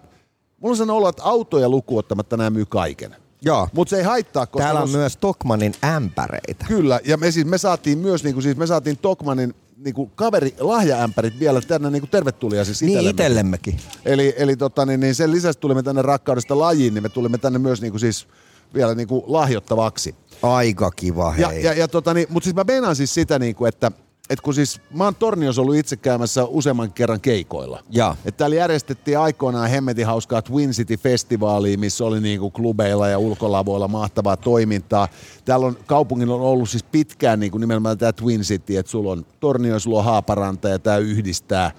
Mulla 0.61 0.73
on 0.73 0.77
sellainen 0.77 0.97
olo, 0.97 1.09
että 1.09 1.23
autoja 1.23 1.69
lukuottamatta 1.69 2.37
nämä 2.37 2.49
myy 2.49 2.65
kaiken. 2.65 3.15
Joo. 3.41 3.67
Mutta 3.73 3.89
se 3.89 3.97
ei 3.97 4.03
haittaa, 4.03 4.45
koska... 4.45 4.63
Täällä 4.63 4.81
on 4.81 4.87
jos- 4.89 4.95
myös 4.95 5.17
Tokmanin 5.17 5.73
ämpäreitä. 5.83 6.65
Kyllä, 6.67 6.99
ja 7.05 7.17
me, 7.17 7.31
siis, 7.31 7.45
me 7.45 7.57
saatiin 7.57 7.97
myös, 7.97 8.23
niin 8.23 8.33
kuin, 8.33 8.43
siis 8.43 8.57
me 8.57 8.67
saatiin 8.67 8.97
Tokmanin 8.97 9.53
niin 9.77 9.93
kuin 9.93 10.11
kaveri 10.15 10.55
lahjaämpärit 10.59 11.39
vielä 11.39 11.61
tänne 11.61 11.89
niin 11.89 12.01
kuin 12.01 12.09
tervetulia 12.09 12.65
siis 12.65 12.81
Niin 12.81 12.89
itsellemme. 12.89 13.09
itsellemmekin. 13.09 13.77
Eli, 14.05 14.33
eli 14.37 14.57
tota, 14.57 14.85
niin, 14.85 14.99
niin 14.99 15.15
sen 15.15 15.31
lisäksi 15.31 15.59
tulimme 15.59 15.83
tänne 15.83 16.01
rakkaudesta 16.01 16.59
lajiin, 16.59 16.93
niin 16.93 17.03
me 17.03 17.09
tulimme 17.09 17.37
tänne 17.37 17.59
myös 17.59 17.81
niin 17.81 17.91
kuin 17.91 17.99
siis 17.99 18.27
vielä 18.73 18.95
niin 18.95 19.07
kuin 19.07 19.23
lahjottavaksi. 19.27 20.15
Aika 20.43 20.91
kiva, 20.91 21.31
hei. 21.31 21.41
Ja, 21.41 21.51
ja, 21.51 21.73
ja 21.73 21.87
tota, 21.87 22.13
niin, 22.13 22.27
mutta 22.29 22.45
siis 22.45 22.55
mä 22.55 22.63
meinaan 22.67 22.95
siis 22.95 23.13
sitä, 23.13 23.39
niin 23.39 23.55
kuin, 23.55 23.69
että 23.69 23.91
et 24.30 24.41
kun 24.41 24.53
siis 24.53 24.82
mä 24.93 25.03
oon 25.03 25.15
Torniossa 25.15 25.61
ollut 25.61 25.76
itse 25.76 25.95
käymässä 25.95 26.45
useamman 26.45 26.93
kerran 26.93 27.21
keikoilla. 27.21 27.84
Ja. 27.89 28.15
Että 28.26 28.38
täällä 28.38 28.55
järjestettiin 28.55 29.19
aikoinaan 29.19 29.69
hemmetin 29.69 30.05
hauskaa 30.05 30.41
Twin 30.41 30.69
City-festivaalia, 30.69 31.78
missä 31.78 32.05
oli 32.05 32.21
niinku 32.21 32.51
klubeilla 32.51 33.07
ja 33.07 33.17
ulkolavoilla 33.17 33.88
mahtavaa 33.88 34.38
toimintaa. 34.38 35.07
Täällä 35.45 35.65
on, 35.65 35.78
kaupungilla 35.86 36.36
on 36.36 36.41
ollut 36.41 36.69
siis 36.69 36.84
pitkään 36.84 37.39
niinku 37.39 37.57
nimenomaan 37.57 37.97
tämä 37.97 38.13
Twin 38.13 38.41
City, 38.41 38.78
että 38.78 38.89
sulla 38.89 39.11
on 39.11 39.26
Tornio, 39.39 39.80
sulla 39.80 39.99
on 39.99 40.05
Haaparanta 40.05 40.69
ja 40.69 40.80
tämä 40.80 40.97
yhdistää 40.97 41.71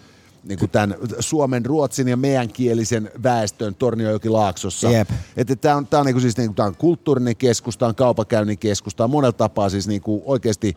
niin 0.44 0.58
kuin 0.58 0.70
tämän 0.70 0.94
Suomen, 1.20 1.66
Ruotsin 1.66 2.08
ja 2.08 2.16
meidänkielisen 2.16 3.10
väestön 3.22 3.74
Torniojoki-laaksossa. 3.74 4.90
Jep. 4.90 5.10
Että 5.36 5.56
tämä 5.56 5.76
on, 5.76 5.86
tää 5.86 6.00
on, 6.00 6.06
niinku 6.06 6.20
siis, 6.20 6.36
niinku, 6.36 6.54
tää 6.54 6.66
on 6.66 6.76
kulttuurinen 6.76 7.36
keskus, 7.36 7.78
tämä 7.78 7.88
on 7.88 7.94
kaupakäynnin 7.94 8.58
keskus, 8.58 8.94
tämä 8.94 9.04
on 9.04 9.10
monella 9.10 9.32
tapaa 9.32 9.68
siis 9.68 9.88
niinku 9.88 10.22
oikeasti, 10.26 10.76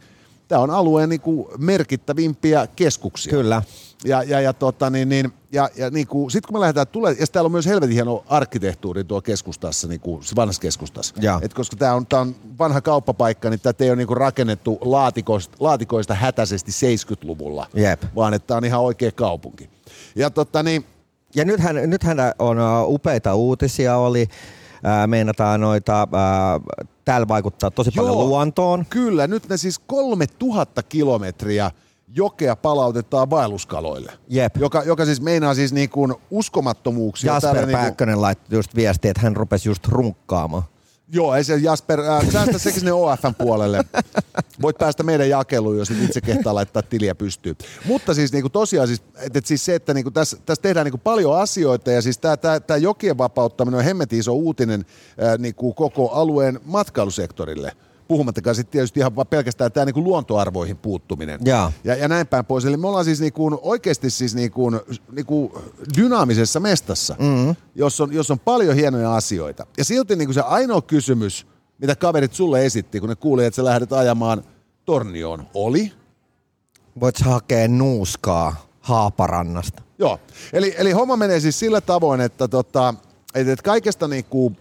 tämä 0.49 0.61
on 0.61 0.69
alueen 0.69 1.09
niinku 1.09 1.51
merkittävimpiä 1.57 2.67
keskuksia. 2.75 3.31
Kyllä. 3.31 3.61
Ja, 4.05 4.23
ja, 4.23 4.41
ja, 4.41 4.53
tota, 4.53 4.89
niin, 4.89 5.09
niin, 5.09 5.33
ja, 5.51 5.69
ja 5.75 5.89
niin 5.89 6.07
kuin, 6.07 6.31
sit 6.31 6.45
kun 6.45 6.55
me 6.55 6.59
lähdetään 6.59 6.87
tulee, 6.87 7.15
ja 7.19 7.27
täällä 7.27 7.47
on 7.47 7.51
myös 7.51 7.65
helvetin 7.65 7.93
hieno 7.93 8.23
arkkitehtuuri 8.27 9.03
tuo 9.03 9.21
keskustassa, 9.21 9.87
niin 9.87 9.99
kuin, 9.99 10.23
vanhassa 10.35 10.61
keskustassa. 10.61 11.15
Jaa. 11.21 11.39
Et 11.43 11.53
koska 11.53 11.75
tämä 11.75 11.93
on, 11.93 12.07
tää 12.07 12.19
on 12.21 12.35
vanha 12.59 12.81
kauppapaikka, 12.81 13.49
niin 13.49 13.59
tätä 13.59 13.83
ei 13.83 13.89
ole 13.89 13.95
niin 13.95 14.07
kuin 14.07 14.17
rakennettu 14.17 14.77
laatikoista, 14.81 15.57
laatikoista 15.59 16.13
hätäisesti 16.13 16.71
70-luvulla, 16.71 17.67
Jep. 17.73 18.03
vaan 18.15 18.33
että 18.33 18.47
tämä 18.47 18.57
on 18.57 18.65
ihan 18.65 18.81
oikea 18.81 19.11
kaupunki. 19.11 19.69
Ja 20.15 20.29
tota 20.29 20.63
niin, 20.63 20.85
Ja 21.35 21.45
nythän, 21.45 21.75
nythän 21.85 22.17
on 22.39 22.57
upeita 22.85 23.35
uutisia 23.35 23.97
oli. 23.97 24.27
Ää, 24.83 25.07
meinataan 25.07 25.61
noita, 25.61 25.99
ää, 26.13 26.59
täällä 27.05 27.27
vaikuttaa 27.27 27.71
tosi 27.71 27.91
paljon 27.95 28.13
Joo. 28.17 28.25
luontoon. 28.27 28.85
Kyllä, 28.89 29.27
nyt 29.27 29.49
ne 29.49 29.57
siis 29.57 29.79
3000 29.79 30.83
kilometriä 30.83 31.71
jokea 32.15 32.55
palautetaan 32.55 33.29
vaelluskaloille. 33.29 34.11
Jep. 34.27 34.57
Joka, 34.57 34.83
joka 34.83 35.05
siis 35.05 35.21
meinaa 35.21 35.53
siis 35.53 35.73
niin 35.73 35.89
kuin 35.89 36.13
uskomattomuuksia. 36.31 37.33
Jasper 37.33 37.51
Täällä 37.53 37.67
niin 37.67 37.75
kuin- 37.77 37.81
Pääkkönen 37.83 38.21
laittoi 38.21 38.57
just 38.57 38.75
viestiä, 38.75 39.11
että 39.11 39.21
hän 39.21 39.35
rupesi 39.35 39.69
just 39.69 39.87
runkkaamaan. 39.87 40.63
Joo, 41.11 41.35
ei 41.35 41.43
se 41.43 41.55
Jasper, 41.55 41.99
äh, 41.99 42.29
säästä 42.29 42.57
sekin 42.57 42.79
sinne 42.79 42.93
OFn 42.93 43.35
puolelle. 43.37 43.83
Voit 44.61 44.77
päästä 44.77 45.03
meidän 45.03 45.29
jakeluun, 45.29 45.77
jos 45.77 45.91
et 45.91 46.03
itse 46.03 46.21
kehtaa 46.21 46.55
laittaa 46.55 46.81
tiliä 46.81 47.15
pystyyn. 47.15 47.55
Mutta 47.85 48.13
siis 48.13 48.33
niinku 48.33 48.49
tosiaan 48.49 48.87
siis, 48.87 49.01
et, 49.15 49.35
et 49.35 49.45
siis 49.45 49.65
se, 49.65 49.75
että 49.75 49.93
niinku 49.93 50.11
tässä, 50.11 50.37
tässä 50.45 50.61
tehdään 50.61 50.85
niinku 50.85 50.97
paljon 50.97 51.39
asioita 51.39 51.91
ja 51.91 52.01
siis 52.01 52.17
tämä 52.17 52.77
jokien 52.79 53.17
vapauttaminen 53.17 53.77
on 53.77 53.83
hemmetin 53.83 54.19
iso 54.19 54.33
uutinen 54.33 54.85
äh, 55.23 55.37
niinku 55.37 55.73
koko 55.73 56.09
alueen 56.09 56.59
matkailusektorille. 56.65 57.71
Puhumattakaan 58.09 58.55
sitten 58.55 58.71
tietysti 58.71 58.99
ihan 58.99 59.11
pelkästään 59.29 59.71
tämä 59.71 59.85
niinku 59.85 60.03
luontoarvoihin 60.03 60.77
puuttuminen. 60.77 61.39
Jaa. 61.45 61.71
Ja, 61.83 61.95
ja 61.95 62.07
näin 62.07 62.27
päin 62.27 62.45
pois. 62.45 62.65
Eli 62.65 62.77
me 62.77 62.87
ollaan 62.87 63.05
siis 63.05 63.21
niinku 63.21 63.59
oikeasti 63.61 64.09
siis 64.09 64.35
niinku, 64.35 64.71
niinku 65.11 65.61
dynaamisessa 65.97 66.59
mestassa, 66.59 67.15
mm-hmm. 67.19 67.55
jos, 67.75 68.01
on, 68.01 68.13
jos 68.13 68.31
on 68.31 68.39
paljon 68.39 68.75
hienoja 68.75 69.15
asioita. 69.15 69.65
Ja 69.77 69.83
silti 69.83 70.15
niinku 70.15 70.33
se 70.33 70.41
ainoa 70.41 70.81
kysymys, 70.81 71.47
mitä 71.77 71.95
kaverit 71.95 72.33
sulle 72.33 72.65
esitti, 72.65 72.99
kun 72.99 73.09
ne 73.09 73.15
kuuli, 73.15 73.45
että 73.45 73.55
sä 73.55 73.65
lähdet 73.65 73.93
ajamaan 73.93 74.43
Tornioon, 74.85 75.47
oli? 75.53 75.91
Voit 76.99 77.19
hakea 77.19 77.67
nuuskaa 77.67 78.55
Haaparannasta. 78.79 79.81
Joo. 79.99 80.19
Eli, 80.53 80.75
eli 80.77 80.91
homma 80.91 81.15
menee 81.15 81.39
siis 81.39 81.59
sillä 81.59 81.81
tavoin, 81.81 82.21
että 82.21 82.47
tota, 82.47 82.93
et, 83.35 83.47
et 83.47 83.61
kaikesta 83.61 84.07
niinku 84.07 84.55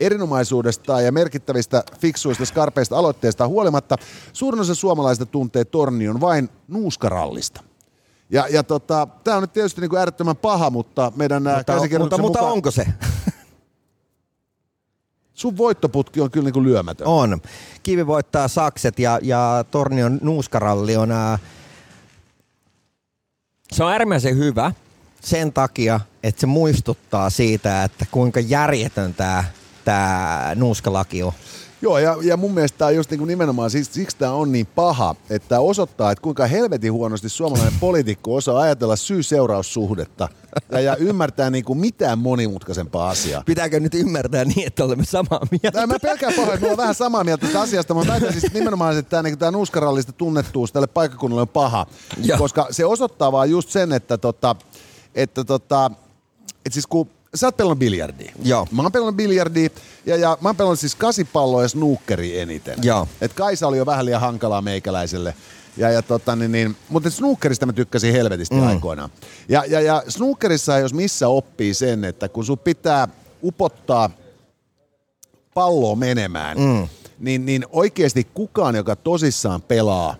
erinomaisuudesta 0.00 1.00
ja 1.00 1.12
merkittävistä 1.12 1.84
fiksuista, 1.98 2.44
skarpeista 2.44 2.98
aloitteista 2.98 3.48
huolimatta, 3.48 3.96
suurin 4.32 4.60
osa 4.60 4.74
suomalaisista 4.74 5.26
tuntee 5.26 5.64
Tornion 5.64 6.20
vain 6.20 6.48
nuuskarallista. 6.68 7.62
Ja, 8.30 8.46
ja 8.50 8.62
tota, 8.62 9.08
tämä 9.24 9.36
on 9.36 9.42
nyt 9.42 9.52
tietysti 9.52 9.80
niinku 9.80 9.96
äärettömän 9.96 10.36
paha, 10.36 10.70
mutta 10.70 11.12
meidän 11.16 11.42
mutta, 11.42 11.56
Mutta, 11.56 11.72
käsikirjoituksen 11.72 12.20
mutta, 12.20 12.38
mutta 12.38 12.38
mukaan 12.38 12.52
onko 12.52 12.70
se? 12.70 12.86
sun 15.34 15.56
voittoputki 15.56 16.20
on 16.20 16.30
kyllä 16.30 16.44
niinku 16.44 16.62
lyömätön. 16.62 17.06
On. 17.06 17.40
Kivi 17.82 18.06
voittaa 18.06 18.48
sakset 18.48 18.98
ja, 18.98 19.18
ja 19.22 19.64
Tornion 19.70 20.18
nuuskaralli 20.22 20.96
on... 20.96 21.12
Ää, 21.12 21.38
se 23.72 23.84
on 23.84 23.92
äärimmäisen 23.92 24.36
hyvä 24.36 24.72
sen 25.24 25.52
takia, 25.52 26.00
että 26.22 26.40
se 26.40 26.46
muistuttaa 26.46 27.30
siitä, 27.30 27.84
että 27.84 28.06
kuinka 28.10 28.40
järjetön 28.40 29.14
tämä 29.14 29.44
tää 29.84 30.54
nuuskalaki 30.54 31.22
on. 31.22 31.32
Joo, 31.82 31.98
ja, 31.98 32.16
ja 32.22 32.36
mun 32.36 32.54
mielestä 32.54 32.78
tämä 32.78 32.88
on 32.88 32.94
just 32.94 33.10
niinku 33.10 33.24
nimenomaan, 33.24 33.70
siis, 33.70 33.94
siksi 33.94 34.16
tämä 34.16 34.32
on 34.32 34.52
niin 34.52 34.66
paha, 34.66 35.14
että 35.30 35.60
osoittaa, 35.60 36.12
että 36.12 36.22
kuinka 36.22 36.46
helvetin 36.46 36.92
huonosti 36.92 37.28
suomalainen 37.28 37.74
poliitikko 37.80 38.34
osaa 38.34 38.60
ajatella 38.60 38.96
syy-seuraussuhdetta 38.96 40.28
ja, 40.72 40.80
ja 40.80 40.96
ymmärtää 40.96 41.50
niinku 41.50 41.74
mitään 41.74 42.18
monimutkaisempaa 42.18 43.08
asiaa. 43.08 43.42
Pitääkö 43.46 43.80
nyt 43.80 43.94
ymmärtää 43.94 44.44
niin, 44.44 44.66
että 44.66 44.84
olemme 44.84 45.04
samaa 45.04 45.40
mieltä? 45.50 45.70
Tää, 45.72 45.86
mä 45.86 45.98
pelkään 46.02 46.32
pahoin, 46.32 46.54
että 46.54 46.60
mulla 46.60 46.72
on 46.72 46.78
vähän 46.78 46.94
samaa 46.94 47.24
mieltä 47.24 47.46
tästä 47.46 47.60
asiasta, 47.60 47.94
mutta 47.94 48.12
väitän 48.12 48.32
siis 48.32 48.52
nimenomaan, 48.52 48.98
että 48.98 49.10
tämä 49.10 49.22
niinku, 49.22 49.38
tää 49.38 49.50
nuuskarallista 49.50 50.12
tunnettuus 50.12 50.72
tälle 50.72 50.86
paikkakunnalle 50.86 51.42
on 51.42 51.48
paha. 51.48 51.86
Joo. 52.22 52.38
Koska 52.38 52.66
se 52.70 52.84
osoittaa 52.84 53.32
vaan 53.32 53.50
just 53.50 53.68
sen, 53.68 53.92
että, 53.92 54.18
tota, 54.18 54.56
että, 55.14 55.44
tota, 55.44 55.90
että 56.66 56.70
siis 56.70 56.86
kun 56.86 57.08
sä 57.34 57.46
oot 57.46 57.56
pelannut 57.56 57.78
biljardia. 57.78 58.32
Joo. 58.42 58.66
Mä 58.70 58.82
oon 58.82 58.92
pelannut 58.92 59.16
biljardia 59.16 59.68
ja, 60.06 60.16
ja 60.16 60.38
mä 60.40 60.48
oon 60.48 60.56
pelannut 60.56 60.80
siis 60.80 60.94
kasipalloa 60.94 61.62
ja 61.62 61.68
snookeri 61.68 62.40
eniten. 62.40 62.78
Joo. 62.82 63.08
Et 63.20 63.32
Kaisa 63.32 63.68
oli 63.68 63.78
jo 63.78 63.86
vähän 63.86 64.04
liian 64.04 64.20
hankalaa 64.20 64.62
meikäläiselle. 64.62 65.34
Ja, 65.76 65.90
ja 65.90 66.02
tota, 66.02 66.36
niin, 66.36 66.52
niin, 66.52 66.76
mutta 66.88 67.10
snookerista 67.10 67.66
mä 67.66 67.72
tykkäsin 67.72 68.12
helvetisti 68.12 68.54
mm. 68.54 68.66
aikoinaan. 68.66 69.10
Ja, 69.48 69.64
ja, 69.68 69.80
ja 69.80 70.02
snookerissa 70.08 70.78
jos 70.78 70.94
missä 70.94 71.28
oppii 71.28 71.74
sen, 71.74 72.04
että 72.04 72.28
kun 72.28 72.44
sun 72.44 72.58
pitää 72.58 73.08
upottaa 73.42 74.10
palloa 75.54 75.96
menemään, 75.96 76.58
mm. 76.58 76.88
niin, 77.18 77.46
niin 77.46 77.66
oikeasti 77.72 78.26
kukaan, 78.34 78.74
joka 78.74 78.96
tosissaan 78.96 79.62
pelaa 79.62 80.16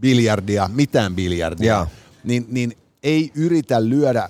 biljardia, 0.00 0.70
mitään 0.72 1.14
biljardia, 1.16 1.72
Jaa. 1.72 1.86
niin, 2.24 2.46
niin 2.48 2.76
ei 3.02 3.32
yritä 3.34 3.88
lyödä 3.88 4.28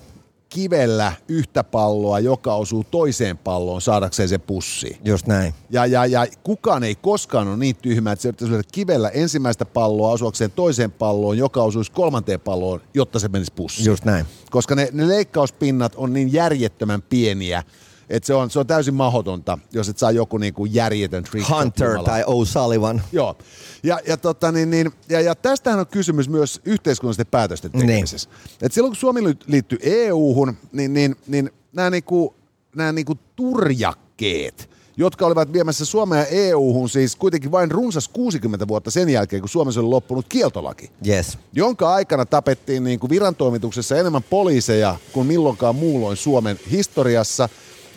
kivellä 0.49 1.13
yhtä 1.27 1.63
palloa, 1.63 2.19
joka 2.19 2.55
osuu 2.55 2.83
toiseen 2.83 3.37
palloon 3.37 3.81
saadakseen 3.81 4.29
se 4.29 4.37
pussiin. 4.37 4.97
Just 5.05 5.27
näin. 5.27 5.53
Ja, 5.69 5.85
ja, 5.85 6.05
ja 6.05 6.27
kukaan 6.43 6.83
ei 6.83 6.95
koskaan 6.95 7.47
ole 7.47 7.57
niin 7.57 7.75
tyhmä, 7.75 8.11
että 8.11 8.23
se 8.23 8.27
yrittäisi 8.27 8.51
lyödä 8.51 8.63
kivellä 8.71 9.09
ensimmäistä 9.09 9.65
palloa 9.65 10.11
osuakseen 10.11 10.51
toiseen 10.51 10.91
palloon, 10.91 11.37
joka 11.37 11.63
osuisi 11.63 11.91
kolmanteen 11.91 12.39
palloon, 12.39 12.81
jotta 12.93 13.19
se 13.19 13.27
menisi 13.27 13.53
pussiin. 13.55 13.85
Just 13.85 14.05
näin. 14.05 14.25
Koska 14.51 14.75
ne, 14.75 14.89
ne 14.91 15.07
leikkauspinnat 15.07 15.95
on 15.95 16.13
niin 16.13 16.33
järjettömän 16.33 17.01
pieniä, 17.01 17.63
että 18.09 18.27
se 18.27 18.33
on, 18.33 18.49
se 18.49 18.59
on 18.59 18.67
täysin 18.67 18.93
mahdotonta, 18.93 19.57
jos 19.71 19.89
et 19.89 19.97
saa 19.97 20.11
joku 20.11 20.37
niinku 20.37 20.65
järjetön 20.65 21.23
trick 21.23 21.49
Hunter 21.49 21.87
jumala. 21.89 22.05
tai 22.05 22.23
O'Sullivan. 22.23 23.01
Joo. 23.11 23.37
Ja, 23.83 23.99
ja, 24.07 24.17
tota, 24.17 24.51
niin, 24.51 24.69
niin, 24.69 24.91
ja, 25.09 25.21
ja 25.21 25.35
tästähän 25.35 25.79
on 25.79 25.87
kysymys 25.87 26.29
myös 26.29 26.61
yhteiskunnallisten 26.65 27.27
päätösten 27.27 27.71
Niin. 27.73 27.87
tekemisessä. 27.87 28.29
Et 28.61 28.73
silloin 28.73 28.91
kun 28.91 28.95
Suomi 28.99 29.21
liittyi 29.47 29.79
EU-hun, 29.81 30.57
niin, 30.71 30.93
niin, 30.93 31.15
niin 31.27 31.49
nämä 31.73 31.89
niinku, 31.89 32.35
nämä 32.75 32.91
niinku 32.91 33.15
turjakkeet, 33.35 34.69
jotka 34.97 35.25
olivat 35.25 35.53
viemässä 35.53 35.85
Suomea 35.85 36.25
EU-hun 36.25 36.89
siis 36.89 37.15
kuitenkin 37.15 37.51
vain 37.51 37.71
runsas 37.71 38.07
60 38.07 38.67
vuotta 38.67 38.91
sen 38.91 39.09
jälkeen, 39.09 39.41
kun 39.41 39.49
Suomessa 39.49 39.79
oli 39.79 39.89
loppunut 39.89 40.25
kieltolaki 40.29 40.91
Yes. 41.07 41.37
jonka 41.53 41.93
aikana 41.93 42.25
tapettiin 42.25 42.83
niin 42.83 42.99
kuin 42.99 43.09
virantoimituksessa 43.09 43.97
enemmän 43.97 44.23
poliiseja 44.23 44.95
kuin 45.11 45.27
milloinkaan 45.27 45.75
muulloin 45.75 46.17
Suomen 46.17 46.59
historiassa. 46.71 47.49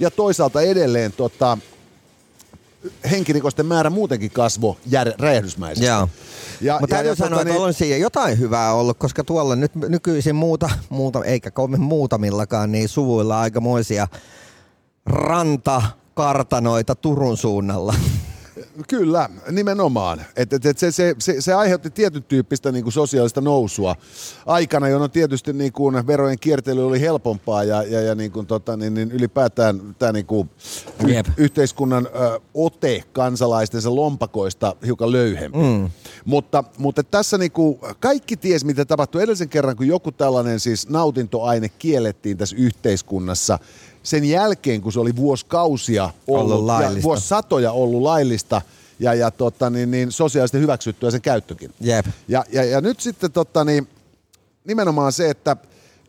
Ja 0.02 0.10
toisaalta 0.10 0.60
edelleen 0.60 1.12
tota, 1.12 1.58
henkirikosten 3.10 3.66
määrä 3.66 3.90
muutenkin 3.90 4.30
kasvoi 4.30 4.76
jär, 4.86 5.12
räjähdysmäisesti. 5.18 5.86
Joo. 5.86 6.08
Ja, 6.60 6.80
Mutta 6.80 6.94
täytyy 6.94 7.12
ja 7.12 7.16
sanoa, 7.16 7.38
tota 7.38 7.50
että 7.50 7.62
on 7.62 7.74
siinä 7.74 7.96
jotain 7.96 8.38
hyvää 8.38 8.74
ollut, 8.74 8.98
koska 8.98 9.24
tuolla 9.24 9.56
nyt 9.56 9.74
nykyisin 9.74 10.36
muuta, 10.36 10.70
muuta 10.88 11.24
eikä 11.24 11.50
kovin 11.50 11.80
muutamillakaan, 11.80 12.72
niin 12.72 12.88
suvuilla 12.88 13.40
aikamoisia 13.40 14.08
rantakartanoita 15.06 16.94
Turun 16.94 17.36
suunnalla. 17.36 17.94
Kyllä, 18.88 19.28
nimenomaan. 19.50 20.22
Et, 20.36 20.52
et, 20.52 20.66
et 20.66 20.78
se, 20.78 20.92
se, 20.92 21.14
se, 21.18 21.40
se 21.40 21.52
aiheutti 21.54 21.90
tietyn 21.90 22.22
tyyppistä 22.22 22.72
niin 22.72 22.82
kuin 22.82 22.92
sosiaalista 22.92 23.40
nousua 23.40 23.96
aikana, 24.46 24.88
jolloin 24.88 25.10
tietysti 25.10 25.52
niin 25.52 25.72
kuin 25.72 26.06
verojen 26.06 26.38
kiertely 26.38 26.86
oli 26.86 27.00
helpompaa 27.00 27.64
ja, 27.64 27.82
ja, 27.82 28.00
ja 28.00 28.14
niin 28.14 28.32
kuin, 28.32 28.46
tota, 28.46 28.76
niin, 28.76 28.94
niin 28.94 29.12
ylipäätään 29.12 29.94
tämä 29.98 30.12
niin 30.12 30.26
kuin 30.26 30.50
y- 31.06 31.12
Jep. 31.12 31.26
yhteiskunnan 31.36 32.08
ö, 32.14 32.40
ote 32.54 33.04
kansalaistensa 33.12 33.96
lompakoista 33.96 34.76
hiukan 34.86 35.12
löyhempi. 35.12 35.58
Mm. 35.58 35.90
Mutta, 36.24 36.64
mutta 36.78 37.02
tässä 37.02 37.38
niin 37.38 37.52
kuin 37.52 37.78
kaikki 38.00 38.36
ties, 38.36 38.64
mitä 38.64 38.84
tapahtui 38.84 39.22
edellisen 39.22 39.48
kerran, 39.48 39.76
kun 39.76 39.86
joku 39.86 40.12
tällainen 40.12 40.60
siis 40.60 40.88
nautintoaine 40.88 41.68
kiellettiin 41.68 42.36
tässä 42.36 42.56
yhteiskunnassa, 42.58 43.58
sen 44.02 44.24
jälkeen, 44.24 44.80
kun 44.80 44.92
se 44.92 45.00
oli 45.00 45.16
vuosikausia 45.16 46.10
ollut, 46.26 46.52
Ollut 46.52 46.60
ja 46.60 46.66
laillista. 46.66 47.02
vuosisatoja 47.02 47.72
ollut 47.72 48.02
laillista 48.02 48.62
ja, 48.98 49.14
ja 49.14 49.30
tota, 49.30 49.70
niin, 49.70 49.90
niin 49.90 50.12
sosiaalisesti 50.12 50.58
hyväksyttyä 50.58 51.10
sen 51.10 51.22
käyttökin. 51.22 51.70
Jep. 51.80 52.06
Ja, 52.28 52.44
ja, 52.52 52.64
ja 52.64 52.80
nyt 52.80 53.00
sitten 53.00 53.32
tota, 53.32 53.64
niin, 53.64 53.88
nimenomaan 54.64 55.12
se, 55.12 55.30
että 55.30 55.56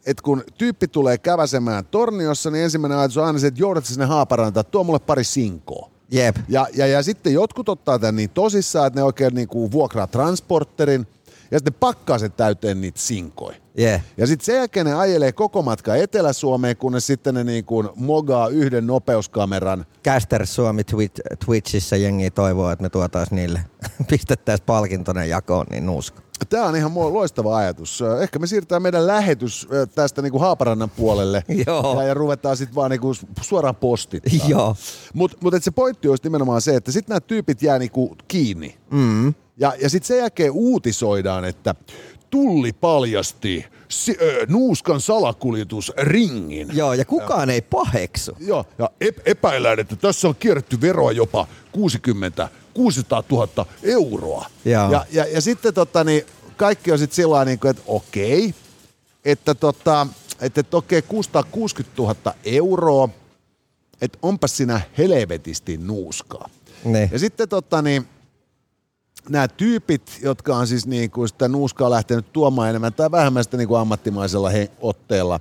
et 0.06 0.22
kun 0.22 0.44
tyyppi 0.58 0.88
tulee 0.88 1.18
käväsemään 1.18 1.86
torniossa, 1.86 2.52
niin 2.52 2.64
ensimmäinen 2.64 2.98
ajatus 2.98 3.18
on 3.18 3.26
aina 3.26 3.40
se, 3.40 3.48
että 3.48 3.62
joudat 3.62 3.86
sinne 3.86 4.06
haaparantaan, 4.06 4.66
tuo 4.66 4.84
mulle 4.84 5.00
pari 5.00 5.24
sinkoa. 5.24 5.90
Jep. 6.12 6.36
Ja, 6.50 6.68
ja, 6.74 6.88
ja 6.88 7.04
sitten 7.04 7.34
jotkut 7.34 7.70
ottaa 7.70 8.00
tämän 8.00 8.16
niin 8.16 8.30
tosissaan, 8.30 8.88
että 8.88 9.00
ne 9.00 9.04
oikein 9.04 9.36
niin 9.36 9.48
kuin 9.48 9.72
vuokraa 9.72 10.08
transporterin 10.08 11.08
ja 11.54 11.60
sitten 11.60 11.74
pakkaa 11.74 12.20
sen 12.20 12.32
täyteen 12.32 12.82
niitä 12.82 13.00
sinkoja. 13.00 13.58
Yeah. 13.80 14.02
Ja 14.18 14.28
sitten 14.28 14.46
sen 14.46 14.56
jälkeen 14.56 14.86
ne 14.86 14.94
ajelee 14.94 15.32
koko 15.32 15.62
matka 15.62 15.96
Etelä-Suomeen, 15.96 16.78
kunnes 16.78 17.08
sitten 17.08 17.36
ne 17.36 17.44
niin 17.44 17.66
kuin 17.66 17.90
mogaa 17.96 18.48
yhden 18.48 18.88
nopeuskameran. 18.88 19.86
Caster 20.04 20.48
Suomi 20.48 20.84
Twitch, 20.84 21.22
Twitchissä 21.46 21.96
jengi 21.96 22.32
toivoo, 22.32 22.72
että 22.72 22.84
me 22.84 22.90
tuotais 22.90 23.32
niille, 23.32 23.66
pistettäisiin 24.10 24.66
palkintonen 24.66 25.30
jakoon, 25.30 25.66
niin 25.70 25.86
nuuska. 25.86 26.22
Tämä 26.50 26.66
on 26.66 26.76
ihan 26.76 26.92
loistava 26.96 27.58
ajatus. 27.58 28.04
Ehkä 28.22 28.40
me 28.40 28.48
siirretään 28.48 28.82
meidän 28.82 29.08
lähetys 29.08 29.68
tästä 29.96 30.22
niin 30.22 30.32
kuin 30.32 30.42
Haaparannan 30.42 30.90
puolelle 30.90 31.44
Joo. 31.68 32.02
ja, 32.02 32.08
ja 32.08 32.14
ruvetaan 32.14 32.58
sitten 32.58 32.76
vaan 32.76 32.92
niin 32.92 33.02
kuin 33.02 33.16
suoraan 33.42 33.76
postit. 33.76 34.24
Joo. 34.48 34.76
Mutta 35.14 35.38
mut 35.42 35.54
se 35.60 35.72
pointti 35.72 36.08
olisi 36.08 36.24
nimenomaan 36.24 36.62
se, 36.62 36.76
että 36.76 36.92
sitten 36.92 37.14
nämä 37.14 37.20
tyypit 37.20 37.62
jää 37.62 37.80
niinku 37.80 38.16
kiinni. 38.28 38.78
Mm. 38.92 39.34
Ja, 39.58 39.74
ja 39.82 39.90
sitten 39.90 40.08
sen 40.08 40.18
jälkeen 40.18 40.52
uutisoidaan, 40.52 41.46
että 41.46 41.76
tulli 42.30 42.74
paljasti 42.74 43.66
si- 43.90 44.18
ö, 44.22 44.46
nuuskan 44.50 45.02
salakuljetus 45.02 45.92
ringin. 45.98 46.68
Joo, 46.74 46.94
ja 46.94 47.06
kukaan 47.06 47.50
ei 47.50 47.62
paheksu. 47.62 48.32
Joo, 48.40 48.66
ja 48.80 48.90
ep- 49.06 49.22
epäillään, 49.26 49.80
että 49.80 49.96
tässä 49.96 50.28
on 50.28 50.36
kierretty 50.36 50.82
veroa 50.82 51.12
jopa 51.12 51.48
60 51.72 52.50
600 52.74 53.24
000 53.32 53.66
euroa. 53.84 54.46
Joo. 54.66 54.92
Ja, 54.92 55.06
ja, 55.12 55.26
ja 55.26 55.42
sitten 55.42 55.74
tota, 55.74 56.04
niin 56.04 56.26
kaikki 56.58 56.92
on 56.92 57.00
sitten 57.00 57.16
sillä 57.16 57.46
niin 57.46 57.60
että 57.70 57.84
okei, 57.88 58.54
että, 59.26 59.56
tota, 59.56 60.08
että, 60.42 60.62
että 60.62 60.78
okei, 60.78 61.02
660 61.02 62.02
000 62.02 62.16
euroa, 62.46 63.10
että 64.02 64.18
onpas 64.22 64.58
sinä 64.58 64.82
helvetisti 64.98 65.78
nuuskaa. 65.78 66.50
Niin. 66.84 67.10
Ja 67.12 67.20
sitten 67.20 67.50
tota, 67.50 67.82
niin, 67.82 68.08
nämä 69.30 69.48
tyypit, 69.48 70.20
jotka 70.22 70.56
on 70.58 70.68
siis 70.68 70.88
niin 70.88 71.12
kuin 71.12 71.28
sitä 71.28 71.48
nuuskaa 71.48 71.90
lähtenyt 71.90 72.34
tuomaan 72.34 72.70
enemmän 72.70 72.94
tai 72.94 73.12
vähemmän 73.12 73.44
sitä 73.44 73.58
niin 73.58 73.68
kuin 73.68 73.80
ammattimaisella 73.80 74.50
he, 74.50 74.72
otteella, 74.82 75.40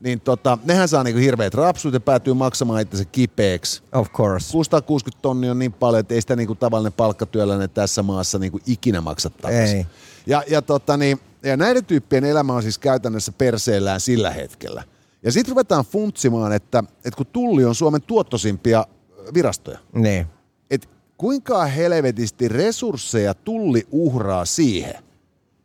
niin 0.00 0.20
tota, 0.20 0.58
nehän 0.64 0.88
saa 0.88 1.04
niin 1.04 1.14
kuin 1.14 1.24
hirveät 1.24 1.54
rapsut 1.54 1.94
ja 1.94 2.00
päätyy 2.00 2.34
maksamaan 2.34 2.80
itse 2.82 3.04
kipeäksi. 3.04 3.82
Of 3.92 4.12
course. 4.12 4.52
660 4.52 5.22
tonnia 5.22 5.50
on 5.50 5.58
niin 5.58 5.72
paljon, 5.72 6.00
että 6.00 6.14
ei 6.14 6.20
sitä 6.20 6.36
niin 6.36 6.46
kuin 6.46 6.58
tavallinen 6.58 6.92
palkkatyöläinen 6.92 7.70
tässä 7.70 8.02
maassa 8.02 8.38
niin 8.38 8.52
kuin 8.52 8.62
ikinä 8.66 9.00
maksa 9.00 9.30
takaisin. 9.30 9.76
Ei. 9.76 9.86
Ja, 10.26 10.42
ja, 10.50 10.62
tota, 10.62 10.96
niin, 10.96 11.20
ja 11.42 11.56
näiden 11.56 11.84
tyyppien 11.84 12.24
elämä 12.24 12.52
on 12.52 12.62
siis 12.62 12.78
käytännössä 12.78 13.32
perseellään 13.32 14.00
sillä 14.00 14.30
hetkellä. 14.30 14.82
Ja 15.22 15.32
sitten 15.32 15.50
ruvetaan 15.52 15.84
funtsimaan, 15.84 16.52
että, 16.52 16.84
että 17.04 17.16
kun 17.16 17.26
Tulli 17.26 17.64
on 17.64 17.74
Suomen 17.74 18.02
tuottosimpia 18.02 18.86
virastoja, 19.34 19.78
Niin. 19.92 20.26
että 20.70 20.88
kuinka 21.18 21.66
helvetisti 21.66 22.48
resursseja 22.48 23.34
tulli 23.34 23.86
uhraa 23.90 24.44
siihen, 24.44 24.94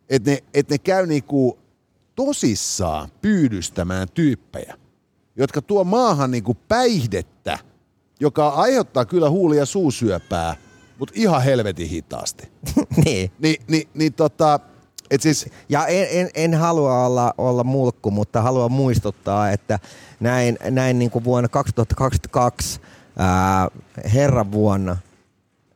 että 0.08 0.30
ne, 0.30 0.38
et 0.54 0.68
ne 0.68 0.78
käy 0.78 1.06
niinku 1.06 1.58
tosissaan 2.14 3.08
pyydystämään 3.22 4.08
tyyppejä, 4.14 4.74
jotka 5.36 5.62
tuo 5.62 5.84
maahan 5.84 6.30
niinku 6.30 6.56
päihdettä, 6.68 7.58
joka 8.20 8.48
aiheuttaa 8.48 9.04
kyllä 9.04 9.30
huuli- 9.30 9.56
ja 9.56 9.66
suusyöpää, 9.66 10.56
mutta 10.98 11.14
ihan 11.16 11.42
helvetin 11.42 11.88
hitaasti. 11.88 12.48
niin. 13.04 13.30
Ni, 13.38 13.56
ni, 13.68 13.88
niin 13.94 14.12
tota, 14.12 14.60
et 15.10 15.22
siis, 15.22 15.46
Ja 15.68 15.86
en, 15.86 16.06
en, 16.10 16.30
en 16.34 16.54
halua 16.54 17.06
olla, 17.06 17.34
olla 17.38 17.64
mulkku, 17.64 18.10
mutta 18.10 18.42
haluan 18.42 18.72
muistuttaa, 18.72 19.50
että 19.50 19.78
näin, 20.20 20.58
näin 20.70 20.98
niin 20.98 21.10
kuin 21.10 21.24
vuonna 21.24 21.48
2022 21.48 22.80
ää, 23.16 23.68
herran 24.14 24.52
vuonna, 24.52 24.96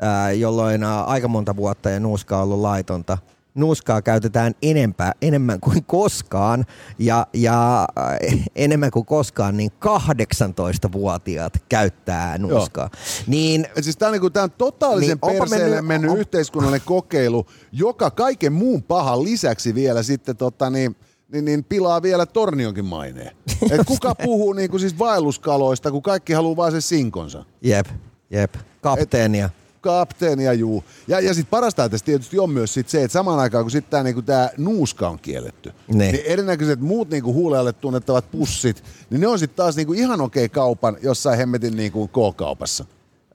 ää, 0.00 0.32
jolloin 0.32 0.82
ää, 0.82 1.04
aika 1.04 1.28
monta 1.28 1.56
vuotta 1.56 1.90
ja 1.90 2.00
nuuska 2.00 2.36
on 2.36 2.42
ollut 2.42 2.60
laitonta, 2.60 3.18
nuuskaa 3.54 4.02
käytetään 4.02 4.54
enempää, 4.62 5.12
enemmän 5.22 5.60
kuin 5.60 5.84
koskaan 5.84 6.66
ja, 6.98 7.26
ja 7.32 7.86
ää, 7.96 8.18
enemmän 8.56 8.90
kuin 8.90 9.06
koskaan, 9.06 9.56
niin 9.56 9.70
18-vuotiaat 9.84 11.52
käyttää 11.68 12.38
nuuskaa. 12.38 12.90
Niin 13.26 13.66
et 13.76 13.84
siis 13.84 13.96
tämä 13.96 14.08
on, 14.08 14.12
niinku, 14.12 14.30
tää 14.30 14.42
on 14.42 14.50
totaalisen 14.50 15.18
Niin, 15.22 15.38
perseelle 15.38 15.66
mennyt, 15.74 15.86
mennyt- 15.86 16.10
on- 16.10 16.18
yhteiskunnallinen 16.18 16.86
kokeilu, 16.86 17.46
joka 17.72 18.10
kaiken 18.10 18.52
muun 18.52 18.82
pahan 18.82 19.24
lisäksi 19.24 19.74
vielä 19.74 20.02
sitten 20.02 20.36
tota, 20.36 20.70
niin, 20.70 20.96
niin, 21.32 21.44
niin 21.44 21.64
pilaa 21.64 22.02
vielä 22.02 22.26
tornionkin 22.26 22.84
maineen. 22.84 23.36
Et 23.70 23.86
kuka 23.86 24.14
puhuu 24.14 24.52
niinku 24.52 24.78
siis 24.78 24.98
vaelluskaloista, 24.98 25.90
kun 25.90 26.02
kaikki 26.02 26.32
haluaa 26.32 26.56
vaan 26.56 26.72
sen 26.72 26.82
sinkonsa. 26.82 27.44
jep, 27.62 27.86
jep, 28.30 28.54
kapteenia. 28.80 29.50
Kapteenia, 29.80 30.52
juu. 30.52 30.84
Ja, 31.08 31.20
ja 31.20 31.34
sitten 31.34 31.50
parasta 31.50 31.88
tästä 31.88 32.06
tietysti 32.06 32.38
on 32.38 32.50
myös 32.50 32.74
sit 32.74 32.88
se, 32.88 33.02
että 33.04 33.12
samaan 33.12 33.38
aikaan 33.40 33.64
kun 33.64 33.70
sitten 33.70 33.90
tämä 33.90 34.02
niinku 34.02 34.22
tää 34.22 34.50
nuuska 34.56 35.08
on 35.08 35.18
kielletty, 35.18 35.72
Ne. 35.94 36.12
niin 36.12 36.24
erinäköiset 36.26 36.80
muut 36.80 37.10
niinku 37.10 37.32
huulealle 37.32 37.72
tunnettavat 37.72 38.30
pussit, 38.30 38.84
niin 39.10 39.20
ne 39.20 39.26
on 39.26 39.38
sitten 39.38 39.56
taas 39.56 39.76
niinku 39.76 39.92
ihan 39.92 40.20
okei 40.20 40.48
kaupan 40.48 40.96
jossain 41.02 41.38
hemmetin 41.38 41.76
niinku 41.76 42.08
K-kaupassa. 42.08 42.84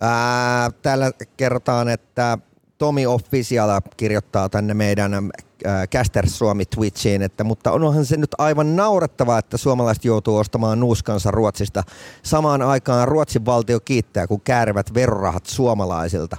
Ää, 0.02 0.72
täällä 0.82 1.12
kerrotaan, 1.38 1.90
että 1.90 2.38
Tomi 2.84 3.06
Official 3.06 3.82
kirjoittaa 3.98 4.50
tänne 4.50 4.74
meidän 4.74 5.14
ää, 5.14 5.88
Caster 5.88 6.30
Suomi 6.30 6.66
Twitchiin, 6.66 7.22
että 7.22 7.44
mutta 7.44 7.72
onhan 7.72 8.06
se 8.06 8.18
nyt 8.18 8.30
aivan 8.38 8.76
naurettavaa, 8.76 9.40
että 9.40 9.58
suomalaiset 9.58 10.06
joutuu 10.06 10.38
ostamaan 10.38 10.80
nuuskansa 10.80 11.32
Ruotsista. 11.32 11.84
Samaan 12.24 12.62
aikaan 12.62 13.08
Ruotsin 13.08 13.46
valtio 13.46 13.80
kiittää, 13.80 14.28
kun 14.28 14.42
käärivät 14.42 14.94
verorahat 14.94 15.46
suomalaisilta. 15.46 16.38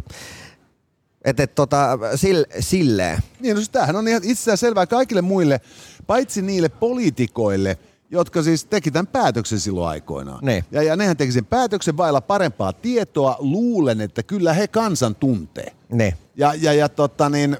Että 1.24 1.42
et, 1.42 1.54
tota, 1.54 1.98
sille, 2.14 2.46
silleen. 2.60 3.18
Niin, 3.40 3.54
no 3.54 3.56
siis 3.56 3.70
tämähän 3.70 3.96
on 3.96 4.08
ihan 4.08 4.24
itsestään 4.24 4.58
selvää 4.58 4.86
kaikille 4.86 5.22
muille, 5.22 5.60
paitsi 6.06 6.42
niille 6.42 6.68
poliitikoille, 6.68 7.78
jotka 8.10 8.42
siis 8.42 8.64
teki 8.64 8.90
tämän 8.90 9.06
päätöksen 9.06 9.60
silloin 9.60 9.88
aikoinaan. 9.88 10.44
Niin. 10.44 10.64
Ja, 10.70 10.82
ja 10.82 10.96
nehän 10.96 11.16
teki 11.16 11.32
sen 11.32 11.46
päätöksen 11.46 11.96
vailla 11.96 12.20
parempaa 12.20 12.72
tietoa, 12.72 13.36
luulen, 13.38 14.00
että 14.00 14.22
kyllä 14.22 14.52
he 14.52 14.68
kansan 14.68 15.14
tuntee. 15.14 15.72
Ne. 15.94 16.14
Ja, 16.36 16.54
ja, 16.54 16.72
ja 16.72 16.88
tota 16.88 17.28
niin, 17.28 17.56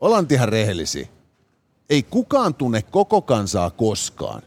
ollaan 0.00 0.26
ihan 0.30 0.48
rehellisiä. 0.48 1.08
Ei 1.90 2.02
kukaan 2.02 2.54
tunne 2.54 2.82
koko 2.82 3.22
kansaa 3.22 3.70
koskaan. 3.70 4.42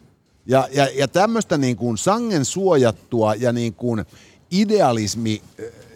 Ja, 0.46 0.68
ja, 0.74 0.88
ja 0.96 1.08
tämmöistä 1.08 1.58
niin 1.58 1.78
kuin 1.78 1.98
sangen 1.98 2.46
suojattua 2.46 3.36
ja 3.36 3.52
niin 3.54 3.74
kuin 3.74 4.06
idealismi, 4.52 5.42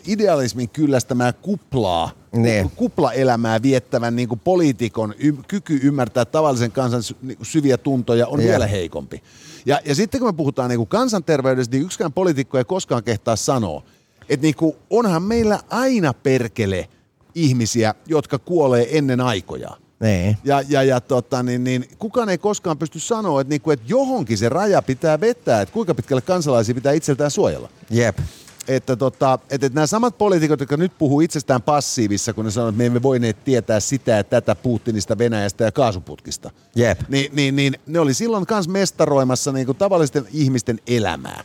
idealismin 0.08 0.70
kyllästämää 0.70 1.34
kuplaa, 1.34 2.12
Ne. 2.32 2.70
kuplaelämää 2.76 3.62
viettävän 3.62 4.16
niin 4.16 4.30
kuin 4.30 4.40
poliitikon 4.40 5.14
y- 5.20 5.34
kyky 5.48 5.80
ymmärtää 5.84 6.26
tavallisen 6.26 6.72
kansan 6.72 7.04
sy- 7.04 7.16
niin 7.22 7.38
kuin 7.38 7.48
syviä 7.48 7.78
tuntoja 7.78 8.28
on 8.28 8.40
Jep. 8.40 8.50
vielä 8.50 8.68
heikompi. 8.68 9.24
Ja, 9.66 9.80
ja 9.86 9.96
sitten 9.96 10.20
kun 10.20 10.30
me 10.30 10.34
puhutaan 10.34 10.70
niin 10.70 10.78
kuin 10.80 10.88
kansanterveydestä, 10.88 11.76
niin 11.76 11.86
yksikään 11.86 12.14
poliitikko 12.14 12.58
ei 12.58 12.66
koskaan 12.66 13.04
kehtaa 13.04 13.36
sanoa, 13.36 13.84
että 14.30 14.44
niin 14.44 14.56
kuin 14.56 14.76
onhan 14.90 15.24
meillä 15.24 15.60
aina 15.70 16.14
perkele 16.14 16.90
ihmisiä, 17.36 17.96
jotka 18.08 18.40
kuolee 18.40 18.98
ennen 18.98 19.22
aikojaan. 19.22 19.82
Ne. 20.00 20.38
Ja, 20.44 20.64
ja, 20.70 20.84
ja 20.84 21.02
tota, 21.02 21.44
niin, 21.44 21.64
niin, 21.64 21.86
kukaan 22.00 22.30
ei 22.30 22.38
koskaan 22.38 22.78
pysty 22.78 23.00
sanoa, 23.00 23.42
että, 23.42 23.50
niin 23.50 23.62
kuin, 23.62 23.74
että 23.74 23.86
johonkin 23.88 24.38
se 24.38 24.50
raja 24.50 24.82
pitää 24.82 25.20
vetää, 25.20 25.62
että 25.62 25.74
kuinka 25.74 25.96
pitkälle 25.96 26.22
kansalaisia 26.22 26.76
pitää 26.76 26.94
itseltään 26.94 27.32
suojella. 27.32 27.70
Jep. 27.90 28.18
Että, 28.68 28.96
tota, 28.96 29.40
että, 29.50 29.66
että 29.66 29.76
nämä 29.76 29.88
samat 29.88 30.18
poliitikot, 30.18 30.60
jotka 30.60 30.78
nyt 30.78 30.98
puhuu 30.98 31.22
itsestään 31.22 31.62
passiivissa, 31.62 32.34
kun 32.34 32.46
ne 32.46 32.52
sanoo, 32.52 32.70
että 32.70 32.78
me 32.78 32.86
emme 32.86 33.02
voineet 33.02 33.44
tietää 33.44 33.80
sitä 33.80 34.12
ja 34.12 34.24
tätä 34.24 34.56
Putinista, 34.56 35.18
Venäjästä 35.18 35.64
ja 35.64 35.72
kaasuputkista, 35.72 36.52
Jep. 36.76 37.00
niin, 37.10 37.36
niin, 37.36 37.56
niin 37.56 37.74
ne 37.88 38.00
oli 38.00 38.14
silloin 38.14 38.46
myös 38.50 38.68
mestaroimassa 38.68 39.52
niin 39.52 39.66
kuin 39.66 39.78
tavallisten 39.78 40.28
ihmisten 40.34 40.80
elämää, 40.88 41.44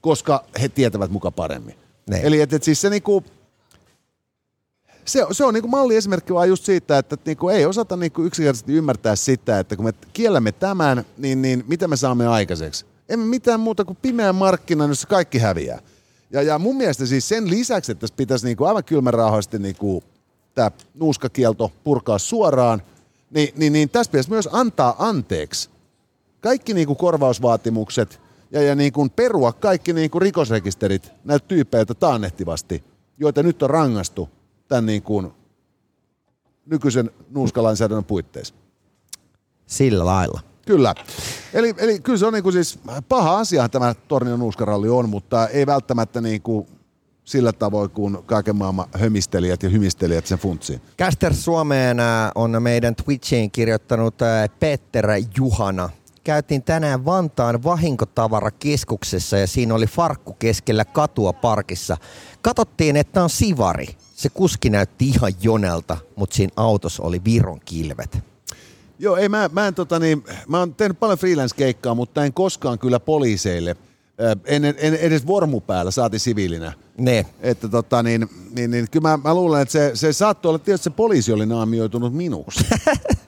koska 0.00 0.44
he 0.62 0.68
tietävät 0.68 1.10
muka 1.10 1.30
paremmin. 1.30 1.74
Niin. 2.10 2.24
Eli 2.24 2.40
että, 2.40 2.56
että 2.56 2.64
siis 2.64 2.80
se 2.80 2.90
niin 2.90 3.02
kuin, 3.02 3.24
se, 5.08 5.26
se 5.32 5.44
on 5.44 5.54
niinku 5.54 5.68
malliesimerkki 5.68 6.34
vaan 6.34 6.48
just 6.48 6.64
siitä, 6.64 6.98
että 6.98 7.16
niinku 7.24 7.48
ei 7.48 7.66
osata 7.66 7.96
niinku 7.96 8.22
yksinkertaisesti 8.22 8.72
ymmärtää 8.72 9.16
sitä, 9.16 9.58
että 9.58 9.76
kun 9.76 9.84
me 9.84 9.92
kiellämme 10.12 10.52
tämän, 10.52 11.04
niin, 11.18 11.42
niin 11.42 11.64
mitä 11.68 11.88
me 11.88 11.96
saamme 11.96 12.26
aikaiseksi? 12.26 12.86
Emme 13.08 13.26
mitään 13.26 13.60
muuta 13.60 13.84
kuin 13.84 13.98
pimeän 14.02 14.34
markkinan, 14.34 14.88
jossa 14.88 15.08
kaikki 15.08 15.38
häviää. 15.38 15.80
Ja, 16.30 16.42
ja 16.42 16.58
mun 16.58 16.76
mielestä 16.76 17.06
siis 17.06 17.28
sen 17.28 17.50
lisäksi, 17.50 17.92
että 17.92 18.00
tässä 18.00 18.16
pitäisi 18.16 18.46
niinku 18.46 18.64
aivan 18.64 18.84
kylmänrauhallisesti 18.84 19.58
niinku 19.58 20.02
tämä 20.54 20.70
nuuskakielto 20.94 21.72
purkaa 21.84 22.18
suoraan, 22.18 22.82
niin, 23.30 23.48
niin, 23.56 23.72
niin 23.72 23.90
tässä 23.90 24.10
pitäisi 24.10 24.30
myös 24.30 24.48
antaa 24.52 24.96
anteeksi 24.98 25.70
kaikki 26.40 26.74
niinku 26.74 26.94
korvausvaatimukset 26.94 28.20
ja, 28.50 28.62
ja 28.62 28.74
niinku 28.74 29.08
perua 29.16 29.52
kaikki 29.52 29.92
niinku 29.92 30.18
rikosrekisterit 30.18 31.12
näiltä 31.24 31.46
tyypeiltä 31.48 31.94
taannehtivasti, 31.94 32.84
joita 33.18 33.42
nyt 33.42 33.62
on 33.62 33.70
rangastu 33.70 34.28
tämän 34.68 34.86
niinku 34.86 35.32
nykyisen 36.66 37.10
nuuskalainsäädännön 37.30 38.04
puitteissa. 38.04 38.54
Sillä 39.66 40.04
lailla. 40.04 40.40
Kyllä. 40.66 40.94
Eli, 41.52 41.74
eli 41.78 42.00
kyllä 42.00 42.18
se 42.18 42.26
on 42.26 42.32
niinku 42.32 42.52
siis 42.52 42.78
paha 43.08 43.38
asia 43.38 43.68
tämä 43.68 43.94
Tornion 44.08 44.38
nuuskaralli 44.38 44.88
on, 44.88 45.08
mutta 45.08 45.48
ei 45.48 45.66
välttämättä 45.66 46.20
niinku 46.20 46.66
sillä 47.24 47.52
tavoin 47.52 47.90
kuin 47.90 48.18
kaiken 48.26 48.56
maailman 48.56 48.86
hömistelijät 48.92 49.62
ja 49.62 49.68
hymistelijät 49.68 50.26
sen 50.26 50.38
funtsiin. 50.38 50.80
Caster 50.98 51.34
Suomeen 51.34 52.00
äh, 52.00 52.30
on 52.34 52.62
meidän 52.62 52.94
Twitchiin 52.94 53.50
kirjoittanut 53.50 54.22
äh, 54.22 54.50
Petter 54.60 55.06
Juhana. 55.36 55.90
Käytiin 56.24 56.62
tänään 56.62 57.04
Vantaan 57.04 57.64
vahinkotavarakeskuksessa 57.64 59.38
ja 59.38 59.46
siinä 59.46 59.74
oli 59.74 59.86
farkku 59.86 60.32
keskellä 60.32 60.84
katua 60.84 61.32
parkissa. 61.32 61.96
Katottiin, 62.42 62.96
että 62.96 63.22
on 63.22 63.30
sivari. 63.30 63.86
Se 64.18 64.28
kuski 64.28 64.70
näytti 64.70 65.08
ihan 65.08 65.32
jonelta, 65.42 65.96
mutta 66.16 66.36
siinä 66.36 66.52
autossa 66.56 67.02
oli 67.02 67.24
Viron 67.24 67.60
kilvet. 67.64 68.18
Joo, 68.98 69.16
ei 69.16 69.28
mä, 69.28 69.50
mä, 69.52 69.66
en, 69.66 69.74
tota, 69.74 69.98
niin, 69.98 70.24
mä 70.48 70.58
oon 70.58 70.74
tehnyt 70.74 71.00
paljon 71.00 71.18
freelance-keikkaa, 71.18 71.94
mutta 71.94 72.24
en 72.24 72.32
koskaan 72.32 72.78
kyllä 72.78 73.00
poliiseille. 73.00 73.76
En, 74.44 74.64
en, 74.64 74.74
en 74.78 74.94
edes 74.94 75.26
vormu 75.26 75.60
päällä, 75.60 75.90
saati 75.90 76.18
siviilinä. 76.18 76.72
Ne. 76.96 77.26
Että 77.40 77.68
tota, 77.68 78.02
niin, 78.02 78.28
niin, 78.50 78.70
niin, 78.70 78.86
kyllä 78.90 79.08
mä, 79.08 79.16
mä 79.24 79.34
luulen, 79.34 79.62
että 79.62 79.72
se, 79.72 79.90
se 79.94 80.12
saattoi 80.12 80.50
olla, 80.50 80.58
tietysti 80.58 80.84
se 80.84 80.90
poliisi 80.90 81.32
oli 81.32 81.46
naamioitunut 81.46 82.14
minuksi. 82.14 82.64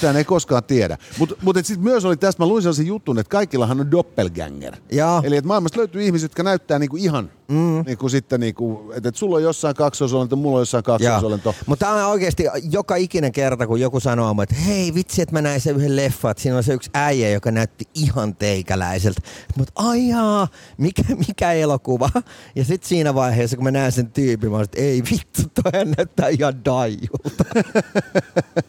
Sitä 0.00 0.18
ei 0.18 0.24
koskaan 0.24 0.64
tiedä. 0.64 0.98
Mutta 1.18 1.34
mut, 1.42 1.56
mut 1.56 1.66
sitten 1.66 1.84
myös 1.84 2.04
oli 2.04 2.16
tästä, 2.16 2.42
mä 2.42 2.46
luin 2.46 2.62
sellaisen 2.62 2.86
jutun, 2.86 3.18
että 3.18 3.30
kaikillahan 3.30 3.80
on 3.80 3.90
doppelganger. 3.90 4.76
Joo. 4.92 5.20
Eli 5.24 5.36
että 5.36 5.48
maailmasta 5.48 5.78
löytyy 5.78 6.02
ihmisiä, 6.02 6.24
jotka 6.24 6.42
näyttää 6.42 6.78
niinku 6.78 6.96
ihan, 6.96 7.30
mm. 7.48 7.82
niinku 7.86 8.08
sitten 8.08 8.40
niinku, 8.40 8.92
että 8.94 9.08
et 9.08 9.16
sulla 9.16 9.36
on 9.36 9.42
jossain 9.42 9.74
kaksoisolento, 9.74 10.36
mulla 10.36 10.56
on 10.56 10.62
jossain 10.62 10.84
kaksoisolento. 10.84 11.54
Mutta 11.66 11.86
tämä 11.86 12.06
on 12.06 12.12
oikeasti 12.12 12.44
joka 12.70 12.96
ikinen 12.96 13.32
kerta, 13.32 13.66
kun 13.66 13.80
joku 13.80 14.00
sanoo, 14.00 14.42
että 14.42 14.54
hei 14.54 14.94
vitsi, 14.94 15.22
että 15.22 15.32
mä 15.32 15.42
näin 15.42 15.60
sen 15.60 15.76
yhden 15.76 15.96
leffan, 15.96 16.30
että 16.30 16.42
siinä 16.42 16.56
on 16.56 16.64
se 16.64 16.74
yksi 16.74 16.90
äijä, 16.94 17.30
joka 17.30 17.50
näytti 17.50 17.84
ihan 17.94 18.36
teikäläiseltä. 18.36 19.20
Mutta 19.56 19.72
aijaa, 19.76 20.48
mikä, 20.76 21.02
mikä 21.28 21.52
elokuva? 21.52 22.10
Ja 22.54 22.64
sitten 22.64 22.88
siinä 22.88 23.14
vaiheessa, 23.14 23.56
kun 23.56 23.64
mä 23.64 23.70
näen 23.70 23.92
sen 23.92 24.12
tyypin, 24.12 24.50
mä 24.50 24.56
oon, 24.56 24.64
että 24.64 24.80
ei 24.80 25.02
vittu, 25.10 25.42
toi 25.62 25.84
näyttää 25.96 26.28
ihan 26.28 26.64
daijulta. 26.64 27.44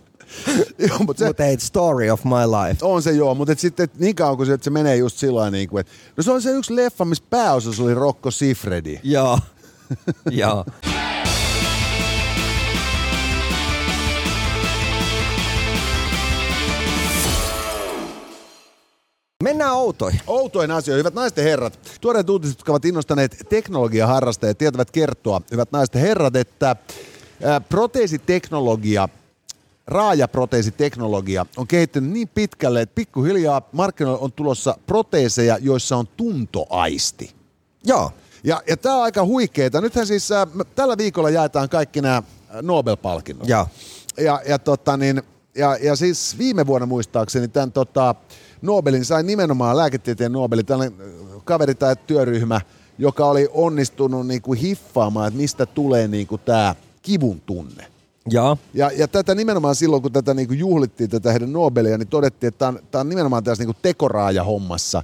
Joo, 0.87 0.99
mutta 0.99 1.19
se, 1.19 1.27
Mutta 1.27 1.45
ei, 1.45 1.59
story 1.59 2.09
of 2.09 2.23
my 2.23 2.31
life. 2.31 2.85
On 2.85 3.01
se 3.03 3.11
joo, 3.11 3.35
mutta 3.35 3.51
et 3.51 3.59
sitten 3.59 3.83
et 3.83 3.99
niin 3.99 4.15
kauan 4.15 4.37
kuin 4.37 4.47
se, 4.47 4.53
että 4.53 4.63
se 4.63 4.69
menee 4.69 4.95
just 4.95 5.17
sillä 5.17 5.51
niin 5.51 5.69
kuin, 5.69 5.81
että 5.81 5.93
no 6.17 6.23
se 6.23 6.31
on 6.31 6.41
se 6.41 6.51
yksi 6.51 6.75
leffa, 6.75 7.05
missä 7.05 7.23
pääosassa 7.29 7.83
oli 7.83 7.93
Rocco 7.93 8.31
Sifredi. 8.31 8.99
Joo. 9.03 9.39
Joo. 10.31 10.65
Mennään 19.43 19.73
outoihin. 19.73 20.21
Outoin 20.27 20.71
asia, 20.71 20.95
hyvät 20.95 21.13
naisten 21.13 21.43
herrat. 21.43 21.79
Tuoreet 22.01 22.29
uutiset, 22.29 22.57
jotka 22.57 22.71
ovat 22.71 22.85
innostaneet 22.85 23.37
teknologiaharrastajia, 23.49 24.53
tietävät 24.53 24.91
kertoa, 24.91 25.41
hyvät 25.51 25.71
naisten 25.71 26.01
herrat, 26.01 26.35
että 26.35 26.75
ää, 27.43 27.61
proteesiteknologia, 27.61 29.09
raajaproteesiteknologia 29.89 31.45
on 31.57 31.67
kehittynyt 31.67 32.11
niin 32.11 32.27
pitkälle, 32.27 32.81
että 32.81 32.95
pikkuhiljaa 32.95 33.61
markkinoille 33.71 34.23
on 34.23 34.31
tulossa 34.31 34.77
proteeseja, 34.87 35.57
joissa 35.61 35.97
on 35.97 36.07
tuntoaisti. 36.07 37.31
Joo. 37.83 38.11
Ja, 38.43 38.61
ja 38.67 38.77
tämä 38.77 38.95
on 38.95 39.03
aika 39.03 39.25
huikeeta. 39.25 39.81
Nythän 39.81 40.07
siis 40.07 40.31
äh, 40.31 40.47
tällä 40.75 40.97
viikolla 40.97 41.29
jaetaan 41.29 41.69
kaikki 41.69 42.01
nämä 42.01 42.23
Nobel-palkinnot. 42.61 43.47
Joo. 43.47 43.67
Ja, 44.17 44.41
ja, 44.47 44.59
tota, 44.59 44.97
niin, 44.97 45.21
ja, 45.55 45.77
ja 45.81 45.95
siis 45.95 46.37
viime 46.37 46.67
vuonna 46.67 46.85
muistaakseni 46.85 47.47
tämän 47.47 47.71
tota, 47.71 48.15
Nobelin 48.61 49.05
sai 49.05 49.23
nimenomaan 49.23 49.77
lääketieteen 49.77 50.31
Nobelin, 50.31 50.65
tällainen 50.65 51.01
äh, 51.01 51.41
kaveri 51.43 51.75
tai 51.75 51.95
työryhmä, 52.07 52.61
joka 52.97 53.25
oli 53.25 53.49
onnistunut 53.53 54.27
niin 54.27 54.41
kuin 54.41 54.59
hiffaamaan, 54.59 55.27
että 55.27 55.37
mistä 55.37 55.65
tulee 55.65 56.07
niin 56.07 56.27
kuin 56.27 56.41
tämä 56.45 56.75
kivun 57.01 57.41
tunne. 57.41 57.98
Joo. 58.27 58.57
Ja, 58.73 58.91
ja 58.91 59.07
tätä 59.07 59.35
nimenomaan 59.35 59.75
silloin, 59.75 60.01
kun 60.01 60.11
tätä 60.11 60.33
niin 60.33 60.47
kuin 60.47 60.59
juhlittiin 60.59 61.09
tätä 61.09 61.31
heidän 61.31 61.53
Nobelia, 61.53 61.97
niin 61.97 62.07
todettiin, 62.07 62.47
että 62.47 62.59
tämä 62.59 62.69
on, 62.69 62.79
tämä 62.91 62.99
on 62.99 63.09
nimenomaan 63.09 63.43
tässä 63.43 63.61
niin 63.61 63.73
kuin 63.73 63.81
tekoraaja-hommassa 63.81 65.03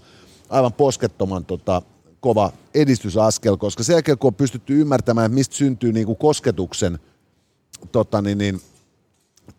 aivan 0.50 0.74
poskettoman 0.74 1.46
tota, 1.46 1.82
kova 2.20 2.52
edistysaskel, 2.74 3.58
koska 3.58 3.84
sen 3.84 3.94
jälkeen, 3.94 4.18
kun 4.18 4.28
on 4.28 4.36
pystytty 4.36 4.82
ymmärtämään, 4.82 5.26
että 5.26 5.36
mistä 5.36 5.56
syntyy 5.56 5.94
niin 5.94 6.06
kuin 6.06 6.18
kosketuksen 6.18 7.00
tota, 7.92 8.22
niin, 8.22 8.38
niin, 8.38 8.62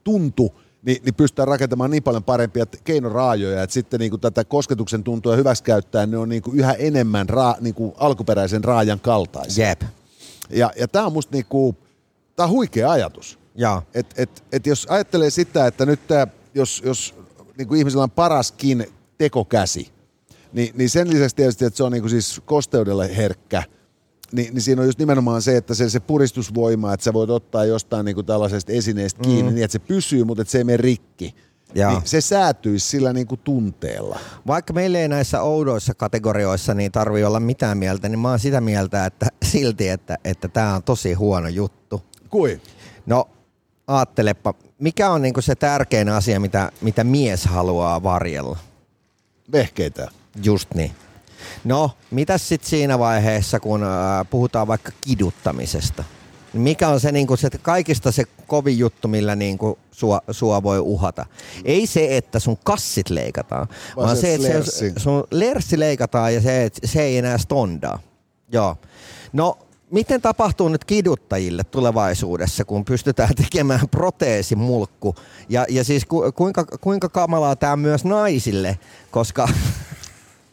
tuntu, 0.04 0.54
niin, 0.82 1.02
niin 1.04 1.14
pystytään 1.14 1.48
rakentamaan 1.48 1.90
niin 1.90 2.02
paljon 2.02 2.24
parempia 2.24 2.66
keinoraajoja, 2.84 3.62
että 3.62 3.74
sitten 3.74 4.00
niin 4.00 4.11
kuin 4.11 4.20
tätä 4.20 4.44
kosketuksen 4.44 5.04
tuntua 5.04 5.36
hyväksikäyttäen 5.36 6.11
ne 6.11 6.16
on 6.16 6.28
niin 6.28 6.42
kuin 6.42 6.59
yhä 6.59 6.72
enemmän 6.72 7.28
raa, 7.28 7.57
niin 7.61 7.74
kuin 7.74 7.92
alkuperäisen 7.96 8.64
raajan 8.64 9.00
kaltaisia. 9.00 9.68
Jep. 9.68 9.82
Ja, 10.50 10.70
ja 10.78 10.88
tämä 10.88 11.07
on 11.07 11.12
musta 11.12 11.32
niin 11.32 11.46
kuin, 11.48 11.76
tää 12.36 12.46
on 12.46 12.52
huikea 12.52 12.90
ajatus. 12.90 13.38
Joo. 13.57 13.82
Et, 13.94 14.07
et, 14.16 14.44
et 14.52 14.66
jos 14.66 14.86
ajattelee 14.90 15.30
sitä, 15.30 15.66
että 15.66 15.86
nyt 15.86 16.07
tää, 16.07 16.26
jos, 16.54 16.82
jos 16.84 17.14
niin 17.59 17.68
kuin 17.68 17.78
ihmisellä 17.78 18.02
on 18.02 18.11
paraskin 18.11 18.86
tekokäsi, 19.18 19.92
niin, 20.52 20.74
niin 20.76 20.90
sen 20.90 21.11
lisäksi 21.11 21.36
tietysti, 21.36 21.64
että 21.64 21.76
se 21.76 21.84
on 21.84 21.92
niin 21.92 22.02
kuin 22.02 22.11
siis 22.11 22.42
kosteudelle 22.44 23.16
herkkä, 23.16 23.62
niin, 24.32 24.54
niin 24.54 24.62
siinä 24.62 24.82
on 24.82 24.88
just 24.88 24.98
nimenomaan 24.98 25.42
se, 25.42 25.57
että 25.57 25.74
se, 25.74 25.90
se 25.90 26.00
puristusvoima, 26.00 26.94
että 26.94 27.04
sä 27.04 27.12
voit 27.12 27.30
ottaa 27.30 27.64
jostain 27.64 28.04
niin 28.04 28.14
kuin 28.14 28.26
tällaisesta 28.26 28.72
esineestä 28.72 29.22
kiinni 29.22 29.50
mm. 29.50 29.54
niin, 29.54 29.64
että 29.64 29.72
se 29.72 29.78
pysyy, 29.78 30.24
mutta 30.24 30.42
että 30.42 30.52
se 30.52 30.59
ei 30.59 30.64
mene 30.64 30.76
rikki. 30.76 31.34
Joo. 31.74 31.90
Niin 31.90 32.02
se 32.04 32.20
säätyisi 32.20 32.88
sillä 32.88 33.12
niin 33.12 33.26
kuin 33.26 33.40
tunteella. 33.44 34.18
Vaikka 34.46 34.72
meillä 34.72 34.98
ei 34.98 35.09
näissä 35.09 35.42
oudoissa 35.42 35.94
kategorioissa 35.94 36.74
niin 36.74 36.92
tarvii 36.92 37.24
olla 37.24 37.40
mitään 37.40 37.78
mieltä, 37.78 38.09
niin 38.09 38.18
mä 38.18 38.30
oon 38.30 38.38
sitä 38.38 38.61
mieltä, 38.61 39.07
että 39.07 39.26
silti, 39.44 39.88
että 39.88 40.18
että 40.24 40.48
tää 40.48 40.74
on 40.74 40.82
tosi 40.82 41.12
huono 41.12 41.48
juttu. 41.48 42.02
Kui? 42.30 42.61
No, 43.07 43.28
aattelepa, 43.87 44.55
mikä 44.78 45.11
on 45.11 45.22
niinku 45.22 45.43
se 45.43 45.55
tärkein 45.55 46.09
asia, 46.09 46.41
mitä, 46.41 46.72
mitä 46.80 47.05
mies 47.05 47.45
haluaa 47.45 48.03
varjella? 48.03 48.59
Vehkeitä. 49.53 50.09
Just 50.43 50.74
niin. 50.74 50.93
No, 51.64 51.91
mitäs 52.11 52.49
sitten 52.49 52.70
siinä 52.70 52.99
vaiheessa, 52.99 53.61
kun 53.61 53.82
äh, 53.82 53.91
puhutaan 54.30 54.66
vaikka 54.66 54.93
kiduttamisesta? 55.01 56.05
Niin 56.53 56.62
Mikä 56.62 56.89
on 56.89 57.01
se, 57.01 57.12
niinku, 57.12 57.37
se 57.37 57.51
kaikista 57.62 58.12
se 58.12 58.24
kovin 58.47 58.78
juttu, 58.78 59.09
millä 59.09 59.37
niinku, 59.37 59.78
sua, 59.91 60.20
sua 60.30 60.62
voi 60.62 60.78
uhata? 60.78 61.26
Ei 61.64 61.87
se, 61.87 62.16
että 62.16 62.39
sun 62.39 62.59
kassit 62.64 63.11
leikataan, 63.11 63.68
Vaan 63.97 64.07
vaan 64.07 64.16
se 64.16 64.20
se, 64.20 64.34
että 64.34 64.47
se, 64.47 64.55
lerssi. 64.55 64.93
sun 64.97 65.24
lerssi 65.30 65.78
leikataan 65.78 66.34
ja 66.34 66.41
se, 66.41 66.64
että 66.64 66.87
se 66.87 67.03
ei 67.03 67.18
enää 67.18 67.39
stondaa. 67.39 67.99
Joo. 68.53 68.76
No, 69.32 69.59
miten 69.91 70.22
tapahtuu 70.22 70.68
nyt 70.68 70.84
kiduttajille 70.84 71.64
tulevaisuudessa, 71.64 72.64
kun 72.64 72.84
pystytään 72.84 73.34
tekemään 73.43 73.89
proteesimulkku? 73.91 75.14
Ja, 75.49 75.66
ja 75.68 75.84
siis 75.84 76.05
ku, 76.05 76.32
kuinka, 76.34 76.64
kuinka 76.64 77.09
kamalaa 77.09 77.57
tämä 77.57 77.76
myös 77.76 78.05
naisille, 78.05 78.78
koska... 79.11 79.49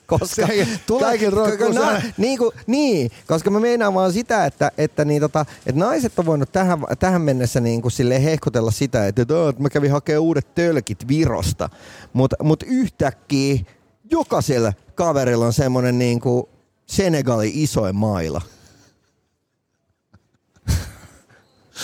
koska 0.08 0.48
Se- 0.48 0.68
kaikilla 1.00 1.36
roikkuu 1.48 1.72
na, 1.72 2.02
niin, 2.18 2.38
kuin, 2.38 2.52
niin, 2.68 3.12
koska 3.28 3.50
mä 3.52 3.60
meinaan 3.60 3.94
vaan 3.94 4.14
sitä, 4.14 4.46
että, 4.46 4.72
että, 4.78 5.06
niin 5.06 5.22
tota, 5.22 5.46
että 5.66 5.80
naiset 5.80 6.20
on 6.20 6.26
voinut 6.26 6.52
tähän, 6.52 6.80
tähän 7.00 7.22
mennessä 7.22 7.60
niin 7.60 7.82
kuin 7.82 7.92
silleen 7.92 8.22
hehkutella 8.22 8.72
sitä, 8.72 9.08
että, 9.08 9.22
että, 9.22 9.38
"Aa, 9.44 9.50
että 9.50 9.62
mä 9.62 9.70
kävin 9.70 9.92
hakemaan 9.92 10.22
uudet 10.22 10.56
tölkit 10.56 11.08
Virosta, 11.08 11.70
mutta 12.14 12.36
mut 12.44 12.64
yhtäkkiä 12.64 13.60
jokaisella 14.12 14.74
kaverilla 14.96 15.46
on 15.46 15.54
semmoinen 15.54 16.00
niin 16.00 16.20
kuin 16.20 16.46
Senegalin 16.86 17.52
isoin 17.54 17.96
maila. 17.96 18.42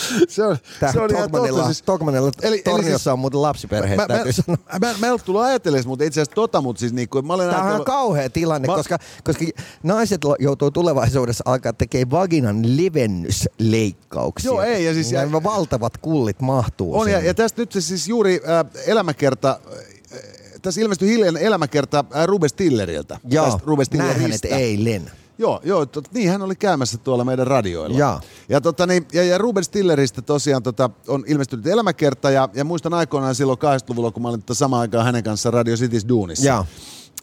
Se, 0.27 0.43
on, 0.45 0.57
Tää 0.79 0.91
se 0.91 0.99
oli 0.99 1.13
ihan 1.13 1.31
totta. 1.31 1.65
Siis, 1.65 1.81
Tokmanilla 1.81 2.31
Eli- 2.41 2.47
eli 2.53 2.61
torniossa 2.61 2.97
siis- 2.97 3.07
on 3.07 3.19
muuten 3.19 3.41
lapsiperheet, 3.41 3.97
mä, 3.97 4.03
mä, 4.03 4.07
täytyy 4.07 4.33
sanoa. 4.33 4.57
mä, 4.73 4.79
mä, 4.87 4.93
mä 4.99 5.07
en 5.07 5.11
ollut 5.11 5.25
tullut 5.25 5.41
ajatellen, 5.41 5.83
mutta 5.87 6.05
itse 6.05 6.21
asiassa 6.21 6.35
tota, 6.35 6.61
mutta 6.61 6.79
siis 6.79 6.93
niinku, 6.93 7.21
mä 7.21 7.33
olen 7.33 7.49
Tämä 7.49 7.61
on 7.63 7.69
ihan 7.69 7.85
kauhea 7.85 8.29
tilanne, 8.29 8.67
Mä- 8.67 8.75
koska, 8.75 8.97
koska 9.23 9.45
naiset 9.83 10.21
joutuu 10.39 10.71
tulevaisuudessa 10.71 11.43
alkaa 11.47 11.73
tekemään 11.73 12.11
vaginan 12.11 12.77
levennysleikkauksia. 12.77 14.49
Joo, 14.51 14.61
ei, 14.61 14.85
ja 14.85 14.93
siis- 14.93 15.11
Nämä 15.11 15.43
valtavat 15.43 15.97
kullit 15.97 16.41
mahtuu 16.41 16.99
On, 16.99 17.11
ja, 17.11 17.19
ja 17.19 17.33
tästä 17.33 17.61
nyt 17.61 17.71
se 17.71 17.81
siis 17.81 18.07
juuri 18.07 18.41
äh, 18.49 18.65
elämäkerta, 18.87 19.59
äh, 19.73 20.19
tässä 20.61 20.81
ilmestyi 20.81 21.09
hiljainen 21.09 21.43
elämäkerta 21.43 22.05
äh, 22.15 22.25
Ruben 22.27 22.49
Stilleriltä. 22.49 23.19
Joo, 23.29 23.59
Ruben 23.65 23.85
Stilleristä. 23.85 24.47
eilen. 24.47 25.11
Joo, 25.39 25.61
joo 25.63 25.85
tot, 25.85 26.13
niin 26.13 26.29
hän 26.29 26.41
oli 26.41 26.55
käymässä 26.55 26.97
tuolla 26.97 27.25
meidän 27.25 27.47
radioilla. 27.47 27.97
Joo. 27.97 28.19
Ja, 28.49 28.61
tota, 28.61 28.87
niin, 28.87 29.07
ja, 29.13 29.23
ja 29.23 29.37
Ruben 29.37 29.63
Stilleristä 29.63 30.21
tosiaan 30.21 30.63
tota, 30.63 30.89
on 31.07 31.23
ilmestynyt 31.27 31.67
elämäkerta 31.67 32.31
ja, 32.31 32.49
ja 32.53 32.65
muistan 32.65 32.93
aikoinaan 32.93 33.35
silloin 33.35 33.59
80-luvulla, 33.59 34.11
kun 34.11 34.21
mä 34.21 34.29
olin 34.29 34.41
tota 34.41 34.53
samaan 34.53 34.81
aikaan 34.81 35.05
hänen 35.05 35.23
kanssaan 35.23 35.53
Radio 35.53 35.75
Cities 35.75 36.07
Duunissa. 36.09 36.47
Joo. 36.47 36.65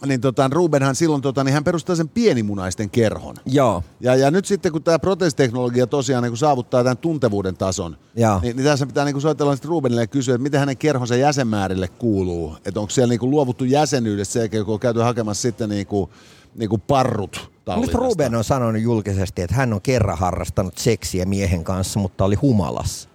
Niin 0.06 0.20
tota, 0.20 0.50
Rubenhan 0.52 0.94
silloin 0.94 1.22
tota, 1.22 1.44
niin 1.44 1.54
hän 1.54 1.64
perustaa 1.64 1.96
sen 1.96 2.08
pienimunaisten 2.08 2.90
kerhon. 2.90 3.36
Joo. 3.46 3.82
Ja, 4.00 4.14
ja 4.14 4.30
nyt 4.30 4.46
sitten 4.46 4.72
kun 4.72 4.82
tämä 4.82 4.98
protesiteknologia 4.98 5.86
tosiaan 5.86 6.22
niin 6.22 6.30
kun 6.30 6.38
saavuttaa 6.38 6.84
tämän 6.84 6.96
tuntevuuden 6.96 7.56
tason, 7.56 7.96
Joo. 8.16 8.40
niin, 8.40 8.56
niin 8.56 8.64
tässä 8.64 8.86
pitää 8.86 9.04
niin 9.04 9.20
soitella 9.20 9.56
sitten 9.56 9.68
Rubenille 9.68 10.00
ja 10.00 10.06
kysyä, 10.06 10.34
että 10.34 10.42
miten 10.42 10.60
hänen 10.60 10.76
kerhonsa 10.76 11.16
jäsenmäärille 11.16 11.88
kuuluu. 11.88 12.56
Että 12.64 12.80
onko 12.80 12.90
siellä 12.90 13.12
niin 13.12 13.30
luovuttu 13.30 13.64
jäsenyydestä 13.64 14.32
sen 14.32 14.40
jälkeen, 14.40 14.64
kun 14.64 14.74
on 14.74 14.80
käyty 14.80 15.00
hakemassa 15.00 15.42
sitten 15.42 15.68
niin 15.68 15.86
kuin, 15.86 16.10
niin 16.54 16.68
kuin 16.68 16.80
parrut 16.80 17.55
Nyt 17.66 17.74
Tallinnasta. 17.74 17.98
Ruben 17.98 18.34
on 18.34 18.44
sanonut 18.44 18.82
julkisesti, 18.82 19.42
että 19.42 19.56
hän 19.56 19.72
on 19.72 19.82
kerran 19.82 20.18
harrastanut 20.18 20.78
seksiä 20.78 21.24
miehen 21.24 21.64
kanssa, 21.64 22.00
mutta 22.00 22.24
oli 22.24 22.34
humalassa. 22.34 23.08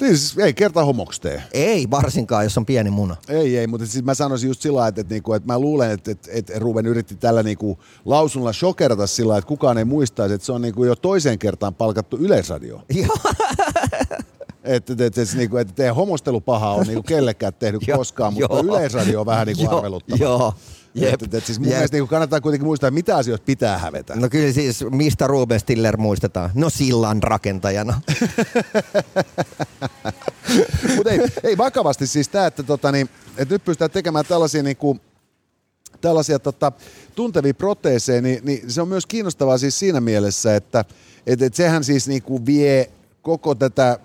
Niin 0.00 0.18
siis 0.18 0.38
ei 0.38 0.54
kerta 0.54 0.84
homoksi 0.84 1.20
tee. 1.20 1.42
Ei 1.52 1.90
varsinkaan, 1.90 2.44
jos 2.44 2.58
on 2.58 2.66
pieni 2.66 2.90
muna. 2.90 3.16
Ei, 3.28 3.58
ei, 3.58 3.66
mutta 3.66 3.86
siis 3.86 4.04
mä 4.04 4.14
sanoisin 4.14 4.48
just 4.48 4.60
sillä 4.60 4.86
että, 4.86 5.00
että, 5.00 5.14
niinku, 5.14 5.32
että 5.32 5.46
mä 5.46 5.58
luulen, 5.58 5.90
että, 5.90 6.10
että, 6.10 6.30
että 6.32 6.58
Ruben 6.58 6.86
yritti 6.86 7.14
tällä 7.14 7.42
niinku 7.42 7.78
lausunnolla 8.04 8.52
shokerata 8.52 9.06
sillä 9.06 9.38
että 9.38 9.48
kukaan 9.48 9.78
ei 9.78 9.84
muistaisi, 9.84 10.34
että 10.34 10.44
se 10.44 10.52
on 10.52 10.62
niinku 10.62 10.84
jo 10.84 10.96
toiseen 10.96 11.38
kertaan 11.38 11.74
palkattu 11.74 12.16
yleisradio. 12.16 12.82
Joo. 13.02 13.16
Että, 14.64 14.92
että, 14.92 15.04
että, 15.04 15.22
että, 15.22 15.36
niinku, 15.36 15.56
että 15.56 15.74
teidän 15.74 15.94
homostelupaha 15.94 16.72
on 16.72 16.86
niinku 16.86 17.02
kellekään 17.02 17.54
tehnyt 17.54 17.82
koskaan, 17.96 18.34
mutta 18.34 18.60
yleisradio 18.60 19.20
on 19.20 19.26
vähän 19.26 19.46
niinku 19.46 19.68
arveluttava. 19.76 20.24
Joo. 20.24 20.54
Jep. 20.94 21.14
Että, 21.14 21.24
että, 21.24 21.40
siis 21.46 21.58
mun 21.58 21.68
Jep. 21.68 21.76
mielestä 21.76 21.96
niinku 21.96 22.10
kannattaa 22.10 22.40
kuitenkin 22.40 22.66
muistaa, 22.66 22.90
mitä 22.90 23.16
asioita 23.16 23.44
pitää 23.44 23.78
hävetä. 23.78 24.16
No 24.16 24.28
kyllä 24.28 24.52
siis, 24.52 24.84
mistä 24.90 25.26
Ruben 25.26 25.60
Stiller 25.60 25.96
muistetaan? 25.96 26.50
No 26.54 26.70
sillan 26.70 27.22
rakentajana. 27.22 28.00
Mutta 30.96 31.10
ei, 31.10 31.20
ei 31.42 31.58
vakavasti 31.58 32.06
siis 32.06 32.28
tämä, 32.28 32.46
että, 32.46 32.62
tota, 32.62 32.92
niin, 32.92 33.08
että 33.36 33.54
nyt 33.54 33.64
pystytään 33.64 33.90
tekemään 33.90 34.24
tällaisia, 34.28 34.62
niinku, 34.62 34.98
tällaisia 36.00 36.38
tota, 36.38 36.72
tuntevia 37.14 37.54
proteeseja, 37.54 38.22
niin, 38.22 38.40
niin 38.44 38.70
se 38.70 38.82
on 38.82 38.88
myös 38.88 39.06
kiinnostavaa 39.06 39.58
siis 39.58 39.78
siinä 39.78 40.00
mielessä, 40.00 40.56
että 40.56 40.84
et, 41.26 41.42
et 41.42 41.54
sehän 41.54 41.84
siis 41.84 42.08
niinku 42.08 42.46
vie 42.46 42.90
koko 43.22 43.54
tätä 43.54 43.98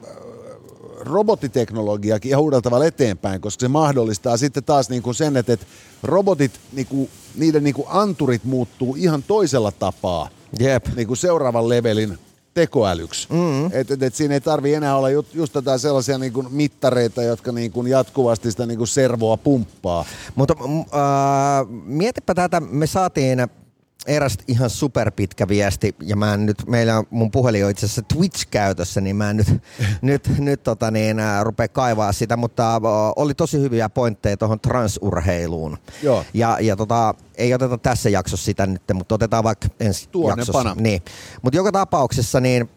robottiteknologiaakin 1.06 2.30
ihan 2.30 2.43
uudella 2.43 2.62
tavalla 2.62 2.86
eteenpäin, 2.86 3.41
koska 3.41 3.62
se 3.62 3.68
mahdollistaa 3.68 4.38
sitten 4.38 4.64
taas 4.64 4.89
niinku 4.89 5.14
sen, 5.14 5.38
että, 5.38 5.53
että 5.53 5.66
robotit, 6.03 6.51
niinku, 6.74 7.10
niiden 7.36 7.64
niinku 7.64 7.86
anturit 7.89 8.43
muuttuu 8.43 8.95
ihan 8.95 9.24
toisella 9.24 9.72
tapaa 9.72 10.30
Jep. 10.60 10.86
niin 10.95 11.08
kuin 11.08 11.18
seuraavan 11.18 11.70
levelin 11.70 12.18
tekoälyksi. 12.53 13.28
Mm-hmm. 13.32 13.70
Et, 13.74 13.91
et, 13.91 14.03
et 14.03 14.16
siinä 14.16 14.34
ei 14.34 14.41
tarvi 14.41 14.74
enää 14.74 14.97
olla 14.97 15.10
just, 15.10 15.36
just 15.36 15.53
tätä 15.53 15.78
sellaisia 15.78 16.18
niin 16.18 16.34
kuin 16.34 16.47
mittareita, 16.53 17.24
jotka 17.24 17.51
niin 17.51 17.72
kuin 17.72 17.88
jatkuvasti 17.88 18.51
sitä 18.51 18.66
niin 18.66 18.78
kuin 18.78 18.88
servoa 18.88 19.38
pumppaa. 19.38 20.06
Mutta 20.36 20.56
äh, 20.62 21.68
mietipä 21.86 22.34
tätä, 22.34 22.60
me 22.60 22.88
saatiin 22.88 23.39
eräs 24.08 24.38
ihan 24.47 24.70
superpitkä 24.70 25.47
viesti, 25.47 25.95
ja 26.03 26.16
mä 26.16 26.34
en 26.34 26.45
nyt, 26.45 26.68
meillä 26.68 26.97
on 26.97 27.06
mun 27.10 27.32
puhelin 27.32 27.66
on 27.66 27.72
itse 27.72 27.86
asiassa 27.86 28.01
Twitch-käytössä, 28.01 29.01
niin 29.01 29.16
mä 29.16 29.30
en 29.30 29.38
nyt, 29.38 29.47
nyt, 30.01 30.32
nyt 30.38 30.64
tota 30.64 30.91
niin, 30.91 31.18
rupea 31.43 31.68
kaivaa 31.68 32.12
sitä, 32.12 32.38
mutta 32.38 32.82
oli 33.16 33.34
tosi 33.34 33.60
hyviä 33.60 33.89
pointteja 33.89 34.38
tuohon 34.38 34.60
transurheiluun. 34.60 35.78
Joo. 36.03 36.26
Ja, 36.34 36.58
ja 36.62 36.76
tota, 36.76 37.14
ei 37.36 37.53
oteta 37.53 37.78
tässä 37.78 38.10
jaksossa 38.10 38.45
sitä 38.45 38.68
nyt, 38.68 38.82
mutta 38.93 39.16
otetaan 39.16 39.43
vaikka 39.43 39.68
ensi 39.80 40.10
Tuonnepana. 40.10 40.39
jaksossa. 40.39 40.76
Niin. 40.84 41.01
Mutta 41.41 41.58
joka 41.58 41.72
tapauksessa 41.72 42.39
niin 42.39 42.70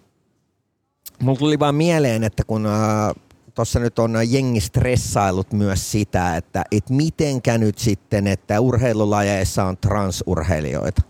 Mulla 1.23 1.39
tuli 1.39 1.59
vaan 1.59 1.75
mieleen, 1.75 2.25
että 2.25 2.45
kun 2.45 2.67
äh, 2.67 3.15
tuossa 3.55 3.81
nyt 3.81 3.99
on 3.99 4.17
jengi 4.29 4.61
stressailut 4.61 5.53
myös 5.53 5.91
sitä, 5.93 6.37
että 6.37 6.65
et 6.73 6.91
mitenkä 6.91 7.59
nyt 7.59 7.79
sitten, 7.79 8.27
että 8.27 8.61
urheilulajeissa 8.61 9.65
on 9.65 9.77
transurheilijoita. 9.77 11.03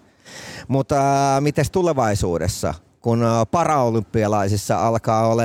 Mutta 0.69 0.97
äh, 1.37 1.43
mites 1.43 1.71
tulevaisuudessa, 1.71 2.75
kun 3.01 3.23
äh, 3.23 3.47
paraolympialaisissa 3.51 4.87
alkaa 4.87 5.29
olla 5.29 5.43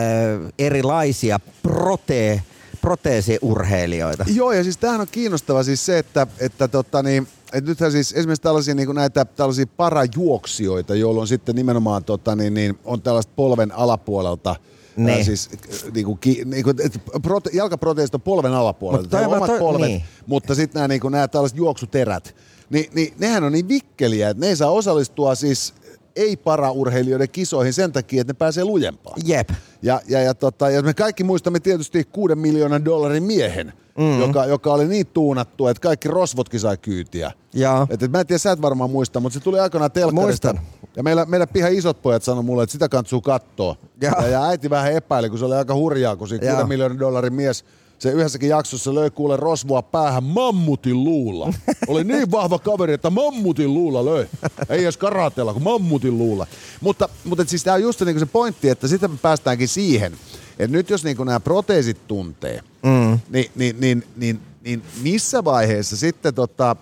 erilaisia 0.59 1.39
prote, 1.63 2.43
proteesiurheilijoita? 2.81 4.25
Joo, 4.33 4.51
ja 4.51 4.63
siis 4.63 4.77
tämähän 4.77 5.01
on 5.01 5.07
kiinnostava 5.11 5.63
siis 5.63 5.85
se, 5.85 5.97
että, 5.97 6.27
että 6.39 6.67
tota 6.67 7.03
niin, 7.03 7.27
että 7.53 7.69
nythän 7.71 7.91
siis 7.91 8.11
esimerkiksi 8.11 8.41
tällaisia 8.41 8.75
niin 8.75 8.95
näitä 8.95 9.25
tällaisia 9.25 9.67
parajuoksijoita, 9.77 10.95
joilla 10.95 11.21
on 11.21 11.27
sitten 11.27 11.55
nimenomaan 11.55 12.03
tota 12.03 12.35
niin, 12.35 12.53
niin, 12.53 12.79
on 12.85 13.01
tällaista 13.01 13.33
polven 13.35 13.71
alapuolelta 13.71 14.55
Ne. 14.95 15.13
Ää, 15.13 15.23
siis 15.23 15.49
niin 15.93 16.05
kuin, 16.05 16.19
niin 16.45 16.63
kuin, 16.63 16.75
et 16.83 17.01
prote, 17.21 17.49
jalkaproteesit 17.53 18.15
on 18.15 18.21
polven 18.21 18.53
alapuolelta, 18.53 19.03
Mutta 19.03 19.19
on 19.19 19.25
omat 19.35 19.47
toi- 19.47 19.59
polvet, 19.59 19.87
niin. 19.87 20.03
mutta 20.27 20.55
sitten 20.55 20.79
nämä, 20.79 20.87
niin 20.87 21.01
kuin, 21.01 21.11
nämä 21.11 21.27
tällaiset 21.27 21.57
juoksuterät, 21.57 22.35
niin, 22.73 22.89
niin 22.95 23.13
nehän 23.19 23.43
on 23.43 23.51
niin 23.51 23.67
vikkeliä, 23.67 24.29
että 24.29 24.41
ne 24.41 24.47
ei 24.47 24.55
saa 24.55 24.71
osallistua 24.71 25.35
siis 25.35 25.73
ei-paraurheilijoiden 26.15 27.29
kisoihin 27.29 27.73
sen 27.73 27.91
takia, 27.91 28.21
että 28.21 28.33
ne 28.33 28.37
pääsee 28.37 28.65
lujempaan. 28.65 29.19
Jep. 29.25 29.49
Ja, 29.81 30.01
ja, 30.07 30.21
ja, 30.21 30.33
tota, 30.33 30.69
ja 30.69 30.81
me 30.81 30.93
kaikki 30.93 31.23
muistamme 31.23 31.59
tietysti 31.59 32.03
kuuden 32.03 32.37
miljoonan 32.37 32.85
dollarin 32.85 33.23
miehen, 33.23 33.73
mm. 33.97 34.19
joka, 34.19 34.45
joka 34.45 34.73
oli 34.73 34.87
niin 34.87 35.07
tuunattu, 35.07 35.67
että 35.67 35.81
kaikki 35.81 36.07
rosvotkin 36.07 36.59
sai 36.59 36.77
kyytiä. 36.77 37.31
Joo. 37.53 37.87
Et, 37.89 38.03
et 38.03 38.11
mä 38.11 38.19
en 38.19 38.27
tiedä, 38.27 38.37
sä 38.37 38.51
et 38.51 38.61
varmaan 38.61 38.89
muista, 38.89 39.19
mutta 39.19 39.39
se 39.39 39.43
tuli 39.43 39.59
aikanaan 39.59 39.91
telkkarista. 39.91 40.53
Muistan. 40.53 40.67
Ja 40.95 41.03
meillä, 41.03 41.25
meidän 41.25 41.47
pihan 41.47 41.73
isot 41.73 42.01
pojat 42.01 42.23
sanoi 42.23 42.43
mulle, 42.43 42.63
että 42.63 42.71
sitä 42.71 42.89
kantsuu 42.89 43.21
katsoa. 43.21 43.75
Joo. 44.01 44.13
Ja, 44.21 44.27
ja 44.27 44.45
äiti 44.45 44.69
vähän 44.69 44.93
epäili, 44.93 45.29
kun 45.29 45.39
se 45.39 45.45
oli 45.45 45.55
aika 45.55 45.75
hurjaa, 45.75 46.15
kun 46.15 46.27
siinä 46.27 46.49
kuuden 46.49 46.67
miljoonan 46.67 46.99
dollarin 46.99 47.33
mies 47.33 47.65
se 48.03 48.11
yhdessäkin 48.11 48.49
jaksossa 48.49 48.95
löi 48.95 49.09
kuule 49.09 49.37
rosvoa 49.37 49.81
päähän 49.81 50.23
mammutin 50.23 51.03
luulla. 51.03 51.53
Oli 51.87 52.03
niin 52.03 52.31
vahva 52.31 52.59
kaveri, 52.59 52.93
että 52.93 53.09
mammutin 53.09 53.73
luulla 53.73 54.05
löi. 54.05 54.27
Ei 54.69 54.83
edes 54.83 54.97
karatella, 54.97 55.53
kun 55.53 55.63
mammutin 55.63 56.17
luulla. 56.17 56.47
Mutta, 56.81 57.09
mutta 57.23 57.45
siis 57.47 57.63
tämä 57.63 57.75
on 57.75 57.81
just 57.81 57.99
se, 57.99 58.05
niin 58.05 58.19
se 58.19 58.25
pointti, 58.25 58.69
että 58.69 58.87
sitten 58.87 59.11
me 59.11 59.17
päästäänkin 59.21 59.67
siihen, 59.67 60.13
että 60.59 60.77
nyt 60.77 60.89
jos 60.89 61.03
niin 61.03 61.17
nämä 61.25 61.39
proteesit 61.39 62.07
tuntee, 62.07 62.61
mm. 62.83 63.19
niin, 63.29 63.51
niin, 63.55 63.75
niin, 63.79 64.03
niin, 64.15 64.41
niin 64.63 64.83
missä 65.01 65.43
vaiheessa 65.43 65.97
sitten, 65.97 66.33
tota, 66.33 66.75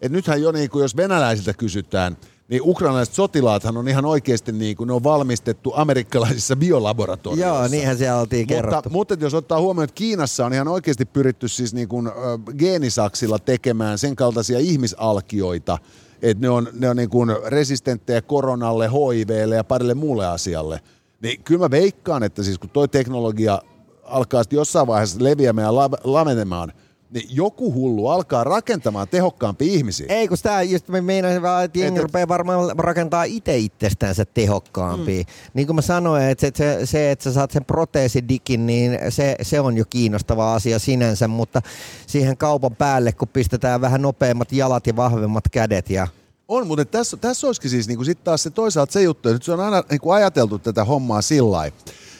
että 0.00 0.16
nythän 0.16 0.42
jo 0.42 0.52
niin 0.52 0.70
kuin, 0.70 0.82
jos 0.82 0.96
venäläisiltä 0.96 1.52
kysytään, 1.52 2.16
niin 2.52 2.62
ukrainalaiset 2.64 3.14
sotilaathan 3.14 3.76
on 3.76 3.88
ihan 3.88 4.04
oikeasti 4.04 4.52
niin 4.52 4.76
kuin, 4.76 4.88
ne 4.88 4.92
on 4.92 5.04
valmistettu 5.04 5.72
amerikkalaisissa 5.76 6.56
biolaboratorioissa. 6.56 7.46
Joo, 7.46 7.68
niinhän 7.68 7.98
siellä 7.98 8.20
oltiin 8.20 8.46
kerrottu. 8.46 8.90
Mutta, 8.90 9.14
mutta 9.14 9.24
jos 9.24 9.34
ottaa 9.34 9.60
huomioon, 9.60 9.84
että 9.84 9.94
Kiinassa 9.94 10.46
on 10.46 10.52
ihan 10.52 10.68
oikeasti 10.68 11.04
pyritty 11.04 11.48
siis 11.48 11.74
niin 11.74 11.88
kuin, 11.88 12.06
ö, 12.06 12.12
geenisaksilla 12.58 13.38
tekemään 13.38 13.98
sen 13.98 14.16
kaltaisia 14.16 14.58
ihmisalkioita, 14.58 15.78
että 16.22 16.42
ne 16.42 16.50
on, 16.50 16.68
ne 16.72 16.88
on 16.88 16.96
niin 16.96 17.10
kuin 17.10 17.30
resistenttejä 17.46 18.22
koronalle, 18.22 18.90
HIVlle 18.90 19.56
ja 19.56 19.64
parille 19.64 19.94
muulle 19.94 20.26
asialle. 20.26 20.80
Niin 21.22 21.42
kyllä 21.44 21.60
mä 21.60 21.70
veikkaan, 21.70 22.22
että 22.22 22.42
siis 22.42 22.58
kun 22.58 22.70
toi 22.70 22.88
teknologia 22.88 23.62
alkaa 24.02 24.42
sitten 24.42 24.56
jossain 24.56 24.86
vaiheessa 24.86 25.24
leviämään 25.24 25.66
ja 25.66 25.74
la- 25.74 25.90
lamenemaan, 26.04 26.72
niin 27.12 27.28
joku 27.30 27.72
hullu 27.72 28.08
alkaa 28.08 28.44
rakentamaan 28.44 29.08
tehokkaampia 29.08 29.72
ihmisiä. 29.72 30.06
Ei, 30.08 30.28
kun 30.28 30.36
sitä 30.36 30.62
just 30.62 30.88
me 30.88 31.00
meinasin 31.00 31.42
vaan, 31.42 31.64
että 31.64 31.78
jengi 31.78 31.98
Et- 31.98 32.02
rupeaa 32.02 32.28
varmaan 32.28 32.78
rakentaa 32.78 33.24
itse 33.24 33.56
itsestänsä 33.56 34.24
tehokkaampia. 34.24 35.22
Mm. 35.22 35.26
Niin 35.54 35.66
kuin 35.66 35.76
mä 35.76 35.82
sanoin, 35.82 36.22
että 36.22 36.46
se, 36.46 36.52
se, 36.54 36.86
se, 36.86 37.10
että 37.10 37.22
sä 37.22 37.32
saat 37.32 37.50
sen 37.50 37.64
proteesidikin, 37.64 38.66
niin 38.66 38.98
se, 39.08 39.36
se 39.42 39.60
on 39.60 39.76
jo 39.76 39.84
kiinnostava 39.90 40.54
asia 40.54 40.78
sinänsä, 40.78 41.28
mutta 41.28 41.62
siihen 42.06 42.36
kaupan 42.36 42.76
päälle, 42.76 43.12
kun 43.12 43.28
pistetään 43.28 43.80
vähän 43.80 44.02
nopeammat 44.02 44.52
jalat 44.52 44.86
ja 44.86 44.96
vahvemmat 44.96 45.44
kädet 45.50 45.90
ja 45.90 46.08
On, 46.48 46.66
mutta 46.66 46.84
tässä, 46.84 47.16
tässä 47.16 47.46
olisikin 47.46 47.70
siis 47.70 47.88
niin 47.88 48.04
sitten 48.04 48.24
taas 48.24 48.42
se 48.42 48.50
toisaalta 48.50 48.92
se 48.92 49.02
juttu, 49.02 49.28
että 49.28 49.34
nyt 49.34 49.42
se 49.42 49.52
on 49.52 49.60
aina 49.60 49.82
niin 49.90 50.00
kuin 50.00 50.14
ajateltu 50.14 50.58
tätä 50.58 50.84
hommaa 50.84 51.22
sillä 51.22 51.50
lailla, 51.50 51.76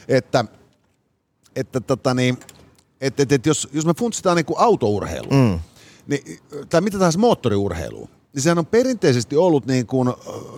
että, 0.09 0.45
että 1.57 1.81
tota 1.81 2.15
niin, 2.15 2.39
että, 3.03 3.23
että, 3.23 3.35
että 3.35 3.49
jos, 3.49 3.69
jos 3.73 3.87
me 3.87 3.95
funtsitaan 3.95 4.37
niin 4.37 4.47
autourheilu, 4.57 5.31
mm. 5.31 5.61
niin, 6.07 6.39
tai 6.71 6.81
mitä 6.81 6.99
tahansa 6.99 7.19
moottoriurheilu, 7.19 8.09
niin 8.35 8.43
sehän 8.43 8.59
on 8.59 8.67
perinteisesti 8.67 9.37
ollut 9.37 9.67
niin 9.67 9.87
kuin, 9.87 10.13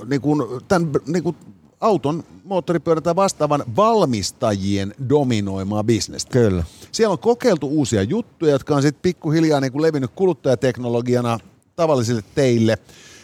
niin 0.07 0.21
kuin, 0.21 0.43
tämän, 0.69 0.91
niin 1.07 1.23
kuin 1.23 1.37
auton, 1.81 2.25
moottoripyörän 2.45 3.03
tai 3.03 3.17
vastaavan 3.17 3.65
valmistajien 3.77 4.95
dominoimaa 5.09 5.85
bisnestä. 5.85 6.31
Kyllä. 6.31 6.65
Siellä 6.93 7.13
on 7.13 7.19
kokeiltu 7.19 7.69
uusia 7.69 8.03
juttuja, 8.03 8.53
jotka 8.53 8.77
on 8.77 8.83
sitten 8.83 9.03
pikkuhiljaa 9.03 9.61
niin 9.61 9.73
kuin 9.73 9.83
levinnyt 9.83 10.11
kuluttajateknologiana 10.15 11.39
tavallisille 11.77 12.23
teille. 12.35 12.79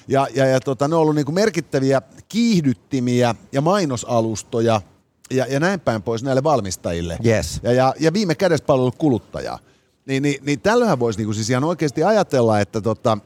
Ja, 0.09 0.27
ja, 0.35 0.47
ja 0.47 0.61
tota, 0.61 0.89
ne 0.89 0.95
on 0.95 1.01
ollut 1.01 1.15
niin 1.15 1.25
kuin 1.25 1.35
merkittäviä 1.35 2.03
kiihdyttimiä 2.29 3.35
ja 3.53 3.61
mainosalustoja 3.61 4.83
ja, 5.31 5.47
ja 5.47 5.61
näin 5.61 5.81
päin 5.81 6.03
pois 6.03 6.23
näille 6.23 6.43
valmistajille. 6.43 7.19
Yes. 7.27 7.61
Ja, 7.63 7.73
ja, 7.73 7.95
ja 8.01 8.13
viime 8.13 8.35
kädessä 8.35 8.65
palvelut 8.65 8.97
kuluttajaa. 8.97 9.59
Niin, 10.07 10.23
niin, 10.23 10.45
niin 10.45 10.61
tällöinhän 10.61 10.99
voisi 10.99 11.19
niin 11.19 11.27
kuin 11.27 11.35
siis 11.35 11.51
ihan 11.51 11.65
oikeasti 11.65 12.05
ajatella, 12.05 12.61
että 12.61 12.81
tota, 12.81 13.19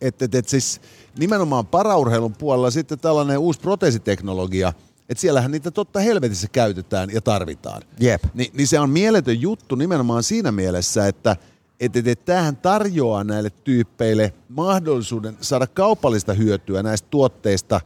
että 0.00 0.24
et, 0.24 0.34
et 0.34 0.48
siis 0.48 0.80
nimenomaan 1.18 1.66
paraurheilun 1.66 2.34
puolella 2.34 2.70
sitten 2.70 2.98
tällainen 2.98 3.38
uusi 3.38 3.60
proteesiteknologia, 3.60 4.72
että 5.08 5.20
siellähän 5.20 5.50
niitä 5.50 5.70
totta 5.70 6.00
helvetissä 6.00 6.48
käytetään 6.52 7.10
ja 7.10 7.20
tarvitaan. 7.20 7.82
Jep. 8.00 8.24
Ni, 8.34 8.50
niin 8.54 8.68
se 8.68 8.80
on 8.80 8.90
mieletön 8.90 9.40
juttu 9.40 9.74
nimenomaan 9.74 10.22
siinä 10.22 10.52
mielessä, 10.52 11.06
että 11.06 11.36
et, 11.80 11.96
et, 11.96 12.06
et 12.08 12.24
tämähän 12.24 12.56
tarjoaa 12.56 13.24
näille 13.24 13.50
tyyppeille 13.50 14.32
mahdollisuuden 14.48 15.36
saada 15.40 15.66
kaupallista 15.66 16.34
hyötyä 16.34 16.82
näistä 16.82 17.08
tuotteista 17.10 17.80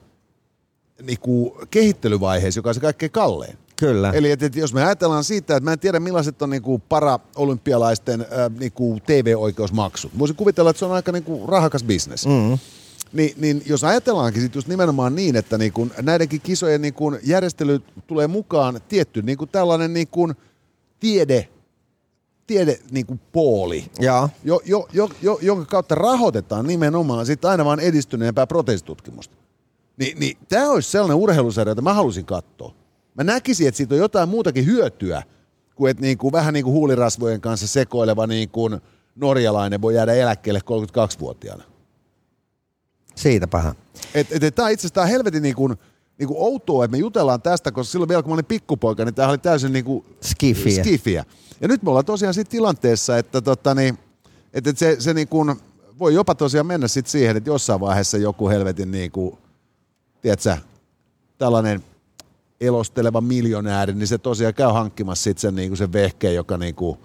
niin 1.02 1.18
kuin 1.20 1.52
kehittelyvaiheessa, 1.70 2.58
joka 2.58 2.70
on 2.70 2.74
se 2.74 2.80
kaikkein 2.80 3.12
kallein. 3.12 3.58
Kyllä. 3.76 4.10
Eli 4.10 4.30
et, 4.30 4.42
et 4.42 4.56
jos 4.56 4.74
me 4.74 4.84
ajatellaan 4.84 5.24
siitä, 5.24 5.56
että 5.56 5.64
mä 5.64 5.72
en 5.72 5.78
tiedä 5.78 6.00
millaiset 6.00 6.42
on 6.42 6.50
niinku 6.50 6.82
para-olympialaisten 6.88 8.20
äh, 8.20 8.28
niinku 8.58 8.98
TV-oikeusmaksut. 9.06 10.18
Voisin 10.18 10.36
kuvitella, 10.36 10.70
että 10.70 10.78
se 10.78 10.84
on 10.84 10.92
aika 10.92 11.12
niinku 11.12 11.46
rahakas 11.46 11.84
bisnes. 11.84 12.26
Mm. 12.26 12.58
Ni, 13.12 13.34
niin 13.36 13.62
jos 13.66 13.84
ajatellaankin 13.84 14.42
sit 14.42 14.54
just 14.54 14.68
nimenomaan 14.68 15.14
niin, 15.14 15.36
että 15.36 15.58
niinku 15.58 15.88
näidenkin 16.02 16.40
kisojen 16.40 16.82
niinku 16.82 17.12
järjestely 17.22 17.82
tulee 18.06 18.26
mukaan 18.26 18.80
tietty 18.88 19.22
niinku 19.22 19.46
tällainen 19.46 19.94
niinku 19.94 20.32
tiede, 21.00 21.48
tiede 22.46 22.78
niinku 22.90 23.18
pooli, 23.32 23.84
Joo. 23.98 24.28
jo, 24.44 24.60
jo, 24.64 24.88
jo, 24.92 25.10
jo, 25.22 25.38
jonka 25.42 25.64
kautta 25.64 25.94
rahoitetaan 25.94 26.66
nimenomaan 26.66 27.26
sit 27.26 27.44
aina 27.44 27.64
vaan 27.64 27.80
edistyneempää 27.80 28.46
proteesitutkimusta. 28.46 29.36
Ni, 29.98 30.14
niin 30.18 30.38
tämä 30.48 30.70
olisi 30.70 30.90
sellainen 30.90 31.16
urheilusarja, 31.16 31.70
jota 31.70 31.82
mä 31.82 31.94
halusin 31.94 32.24
katsoa. 32.24 32.74
Mä 33.14 33.24
näkisin, 33.24 33.68
että 33.68 33.76
siitä 33.76 33.94
on 33.94 33.98
jotain 33.98 34.28
muutakin 34.28 34.66
hyötyä, 34.66 35.22
kuin 35.74 35.90
että 35.90 36.00
niinku, 36.00 36.32
vähän 36.32 36.54
niin 36.54 36.64
kuin 36.64 36.74
huulirasvojen 36.74 37.40
kanssa 37.40 37.66
sekoileva 37.66 38.26
niin 38.26 38.48
kuin 38.48 38.80
norjalainen 39.16 39.82
voi 39.82 39.94
jäädä 39.94 40.14
eläkkeelle 40.14 40.60
32-vuotiaana. 40.60 41.64
Siitäpähän. 43.14 43.74
Et, 44.14 44.32
et, 44.32 44.42
et, 44.42 44.54
tämä 44.54 44.68
itse 44.68 44.86
asiassa 44.86 45.06
helvetin 45.06 45.42
niin 45.42 45.54
kuin, 45.54 45.76
niin 46.18 46.28
kuin 46.28 46.38
outoa, 46.38 46.84
että 46.84 46.96
me 46.96 46.98
jutellaan 46.98 47.42
tästä, 47.42 47.72
koska 47.72 47.92
silloin 47.92 48.08
vielä 48.08 48.22
kun 48.22 48.30
mä 48.30 48.34
olin 48.34 48.44
pikkupoika, 48.44 49.04
niin 49.04 49.14
tämä 49.14 49.28
oli 49.28 49.38
täysin 49.38 49.72
niin 49.72 49.84
kuin 49.84 50.04
Skifiä. 50.22 50.84
skifiä. 50.84 51.24
Ja 51.60 51.68
nyt 51.68 51.82
me 51.82 51.90
ollaan 51.90 52.04
tosiaan 52.04 52.34
siinä 52.34 52.50
tilanteessa, 52.50 53.18
että 53.18 53.40
tota, 53.40 53.74
niin, 53.74 53.98
että 54.52 54.70
et 54.70 54.78
se, 54.78 54.96
se 54.98 55.14
niin 55.14 55.28
kuin, 55.28 55.56
voi 55.98 56.14
jopa 56.14 56.34
tosiaan 56.34 56.66
mennä 56.66 56.88
sit 56.88 57.06
siihen, 57.06 57.36
että 57.36 57.50
jossain 57.50 57.80
vaiheessa 57.80 58.18
joku 58.18 58.48
helvetin 58.48 58.90
niin 58.90 59.10
kuin, 59.10 59.38
tiedätkö, 60.22 60.56
tällainen 61.38 61.84
elosteleva 62.60 63.20
miljonääri, 63.20 63.92
niin 63.92 64.06
se 64.06 64.18
tosiaan 64.18 64.54
käy 64.54 64.72
hankkimassa 64.72 65.24
sit 65.24 65.38
sen, 65.38 65.54
niin 65.54 65.68
kuin 65.68 65.78
sen 65.78 65.92
vehkeen, 65.92 66.34
joka 66.34 66.56
niin 66.56 66.74
kuin, 66.74 66.98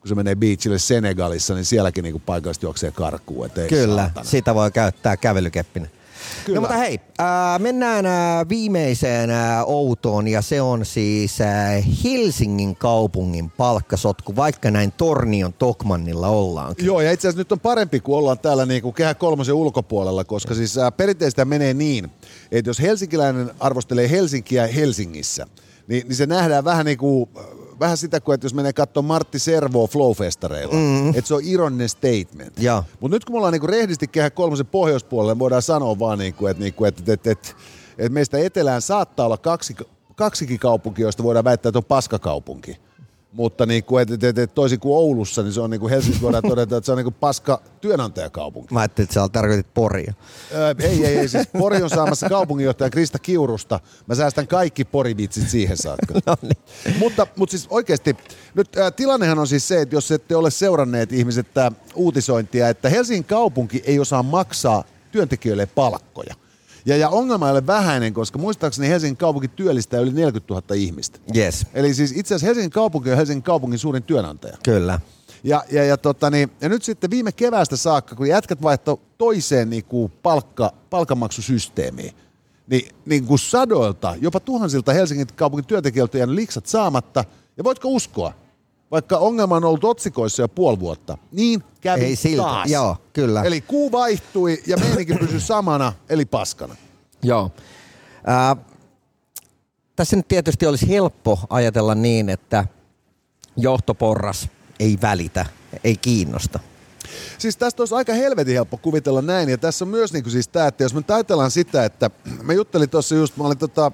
kun 0.00 0.08
se 0.08 0.14
menee 0.14 0.34
beachille 0.34 0.78
Senegalissa, 0.78 1.54
niin 1.54 1.64
sielläkin 1.64 2.02
niin 2.04 2.12
kuin 2.12 2.22
paikallisesti 2.26 2.66
juoksee 2.66 2.90
karkuun. 2.90 3.50
Kyllä, 3.68 4.02
saatana. 4.02 4.24
sitä 4.24 4.54
voi 4.54 4.70
käyttää 4.70 5.16
kävelykeppinä. 5.16 5.86
Kyllä. 6.44 6.56
No 6.56 6.60
mutta 6.60 6.76
hei, 6.76 7.00
äh, 7.20 7.60
mennään 7.60 8.06
äh, 8.06 8.48
viimeiseen 8.48 9.30
äh, 9.30 9.62
outoon 9.66 10.28
ja 10.28 10.42
se 10.42 10.62
on 10.62 10.84
siis 10.84 11.40
äh, 11.40 11.84
Helsingin 12.04 12.76
kaupungin 12.76 13.50
palkkasotku, 13.50 14.36
vaikka 14.36 14.70
näin 14.70 14.92
Tornion 14.92 15.52
Tokmannilla 15.52 16.28
ollaankin. 16.28 16.86
Joo, 16.86 17.00
ja 17.00 17.12
itse 17.12 17.28
asiassa 17.28 17.40
nyt 17.40 17.52
on 17.52 17.60
parempi, 17.60 18.00
kun 18.00 18.18
ollaan 18.18 18.38
täällä 18.38 18.66
niin 18.66 18.82
kuin 18.82 18.94
kehä 18.94 19.14
kolmosen 19.14 19.54
ulkopuolella, 19.54 20.24
koska 20.24 20.54
siis 20.54 20.78
ää, 20.78 20.92
perinteistä 20.92 21.44
menee 21.44 21.74
niin, 21.74 22.10
että 22.52 22.70
jos 22.70 22.80
helsinkiläinen 22.80 23.50
arvostelee 23.60 24.10
Helsinkiä 24.10 24.66
Helsingissä, 24.66 25.46
niin, 25.86 26.08
niin 26.08 26.16
se 26.16 26.26
nähdään 26.26 26.64
vähän 26.64 26.86
niin 26.86 26.98
kuin, 26.98 27.28
äh, 27.38 27.63
vähän 27.80 27.96
sitä 27.96 28.20
kuin, 28.20 28.34
että 28.34 28.44
jos 28.44 28.54
menee 28.54 28.72
katsomaan 28.72 29.08
Martti 29.08 29.38
Servoa 29.38 29.86
Flowfestareilla, 29.86 30.74
mm. 30.74 31.08
että 31.08 31.28
se 31.28 31.34
on 31.34 31.40
ironinen 31.44 31.88
statement. 31.88 32.60
Mutta 33.00 33.16
nyt 33.16 33.24
kun 33.24 33.34
me 33.34 33.36
ollaan 33.36 33.52
niinku 33.52 33.66
rehdisti 33.66 34.08
kehä 34.08 34.30
kolmosen 34.30 34.66
pohjoispuolella, 34.66 35.32
niin 35.32 35.38
voidaan 35.38 35.62
sanoa 35.62 35.98
vaan, 35.98 36.18
niinku, 36.18 36.46
että 36.46 36.62
niinku, 36.62 36.84
et, 36.84 37.08
et, 37.08 37.26
et, 37.26 37.56
et 37.98 38.12
meistä 38.12 38.38
etelään 38.38 38.82
saattaa 38.82 39.26
olla 39.26 39.36
kaksi, 39.36 39.76
kaksikin 40.16 40.58
kaupunkia, 40.58 41.02
joista 41.02 41.22
voidaan 41.22 41.44
väittää, 41.44 41.68
että 41.68 41.78
on 41.78 41.84
paskakaupunki. 41.84 42.76
Mutta 43.34 43.66
niinku, 43.66 43.98
et, 43.98 44.10
et, 44.10 44.24
et, 44.24 44.38
et 44.38 44.54
toisin 44.54 44.80
kuin 44.80 44.96
Oulussa, 44.96 45.42
niin 45.42 45.52
se 45.52 45.60
on 45.60 45.70
niinku 45.70 45.88
Helsinki 45.88 46.20
voidaan 46.20 46.42
todeta, 46.48 46.76
että 46.76 46.86
se 46.86 46.92
on 46.92 46.98
niinku 46.98 47.10
paska 47.10 47.60
työnantajakaupunki. 47.80 48.74
Mä 48.74 48.80
ajattelin, 48.80 49.06
että 49.06 49.14
sä 49.14 49.28
tarkoitit 49.28 49.74
Poria. 49.74 50.14
Öö, 50.54 50.74
ei, 50.78 51.06
ei, 51.06 51.18
ei, 51.18 51.28
siis 51.28 51.48
Pori 51.58 51.82
on 51.82 51.90
saamassa 51.90 52.28
kaupunginjohtaja 52.28 52.90
Krista 52.90 53.18
Kiurusta. 53.18 53.80
Mä 54.06 54.14
säästän 54.14 54.46
kaikki 54.46 54.84
porivitsit 54.84 55.48
siihen 55.48 55.76
saakka. 55.76 56.14
No 56.26 56.36
niin. 56.42 56.98
mutta, 56.98 57.26
mutta 57.36 57.50
siis 57.50 57.66
oikeasti, 57.70 58.16
nyt 58.54 58.76
ää, 58.76 58.90
tilannehan 58.90 59.38
on 59.38 59.46
siis 59.46 59.68
se, 59.68 59.80
että 59.80 59.96
jos 59.96 60.10
ette 60.10 60.36
ole 60.36 60.50
seuranneet 60.50 61.12
ihmiset 61.12 61.54
tää 61.54 61.72
uutisointia, 61.94 62.68
että 62.68 62.88
Helsingin 62.88 63.24
kaupunki 63.24 63.82
ei 63.86 63.98
osaa 63.98 64.22
maksaa 64.22 64.84
työntekijöille 65.12 65.66
palkkoja. 65.66 66.34
Ja, 66.86 66.96
ja 66.96 67.08
ongelma 67.08 67.46
ei 67.46 67.52
ole 67.52 67.66
vähäinen, 67.66 68.14
koska 68.14 68.38
muistaakseni 68.38 68.88
Helsingin 68.88 69.16
kaupunki 69.16 69.48
työllistää 69.48 70.00
yli 70.00 70.12
40 70.12 70.54
000 70.54 70.64
ihmistä. 70.74 71.18
Yes, 71.36 71.66
Eli 71.74 71.94
siis 71.94 72.12
itse 72.12 72.34
asiassa 72.34 72.46
Helsingin 72.46 72.70
kaupunki 72.70 73.10
on 73.10 73.16
Helsingin 73.16 73.42
kaupungin 73.42 73.78
suurin 73.78 74.02
työnantaja. 74.02 74.56
kyllä. 74.62 75.00
Ja, 75.44 75.64
ja, 75.70 75.84
ja, 75.84 75.96
tota, 75.96 76.30
niin, 76.30 76.50
ja 76.60 76.68
nyt 76.68 76.82
sitten 76.82 77.10
viime 77.10 77.32
keväästä 77.32 77.76
saakka, 77.76 78.16
kun 78.16 78.28
jätkät 78.28 78.62
vaihtoi 78.62 78.98
toiseen 79.18 79.70
niin 79.70 79.84
kuin 79.84 80.12
palkka, 80.22 80.72
palkanmaksusysteemiin, 80.90 82.14
niin, 82.66 82.88
niin 83.06 83.24
kuin 83.24 83.38
sadoilta, 83.38 84.14
jopa 84.20 84.40
tuhansilta 84.40 84.92
Helsingin 84.92 85.26
kaupungin 85.36 85.66
työntekijöiltä 85.66 86.18
jäänyt 86.18 86.34
liksat 86.34 86.66
saamatta. 86.66 87.24
Ja 87.56 87.64
voitko 87.64 87.88
uskoa, 87.88 88.32
vaikka 88.94 89.18
ongelma 89.18 89.56
on 89.56 89.64
ollut 89.64 89.84
otsikoissa 89.84 90.42
jo 90.42 90.48
puoli 90.48 90.80
vuotta, 90.80 91.18
niin 91.32 91.64
kävi 91.80 92.04
Ei 92.04 92.16
siltä. 92.16 92.42
taas. 92.42 92.70
Joo, 92.70 92.96
kyllä. 93.12 93.42
Eli 93.42 93.60
kuu 93.60 93.92
vaihtui 93.92 94.62
ja 94.66 94.76
meininki 94.76 95.14
pysyi 95.14 95.40
samana, 95.40 95.92
eli 96.08 96.24
paskana. 96.24 96.76
Joo. 97.22 97.50
Ää, 98.26 98.56
tässä 99.96 100.16
nyt 100.16 100.28
tietysti 100.28 100.66
olisi 100.66 100.88
helppo 100.88 101.38
ajatella 101.50 101.94
niin, 101.94 102.28
että 102.28 102.64
johtoporras 103.56 104.48
ei 104.80 104.98
välitä, 105.02 105.46
ei 105.84 105.96
kiinnosta. 105.96 106.60
Siis 107.38 107.56
tästä 107.56 107.82
olisi 107.82 107.94
aika 107.94 108.12
helvetin 108.12 108.54
helppo 108.54 108.76
kuvitella 108.76 109.22
näin, 109.22 109.48
ja 109.48 109.58
tässä 109.58 109.84
on 109.84 109.88
myös 109.88 110.12
niin 110.12 110.22
kuin 110.22 110.32
siis 110.32 110.48
tämä, 110.48 110.66
että 110.66 110.84
jos 110.84 110.94
me 110.94 111.02
ajatellaan 111.08 111.50
sitä, 111.50 111.84
että 111.84 112.10
mä 112.42 112.52
juttelin 112.52 112.90
tuossa 112.90 113.14
just, 113.14 113.36
mä 113.36 113.44
olin 113.44 113.58
tota, 113.58 113.92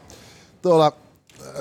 tuolla 0.62 0.92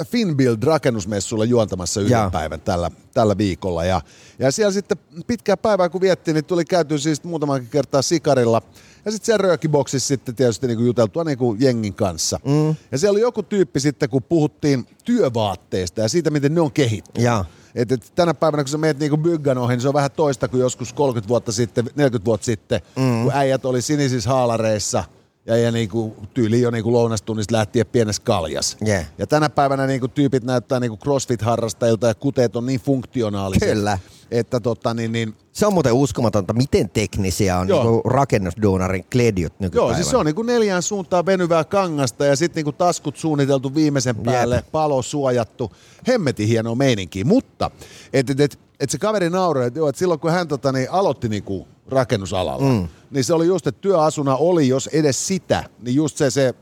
Finbuild 0.05 0.63
rakennusmessulla 0.63 1.45
juontamassa 1.45 2.01
yhden 2.01 2.11
Jaa. 2.11 2.29
päivän 2.29 2.61
tällä, 2.61 2.91
tällä 3.13 3.37
viikolla, 3.37 3.85
ja, 3.85 4.01
ja 4.39 4.51
siellä 4.51 4.71
sitten 4.71 4.97
pitkää 5.27 5.57
päivää 5.57 5.89
kun 5.89 6.01
viettiin, 6.01 6.35
niin 6.35 6.45
tuli 6.45 6.65
käyty 6.65 6.97
siis 6.97 7.23
muutamankin 7.23 7.69
kertaa 7.69 8.01
sikarilla, 8.01 8.61
ja 9.05 9.11
sitten 9.11 9.25
siellä 9.25 9.41
röökiboksissa 9.41 10.07
sitten 10.07 10.35
tietysti 10.35 10.67
niin 10.67 10.77
kuin 10.77 10.87
juteltua 10.87 11.23
niin 11.23 11.37
kuin 11.37 11.61
jengin 11.61 11.93
kanssa. 11.93 12.39
Mm. 12.45 12.75
Ja 12.91 12.97
siellä 12.97 13.11
oli 13.15 13.21
joku 13.21 13.43
tyyppi 13.43 13.79
sitten, 13.79 14.09
kun 14.09 14.23
puhuttiin 14.23 14.87
työvaatteista 15.05 16.01
ja 16.01 16.09
siitä, 16.09 16.29
miten 16.29 16.55
ne 16.55 16.61
on 16.61 16.71
kehittynyt. 16.71 17.25
Jaa. 17.25 17.45
Et, 17.75 17.91
et 17.91 18.11
tänä 18.15 18.33
päivänä, 18.33 18.63
kun 18.63 18.69
sä 18.69 18.77
meet 18.77 18.99
niinku 18.99 19.17
byggan 19.17 19.57
ohi, 19.57 19.73
niin 19.73 19.81
se 19.81 19.87
on 19.87 19.93
vähän 19.93 20.11
toista 20.11 20.47
kuin 20.47 20.61
joskus 20.61 20.93
30 20.93 21.29
vuotta 21.29 21.51
sitten, 21.51 21.85
40 21.85 22.25
vuotta 22.25 22.45
sitten, 22.45 22.81
mm. 22.95 23.23
kun 23.23 23.31
äijät 23.33 23.65
oli 23.65 23.81
sinisissä 23.81 24.29
haalareissa 24.29 25.03
ja, 25.49 25.57
ja 25.57 25.71
niinku, 25.71 26.15
tyyli 26.33 26.61
jo 26.61 26.71
niinku 26.71 26.93
lounastunnista 26.93 27.55
lähtien 27.55 27.85
pienessä 27.85 28.21
kaljas. 28.25 28.77
Yeah. 28.87 29.05
Ja 29.17 29.27
tänä 29.27 29.49
päivänä 29.49 29.87
niinku, 29.87 30.07
tyypit 30.07 30.43
näyttää 30.43 30.79
niinku 30.79 30.97
crossfit-harrastajilta 31.03 32.07
ja 32.07 32.15
kuteet 32.15 32.55
on 32.55 32.65
niin 32.65 32.79
funktionaaliset, 32.79 33.69
Kyllä. 33.69 33.99
että 34.31 34.59
tota, 34.59 34.93
niin, 34.93 35.11
niin, 35.11 35.35
Se 35.51 35.65
on 35.65 35.73
muuten 35.73 35.93
uskomatonta, 35.93 36.53
miten 36.53 36.89
teknisiä 36.89 37.57
on 37.57 37.67
Joo. 37.67 37.83
niin 37.83 38.01
rakennusduunarin 38.05 39.05
kledjut 39.11 39.53
nykypäivänä. 39.59 39.91
Joo, 39.91 39.95
siis 39.95 40.09
se 40.09 40.17
on 40.17 40.25
niinku 40.25 40.43
neljään 40.43 40.83
suuntaan 40.83 41.25
venyvää 41.25 41.63
kangasta 41.63 42.25
ja 42.25 42.35
sitten 42.35 42.55
niinku 42.55 42.71
taskut 42.71 43.17
suunniteltu 43.17 43.75
viimeisen 43.75 44.15
päälle, 44.15 44.55
Jep. 44.55 44.71
palo 44.71 45.01
suojattu. 45.01 45.71
Hemmetin 46.07 46.47
hieno 46.47 46.75
meininki, 46.75 47.23
mutta 47.23 47.71
et, 48.13 48.29
et, 48.29 48.39
et, 48.39 48.59
et 48.79 48.89
se 48.89 48.97
kaveri 48.97 49.29
nauroi, 49.29 49.67
että, 49.67 49.79
joo, 49.79 49.89
että 49.89 49.99
silloin 49.99 50.19
kun 50.19 50.31
hän 50.31 50.47
tota, 50.47 50.71
niin 50.71 50.91
aloitti 50.91 51.29
niinku 51.29 51.67
rakennusalalla, 51.89 52.73
mm. 52.73 52.87
niin 53.11 53.23
se 53.23 53.33
oli 53.33 53.47
just, 53.47 53.67
että 53.67 53.81
työasuna 53.81 54.35
oli, 54.35 54.67
jos 54.67 54.87
edes 54.87 55.27
sitä, 55.27 55.63
niin 55.81 55.95
just 55.95 56.17
se, 56.17 56.31
se, 56.31 56.53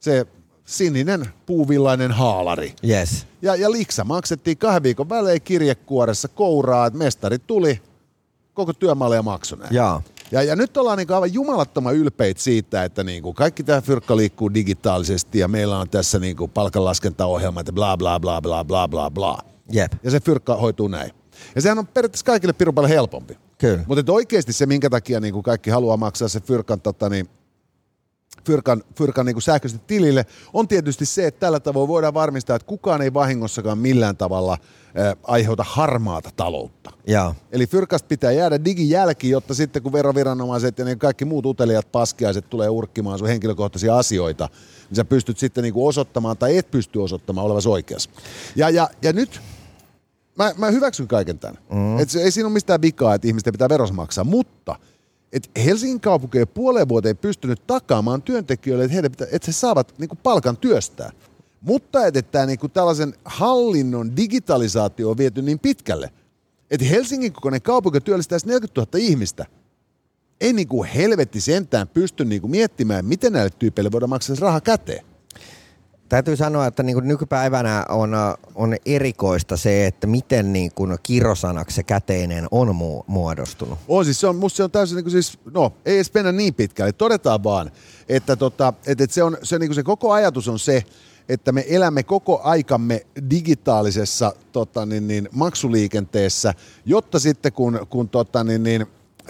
se 0.00 0.26
sininen 0.64 1.26
puuvillainen 1.46 2.12
haalari. 2.12 2.74
Yes. 2.88 3.26
Ja, 3.42 3.56
ja 3.56 3.70
liksa 3.70 4.04
maksettiin 4.04 4.58
kahden 4.58 4.82
viikon 4.82 5.08
välein 5.08 5.42
kirjekuoressa 5.42 6.28
kouraa, 6.28 6.86
että 6.86 6.98
mestari 6.98 7.38
tuli, 7.38 7.82
koko 8.54 8.72
työmalle 8.72 9.16
ja 9.16 9.22
maksoi 9.22 9.58
näin. 9.58 9.74
Jaa. 9.74 10.02
Ja, 10.32 10.42
ja 10.42 10.56
nyt 10.56 10.76
ollaan 10.76 10.98
niin 10.98 11.12
aivan 11.12 11.34
jumalattoman 11.34 11.96
ylpeitä 11.96 12.40
siitä, 12.42 12.84
että 12.84 13.04
niin 13.04 13.22
kuin 13.22 13.34
kaikki 13.34 13.62
tämä 13.62 13.80
fyrkka 13.80 14.16
liikkuu 14.16 14.54
digitaalisesti 14.54 15.38
ja 15.38 15.48
meillä 15.48 15.78
on 15.78 15.88
tässä 15.88 16.18
niin 16.18 16.36
kuin 16.36 16.50
palkanlaskentaohjelma, 16.50 17.60
että 17.60 17.72
bla 17.72 17.96
bla 17.96 18.20
bla 18.20 18.42
bla 18.42 18.64
bla 18.64 18.88
bla 18.88 19.10
bla. 19.10 19.38
Jep. 19.72 19.92
Ja 20.02 20.10
se 20.10 20.20
fyrkka 20.20 20.56
hoituu 20.56 20.88
näin. 20.88 21.10
Ja 21.54 21.62
sehän 21.62 21.78
on 21.78 21.86
periaatteessa 21.86 22.26
kaikille 22.26 22.52
pirun 22.52 22.74
paljon 22.74 22.88
helpompi. 22.88 23.38
Kyllä. 23.60 23.84
Mutta 23.86 24.12
oikeasti 24.12 24.52
se, 24.52 24.66
minkä 24.66 24.90
takia 24.90 25.20
niin 25.20 25.32
kuin 25.32 25.42
kaikki 25.42 25.70
haluaa 25.70 25.96
maksaa 25.96 26.28
se 26.28 26.40
fyrkan, 26.40 26.80
tota, 26.80 27.08
niin, 27.08 27.28
fyrkan, 28.46 28.82
fyrkan 28.96 29.26
niin 29.26 29.34
kuin 29.34 29.42
sähköisesti 29.42 29.84
tilille, 29.86 30.26
on 30.52 30.68
tietysti 30.68 31.06
se, 31.06 31.26
että 31.26 31.40
tällä 31.40 31.60
tavoin 31.60 31.88
voidaan 31.88 32.14
varmistaa, 32.14 32.56
että 32.56 32.66
kukaan 32.66 33.02
ei 33.02 33.14
vahingossakaan 33.14 33.78
millään 33.78 34.16
tavalla 34.16 34.52
äh, 34.52 35.16
aiheuta 35.22 35.64
harmaata 35.68 36.30
taloutta. 36.36 36.90
Joo. 37.06 37.34
Eli 37.52 37.66
fyrkasta 37.66 38.08
pitää 38.08 38.32
jäädä 38.32 38.64
digijälki, 38.64 39.30
jotta 39.30 39.54
sitten 39.54 39.82
kun 39.82 39.92
veroviranomaiset 39.92 40.78
ja 40.78 40.84
ne 40.84 40.96
kaikki 40.96 41.24
muut 41.24 41.46
uteliat 41.46 41.92
paskiaiset 41.92 42.50
tulee 42.50 42.68
urkkimaan 42.68 43.18
sun 43.18 43.28
henkilökohtaisia 43.28 43.98
asioita, 43.98 44.48
niin 44.88 44.96
sä 44.96 45.04
pystyt 45.04 45.38
sitten 45.38 45.62
niin 45.62 45.74
kuin 45.74 45.88
osoittamaan 45.88 46.36
tai 46.36 46.56
et 46.56 46.70
pysty 46.70 46.98
osoittamaan 46.98 47.46
olevasi 47.46 47.68
oikeassa. 47.68 48.10
Ja, 48.56 48.70
ja, 48.70 48.88
ja 49.02 49.12
nyt 49.12 49.40
mä, 50.38 50.52
mä 50.56 50.70
hyväksyn 50.70 51.08
kaiken 51.08 51.38
tämän. 51.38 51.58
Mm. 51.72 51.98
Et 51.98 52.10
se, 52.10 52.22
ei 52.22 52.30
siinä 52.30 52.46
ole 52.46 52.52
mistään 52.52 52.82
vikaa, 52.82 53.14
että 53.14 53.28
ihmisten 53.28 53.52
pitää 53.52 53.68
veros 53.68 53.92
maksaa, 53.92 54.24
mutta 54.24 54.76
et 55.32 55.50
Helsingin 55.64 56.00
kaupunki 56.00 56.38
ei 56.38 56.46
puoleen 56.46 56.88
vuoteen 56.88 57.16
pystynyt 57.16 57.66
takaamaan 57.66 58.22
työntekijöille, 58.22 58.84
että, 58.84 58.94
heidän 58.94 59.10
pitää, 59.10 59.26
että 59.32 59.46
he 59.46 59.52
saavat 59.52 59.94
niin 59.98 60.08
kuin 60.08 60.18
palkan 60.22 60.56
työstää. 60.56 61.10
Mutta 61.60 62.06
että 62.06 62.22
tämä 62.22 62.46
niin 62.46 62.58
kuin 62.58 62.72
tällaisen 62.72 63.14
hallinnon 63.24 64.16
digitalisaatio 64.16 65.10
on 65.10 65.18
viety 65.18 65.42
niin 65.42 65.58
pitkälle, 65.58 66.10
että 66.70 66.86
Helsingin 66.86 67.32
kokoinen 67.32 67.62
kaupunki 67.62 68.00
työllistäisi 68.00 68.46
40 68.46 68.80
000 68.80 68.90
ihmistä. 68.98 69.46
Ei 70.40 70.52
niin 70.52 70.68
kuin 70.68 70.88
helvetti 70.88 71.40
sentään 71.40 71.88
pysty 71.88 72.24
niin 72.24 72.40
kuin 72.40 72.50
miettimään, 72.50 73.04
miten 73.04 73.32
näille 73.32 73.50
tyypeille 73.58 73.92
voidaan 73.92 74.10
maksaa 74.10 74.36
raha 74.40 74.60
käteen. 74.60 75.04
Täytyy 76.10 76.36
sanoa, 76.36 76.66
että 76.66 76.82
niin 76.82 76.96
kuin 76.96 77.08
nykypäivänä 77.08 77.86
on, 77.88 78.10
on 78.54 78.76
erikoista 78.86 79.56
se, 79.56 79.86
että 79.86 80.06
miten 80.06 80.52
niin 80.52 80.70
kuin 80.74 80.96
kirosanaksi 81.02 81.76
se 81.76 81.82
käteinen 81.82 82.46
on 82.50 82.68
mu- 82.68 83.04
muodostunut. 83.06 83.78
On 83.88 84.04
siis, 84.04 84.20
se 84.20 84.26
on, 84.26 84.36
musta 84.36 84.56
se 84.56 84.64
on 84.64 84.70
täysin 84.70 84.96
niin 84.96 85.04
kuin 85.04 85.12
siis, 85.12 85.38
no 85.54 85.72
ei 85.84 85.94
edes 85.94 86.14
mennä 86.14 86.32
niin 86.32 86.54
pitkälle, 86.54 86.92
todetaan 86.92 87.44
vaan, 87.44 87.70
että, 88.08 88.36
tota, 88.36 88.72
että, 88.86 89.04
että 89.04 89.14
se, 89.14 89.22
on, 89.22 89.36
se, 89.42 89.58
niin 89.58 89.68
kuin 89.68 89.74
se 89.74 89.82
koko 89.82 90.12
ajatus 90.12 90.48
on 90.48 90.58
se, 90.58 90.84
että 91.28 91.52
me 91.52 91.64
elämme 91.68 92.02
koko 92.02 92.40
aikamme 92.44 93.06
digitaalisessa 93.30 94.32
tota, 94.52 94.86
niin, 94.86 95.08
niin, 95.08 95.28
maksuliikenteessä, 95.32 96.54
jotta 96.86 97.18
sitten 97.18 97.52
kun, 97.52 97.86
kun, 97.90 98.08
tota, 98.08 98.44
niin, 98.44 98.62
niin, 98.62 98.86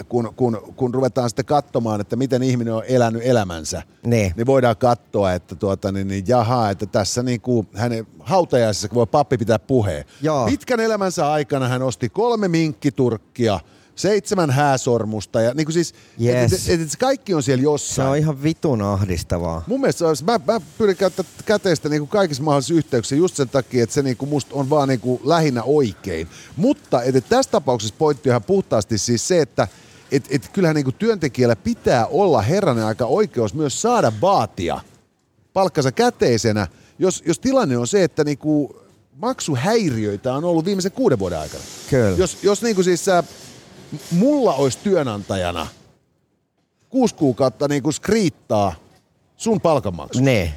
kun, 0.09 0.33
kun, 0.35 0.73
kun 0.75 0.93
ruvetaan 0.93 1.29
sitten 1.29 1.45
katsomaan, 1.45 2.01
että 2.01 2.15
miten 2.15 2.43
ihminen 2.43 2.73
on 2.73 2.83
elänyt 2.87 3.21
elämänsä, 3.25 3.83
Ne. 4.05 4.33
niin 4.37 4.45
voidaan 4.47 4.77
katsoa, 4.77 5.33
että 5.33 5.55
tuota, 5.55 5.91
niin, 5.91 6.07
niin, 6.07 6.23
jaha, 6.27 6.69
että 6.69 6.85
tässä 6.85 7.23
niin 7.23 7.41
kuin 7.41 7.67
hänen 7.73 8.07
hautajaisessa 8.19 8.87
voi 8.93 9.07
pappi 9.07 9.37
pitää 9.37 9.59
puheen. 9.59 10.05
Joo. 10.21 10.45
Pitkän 10.45 10.79
elämänsä 10.79 11.31
aikana 11.31 11.67
hän 11.67 11.81
osti 11.81 12.09
kolme 12.09 12.47
minkkiturkkia, 12.47 13.59
seitsemän 14.01 14.49
hääsormusta 14.51 15.41
ja 15.41 15.53
niin 15.53 15.65
kuin 15.65 15.73
siis, 15.73 15.93
Yes. 16.21 16.53
et, 16.53 16.73
et, 16.73 16.81
et, 16.81 16.91
se 16.91 16.97
kaikki 16.97 17.33
on 17.33 17.43
siellä 17.43 17.61
Se 17.61 17.63
jossain. 17.63 18.09
on 18.09 18.17
ihan 18.17 18.43
vitun 18.43 18.81
ahdistavaa. 18.81 19.63
Mun 19.67 19.81
mielestä 19.81 19.99
se 19.99 20.05
olisi, 20.05 20.23
mä, 20.23 20.39
mä 20.47 20.61
pyrin 20.77 20.97
käyttämään 20.97 21.33
käteistä 21.45 21.89
niin 21.89 21.99
kuin 22.01 22.09
kaikissa 22.09 22.43
mahdollisissa 22.43 22.73
yhteyksissä 22.73 23.15
just 23.15 23.35
sen 23.35 23.49
takia, 23.49 23.83
että 23.83 23.93
se 23.93 24.01
niin 24.01 24.17
kuin 24.17 24.29
musta 24.29 24.55
on 24.55 24.69
vaan 24.69 24.87
niin 24.89 24.99
kuin 24.99 25.21
lähinnä 25.23 25.63
oikein. 25.63 26.27
Mutta 26.57 27.01
et, 27.03 27.15
et 27.15 27.25
tässä 27.29 27.51
tapauksessa 27.51 27.95
pointti 27.97 28.29
on 28.29 28.31
ihan 28.31 28.43
puhtaasti 28.43 28.97
siis 28.97 29.27
se, 29.27 29.41
että 29.41 29.67
et, 30.11 30.25
et 30.29 30.49
kyllähän 30.53 30.75
niin 30.75 30.83
kuin 30.85 30.95
työntekijällä 30.95 31.55
pitää 31.55 32.05
olla 32.05 32.41
herranen 32.41 32.85
aika 32.85 33.05
oikeus 33.05 33.53
myös 33.53 33.81
saada 33.81 34.11
vaatia 34.21 34.79
palkkansa 35.53 35.91
käteisenä, 35.91 36.67
jos, 36.99 37.23
jos 37.25 37.39
tilanne 37.39 37.77
on 37.77 37.87
se, 37.87 38.03
että 38.03 38.23
niin 38.23 38.37
kuin 38.37 38.69
maksuhäiriöitä 39.17 40.33
on 40.33 40.43
ollut 40.43 40.65
viimeisen 40.65 40.91
kuuden 40.91 41.19
vuoden 41.19 41.39
aikana. 41.39 41.63
Kyllä. 41.89 42.17
Jos, 42.17 42.37
jos 42.43 42.61
niin 42.61 42.75
kuin 42.75 42.85
siis 42.85 43.05
sä, 43.05 43.23
mulla 44.11 44.53
olisi 44.53 44.79
työnantajana 44.83 45.67
kuusi 46.89 47.15
kuukautta 47.15 47.67
niin 47.67 47.83
kuin 47.83 47.93
skriittaa 47.93 48.73
sun 49.37 49.61
palkanmaksu, 49.61 50.19
Ne. 50.21 50.53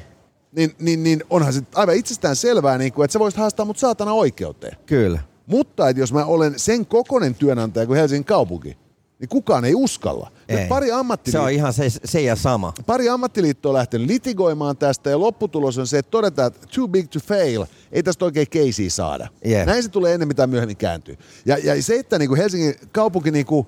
niin, 0.51 0.75
niin, 0.79 1.03
niin 1.03 1.23
onhan 1.29 1.53
se 1.53 1.61
aivan 1.75 1.95
itsestään 1.95 2.35
selvää, 2.35 2.77
niin 2.77 2.93
kuin, 2.93 3.05
että 3.05 3.13
sä 3.13 3.19
voisit 3.19 3.39
haastaa 3.39 3.65
mut 3.65 3.77
saatana 3.77 4.13
oikeuteen. 4.13 4.77
Kyllä. 4.85 5.19
Mutta 5.47 5.89
että 5.89 5.99
jos 5.99 6.13
mä 6.13 6.25
olen 6.25 6.59
sen 6.59 6.85
kokonen 6.85 7.35
työnantaja 7.35 7.85
kuin 7.85 7.97
Helsingin 7.99 8.25
kaupunki, 8.25 8.77
niin 9.19 9.29
kukaan 9.29 9.65
ei 9.65 9.75
uskalla. 9.75 10.31
Nyt 10.49 10.59
Ei. 10.59 10.67
pari, 10.67 10.87
Se 10.87 10.93
ammattiliittoa, 10.93 11.45
on 11.45 11.51
ihan 11.51 11.73
se, 11.73 11.85
se 12.05 12.21
ja 12.21 12.35
sama. 12.35 12.73
pari 12.85 13.09
ammattiliittoa 13.09 13.69
on 13.69 13.73
lähtenyt 13.73 14.07
litigoimaan 14.07 14.77
tästä 14.77 15.09
ja 15.09 15.19
lopputulos 15.19 15.77
on 15.77 15.87
se, 15.87 15.97
että 15.97 16.11
todetaan, 16.11 16.47
että 16.47 16.67
too 16.75 16.87
big 16.87 17.09
to 17.09 17.19
fail, 17.19 17.65
ei 17.91 18.03
tästä 18.03 18.25
oikein 18.25 18.49
keisiä 18.49 18.89
saada. 18.89 19.27
Jep. 19.45 19.65
Näin 19.65 19.83
se 19.83 19.89
tulee 19.89 20.13
ennen 20.13 20.27
mitä 20.27 20.47
myöhemmin 20.47 20.77
kääntyy. 20.77 21.17
Ja, 21.45 21.57
ja 21.57 21.83
se, 21.83 21.95
että 21.95 22.19
niin 22.19 22.29
kuin 22.29 22.37
Helsingin 22.37 22.75
kaupunki, 22.91 23.31
niin 23.31 23.45
kuin, 23.45 23.67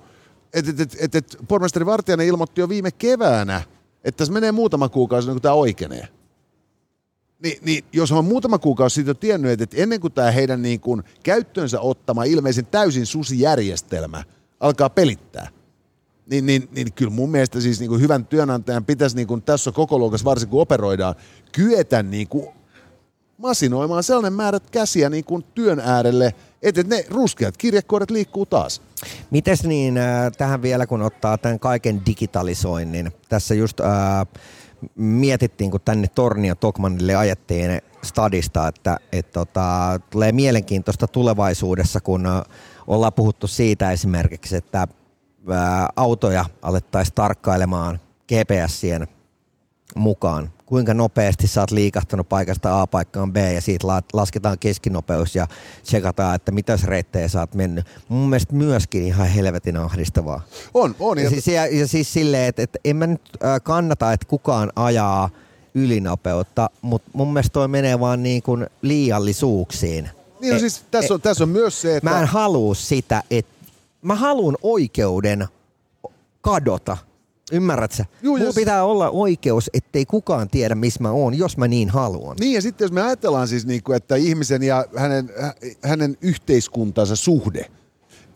että 0.54 0.70
et, 0.70 0.80
et, 0.80 0.96
et, 1.00 1.14
et, 1.14 1.36
pormestari 1.48 1.86
Vartijainen 1.86 2.26
ilmoitti 2.26 2.60
jo 2.60 2.68
viime 2.68 2.90
keväänä, 2.90 3.62
että 4.04 4.18
tässä 4.18 4.32
menee 4.32 4.52
muutama 4.52 4.88
kuukausi, 4.88 5.28
niin 5.28 5.34
kuin 5.34 5.42
tämä 5.42 5.54
oikeenee. 5.54 6.08
Niin, 7.42 7.58
niin 7.62 7.84
jos 7.92 8.12
on 8.12 8.24
muutama 8.24 8.58
kuukausi 8.58 8.94
siitä 8.94 9.10
jo 9.10 9.14
tiennyt, 9.14 9.50
että, 9.50 9.64
että 9.64 9.76
ennen 9.76 10.00
kuin 10.00 10.12
tämä 10.12 10.30
heidän 10.30 10.62
niin 10.62 10.80
kuin 10.80 11.02
käyttöönsä 11.22 11.80
ottama 11.80 12.24
ilmeisen 12.24 12.66
täysin 12.66 13.06
susijärjestelmä 13.06 14.24
alkaa 14.60 14.90
pelittää, 14.90 15.48
niin, 16.30 16.46
niin, 16.46 16.68
niin 16.72 16.92
kyllä 16.92 17.10
mun 17.10 17.30
mielestä 17.30 17.60
siis 17.60 17.80
niin 17.80 17.88
kuin 17.88 18.00
hyvän 18.00 18.26
työnantajan 18.26 18.84
pitäisi 18.84 19.16
niin 19.16 19.28
kuin 19.28 19.42
tässä 19.42 19.72
koko 19.72 19.98
luokassa, 19.98 20.24
varsinkin 20.24 20.50
kun 20.50 20.60
operoidaan, 20.60 21.14
kyetä 21.52 22.02
niin 22.02 22.28
kuin 22.28 22.48
masinoimaan 23.38 24.02
sellainen 24.02 24.32
määrät 24.32 24.70
käsiä 24.70 25.10
niin 25.10 25.24
kuin 25.24 25.44
työn 25.54 25.80
äärelle, 25.80 26.34
että 26.62 26.82
ne 26.82 27.04
ruskeat 27.10 27.56
kirjekuoret 27.56 28.10
liikkuu 28.10 28.46
taas. 28.46 28.82
Mites 29.30 29.64
niin 29.64 29.98
äh, 29.98 30.32
tähän 30.38 30.62
vielä, 30.62 30.86
kun 30.86 31.02
ottaa 31.02 31.38
tämän 31.38 31.58
kaiken 31.58 32.06
digitalisoinnin. 32.06 33.12
Tässä 33.28 33.54
just 33.54 33.80
äh, 33.80 33.88
mietittiin, 34.96 35.70
kun 35.70 35.80
tänne 35.84 36.08
Tornio 36.14 36.54
Tokmanille 36.54 37.14
ajettiin 37.14 37.82
stadista, 38.02 38.68
että 38.68 38.96
et, 39.12 39.32
tota, 39.32 40.00
tulee 40.10 40.32
mielenkiintoista 40.32 41.06
tulevaisuudessa, 41.06 42.00
kun 42.00 42.26
äh, 42.26 42.42
ollaan 42.86 43.12
puhuttu 43.12 43.46
siitä 43.46 43.92
esimerkiksi, 43.92 44.56
että 44.56 44.88
autoja 45.96 46.44
alettaisiin 46.62 47.14
tarkkailemaan 47.14 48.00
GPSien 48.28 49.08
mukaan. 49.94 50.52
Kuinka 50.66 50.94
nopeasti 50.94 51.46
sä 51.46 51.60
oot 51.60 51.70
liikahtanut 51.70 52.28
paikasta 52.28 52.80
A 52.80 52.86
paikkaan 52.86 53.32
B 53.32 53.36
ja 53.36 53.60
siitä 53.60 53.86
la- 53.86 54.02
lasketaan 54.12 54.58
keskinopeus 54.58 55.34
ja 55.34 55.46
tsekataan, 55.82 56.34
että 56.34 56.52
mitäs 56.52 56.84
reittejä 56.84 57.28
sä 57.28 57.40
oot 57.40 57.54
mennyt. 57.54 57.86
Mun 58.08 58.28
mielestä 58.28 58.54
myöskin 58.54 59.02
ihan 59.02 59.26
helvetin 59.28 59.76
ahdistavaa. 59.76 60.40
On, 60.74 60.94
on. 61.00 61.18
Ja 61.18 61.24
Ja, 61.24 61.30
siis, 61.30 61.46
ja, 61.48 61.66
ja 61.66 61.86
siis 61.86 62.12
silleen, 62.12 62.48
että, 62.48 62.62
että 62.62 62.78
en 62.84 62.96
mä 62.96 63.06
nyt 63.06 63.22
äh, 63.44 63.60
kannata, 63.62 64.12
että 64.12 64.26
kukaan 64.26 64.72
ajaa 64.76 65.30
ylinopeutta, 65.74 66.70
mutta 66.82 67.10
mun 67.12 67.32
mielestä 67.32 67.52
toi 67.52 67.68
menee 67.68 68.00
vaan 68.00 68.22
niin 68.22 68.42
kuin 68.42 68.66
liiallisuuksiin. 68.82 70.10
niin 70.40 70.54
on, 70.54 70.60
siis, 70.60 70.84
tässä, 70.90 71.14
on, 71.14 71.20
tässä 71.20 71.44
on 71.44 71.50
myös 71.50 71.80
se, 71.80 71.96
että... 71.96 72.10
Mä 72.10 72.20
en 72.20 72.26
halua 72.26 72.74
sitä, 72.74 73.22
että 73.30 73.57
mä 74.02 74.14
haluan 74.14 74.56
oikeuden 74.62 75.46
kadota. 76.40 76.96
Ymmärrät 77.52 77.92
sä? 77.92 78.04
Juu, 78.22 78.36
Mulla 78.36 78.48
jos- 78.48 78.54
pitää 78.54 78.84
olla 78.84 79.10
oikeus, 79.10 79.70
ettei 79.74 80.06
kukaan 80.06 80.48
tiedä, 80.48 80.74
missä 80.74 81.02
mä 81.02 81.10
oon, 81.10 81.38
jos 81.38 81.56
mä 81.56 81.68
niin 81.68 81.88
haluan. 81.90 82.36
Niin 82.40 82.52
ja 82.54 82.62
sitten 82.62 82.84
jos 82.84 82.92
me 82.92 83.02
ajatellaan 83.02 83.48
siis, 83.48 83.66
niin 83.66 83.82
kuin, 83.82 83.96
että 83.96 84.16
ihmisen 84.16 84.62
ja 84.62 84.84
hänen, 84.96 85.30
hä- 85.40 85.54
hänen 85.82 86.16
yhteiskuntansa 86.20 87.16
suhde, 87.16 87.66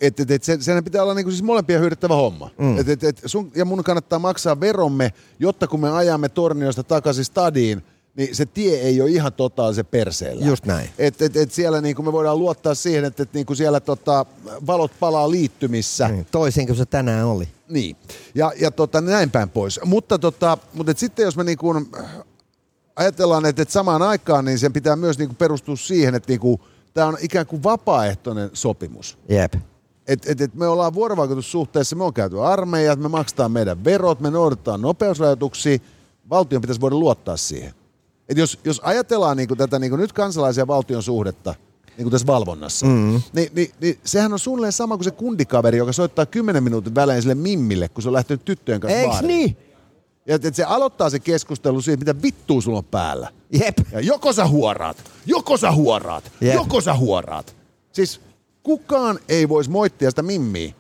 että 0.01 0.23
et, 0.23 0.31
et 0.31 0.45
sen, 0.45 0.63
senhän 0.63 0.85
pitää 0.85 1.03
olla 1.03 1.15
niin 1.15 1.25
kuin 1.25 1.33
siis 1.33 1.43
molempia 1.43 1.79
hyödyttävä 1.79 2.15
homma. 2.15 2.51
Mm. 2.59 2.79
Et, 2.79 2.89
et, 2.89 3.05
et 3.05 3.23
sun 3.27 3.53
ja 3.55 3.65
mun 3.65 3.85
kannattaa 3.85 4.19
maksaa 4.19 4.61
veromme, 4.61 5.13
jotta 5.39 5.67
kun 5.67 5.81
me 5.81 5.91
ajamme 5.91 6.29
Torniosta 6.29 6.83
takaisin 6.85 7.25
stadiin, 7.25 7.83
niin 8.17 8.37
se 8.37 8.47
tie 8.47 8.81
ei 8.81 9.01
ole 9.01 9.11
ihan 9.11 9.33
totaalisen 9.33 9.87
perseellä. 9.87 10.47
Just 10.47 10.67
näin. 10.67 10.91
Et, 10.99 11.23
et, 11.23 11.37
et 11.37 11.53
siellä 11.53 11.81
niin 11.81 11.97
kuin 11.97 12.07
me 12.07 12.13
voidaan 12.13 12.39
luottaa 12.39 12.75
siihen, 12.75 13.05
että 13.05 13.23
et 13.23 13.33
niin 13.33 13.47
kuin 13.47 13.57
siellä 13.57 13.81
tota, 13.81 14.27
valot 14.67 14.93
palaa 15.01 15.31
liittymissä. 15.31 16.09
Niin, 16.09 16.27
Toisin 16.31 16.67
kuin 16.67 16.77
se 16.77 16.87
tänään 16.87 17.27
oli. 17.27 17.49
Niin, 17.69 17.97
ja, 18.35 18.53
ja 18.61 18.71
tota, 18.71 19.01
näin 19.01 19.31
päin 19.31 19.51
pois. 19.51 19.81
Mutta, 19.85 20.19
tota, 20.19 20.59
mutta 20.75 20.91
et 20.91 20.99
sitten 20.99 21.25
jos 21.25 21.37
me 21.37 21.45
niin 21.45 21.59
kuin 21.59 21.89
ajatellaan, 22.97 23.47
että, 23.47 23.63
että 23.63 23.73
samaan 23.73 24.03
aikaan 24.03 24.45
niin 24.45 24.59
sen 24.59 24.73
pitää 24.73 24.97
myös 24.97 25.19
niin 25.19 25.29
kuin 25.29 25.37
perustua 25.37 25.77
siihen, 25.77 26.15
että 26.15 26.33
niin 26.33 26.41
kuin, 26.41 26.61
tämä 26.95 27.07
on 27.07 27.17
ikään 27.21 27.47
kuin 27.47 27.63
vapaaehtoinen 27.63 28.51
sopimus. 28.53 29.19
Jep. 29.29 29.55
Et, 30.07 30.27
et, 30.27 30.41
et 30.41 30.55
me 30.55 30.69
ollaan 30.69 30.95
vuorovaikutussuhteessa, 30.95 31.97
me 31.97 32.05
on 32.05 32.15
käyty 32.15 32.41
armeijat, 32.41 32.99
me 32.99 33.09
maksetaan 33.09 33.53
meidän 33.53 33.85
verot, 33.85 34.21
me 34.21 34.31
noudatetaan 34.31 34.81
nopeusrajoituksia, 34.81 35.79
valtion 36.31 36.61
pitäisi 36.61 36.81
voida 36.81 36.97
luottaa 36.97 37.37
siihen. 37.37 37.75
Et 38.29 38.39
jos, 38.39 38.59
jos 38.65 38.81
ajatellaan 38.85 39.37
niin 39.37 39.49
kuin 39.49 39.59
tätä 39.59 39.79
niin 39.79 39.91
kuin 39.91 40.01
nyt 40.01 40.13
kansalaisen 40.13 40.63
ja 40.63 40.67
valtion 40.67 41.03
suhdetta, 41.03 41.55
niin 41.87 42.05
kuin 42.05 42.11
tässä 42.11 42.27
valvonnassa. 42.27 42.87
Mm. 42.87 43.23
Ni, 43.33 43.51
niin, 43.55 43.71
niin, 43.81 43.99
sehän 44.05 44.33
on 44.33 44.39
suunnilleen 44.39 44.73
sama 44.73 44.97
kuin 44.97 45.05
se 45.05 45.11
kundikaveri, 45.11 45.79
joka 45.79 45.93
soittaa 45.93 46.27
10 46.27 46.63
minuutin 46.65 46.95
välein 46.95 47.23
sille 47.23 47.35
mimmille, 47.35 47.89
kun 47.89 48.03
se 48.03 48.09
on 48.09 48.13
lähtenyt 48.13 48.45
tyttöjen 48.45 48.81
kanssa 48.81 48.99
Eiks 48.99 49.11
baariin. 49.13 49.29
niin? 49.29 49.57
Ja 50.27 50.35
että 50.35 50.53
se 50.53 50.65
aloittaa 50.65 51.11
se 51.11 51.19
keskustelu 51.19 51.81
siitä, 51.81 51.99
mitä 52.05 52.23
vittua 52.23 52.61
sulla 52.61 52.79
on 52.79 52.85
päällä. 52.85 53.29
Jep. 53.53 53.79
Ja 53.93 54.01
joko 54.01 54.33
sä 54.33 54.47
huoraat, 54.47 54.97
joko 55.27 55.57
sä 55.57 55.73
huoraat, 55.73 56.33
Jep. 56.41 56.55
joko 56.55 56.81
sä 56.81 56.95
huoraat. 56.95 57.57
Siis 57.93 58.21
kukaan 58.63 59.19
ei 59.29 59.49
voisi 59.49 59.71
moittia 59.71 60.11
sitä 60.11 60.23
mimmiä, 60.23 60.73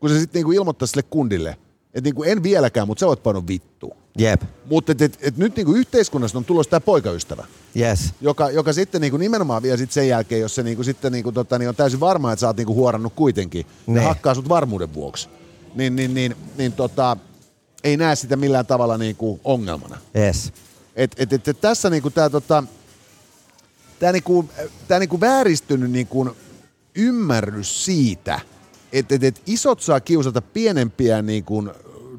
kun 0.00 0.10
se 0.10 0.18
sitten 0.20 0.40
niinku 0.40 0.52
ilmoittaa 0.52 0.86
sille 0.86 1.02
kundille, 1.02 1.50
että 1.86 2.00
niinku 2.00 2.22
en 2.22 2.42
vieläkään, 2.42 2.86
mutta 2.86 3.00
sä 3.00 3.06
voit 3.06 3.22
painaa 3.22 3.46
vittu. 3.48 3.92
Jep. 4.18 4.42
Mutta 4.66 4.92
et, 4.92 5.02
et, 5.02 5.18
et 5.20 5.36
nyt 5.36 5.56
niinku 5.56 5.72
yhteiskunnassa 5.72 6.38
on 6.38 6.44
tulossa 6.44 6.70
tämä 6.70 6.80
poikaystävä, 6.80 7.46
Yes. 7.76 8.14
joka, 8.20 8.50
joka 8.50 8.72
sitten 8.72 9.00
niinku 9.00 9.16
nimenomaan 9.16 9.62
vielä 9.62 9.76
sit 9.76 9.92
sen 9.92 10.08
jälkeen, 10.08 10.40
jos 10.40 10.54
se 10.54 10.62
niinku 10.62 10.84
sitten 10.84 11.12
niinku 11.12 11.32
tota, 11.32 11.58
niin 11.58 11.68
on 11.68 11.76
täysin 11.76 12.00
varma, 12.00 12.32
että 12.32 12.40
sä 12.40 12.46
oot 12.46 12.56
niinku 12.56 12.74
huorannut 12.74 13.12
kuitenkin, 13.16 13.66
ne. 13.86 13.94
Ne. 13.94 14.02
ja 14.02 14.08
hakkaa 14.08 14.34
sut 14.34 14.48
varmuuden 14.48 14.94
vuoksi, 14.94 15.28
niin, 15.74 15.96
niin, 15.96 16.14
niin, 16.14 16.36
niin 16.58 16.72
tota, 16.72 17.16
ei 17.84 17.96
näe 17.96 18.16
sitä 18.16 18.36
millään 18.36 18.66
tavalla 18.66 18.98
niinku 18.98 19.40
ongelmana. 19.44 19.98
Yes. 20.18 20.52
Et, 20.96 21.14
et, 21.16 21.32
et, 21.32 21.48
et 21.48 21.60
tässä 21.60 21.90
niinku 21.90 22.10
tää 22.10 22.30
tota, 22.30 22.64
tää 23.98 24.12
niinku, 24.12 24.48
tää 24.88 24.98
niinku 24.98 25.20
vääristynyt 25.20 25.90
niinku 25.90 26.36
ymmärrys 26.94 27.84
siitä, 27.84 28.40
että 28.92 29.14
et, 29.14 29.24
et 29.24 29.42
isot 29.46 29.80
saa 29.80 30.00
kiusata 30.00 30.42
pienempiä 30.42 31.22
niinku, 31.22 31.64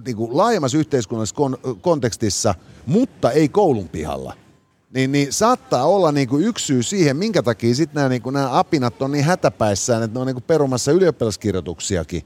niinku 0.06 0.38
laajemmassa 0.38 0.78
yhteiskunnallisessa 0.78 1.36
kon, 1.36 1.58
kontekstissa, 1.82 2.56
mutta 2.86 3.32
ei 3.32 3.49
koulun 3.49 3.89
pihalla. 3.89 4.34
Niin, 4.93 5.12
niin 5.12 5.34
saattaa 5.34 5.86
olla 5.86 6.12
niinku 6.12 6.38
yksi 6.38 6.66
syy 6.66 6.84
siihen, 6.84 7.18
minkä 7.18 7.43
takia 7.43 7.76
sitten 7.76 7.95
nämä 7.95 8.10
niinku, 8.10 8.30
nää 8.30 8.60
apinat 8.60 9.01
on 9.01 9.12
niin 9.12 9.26
hätäpäissään, 9.26 10.04
että 10.04 10.14
ne 10.14 10.20
on 10.20 10.28
niinku 10.28 10.43
perumassa 10.47 10.91
ylioppilaskirjoituksiakin. 10.91 12.24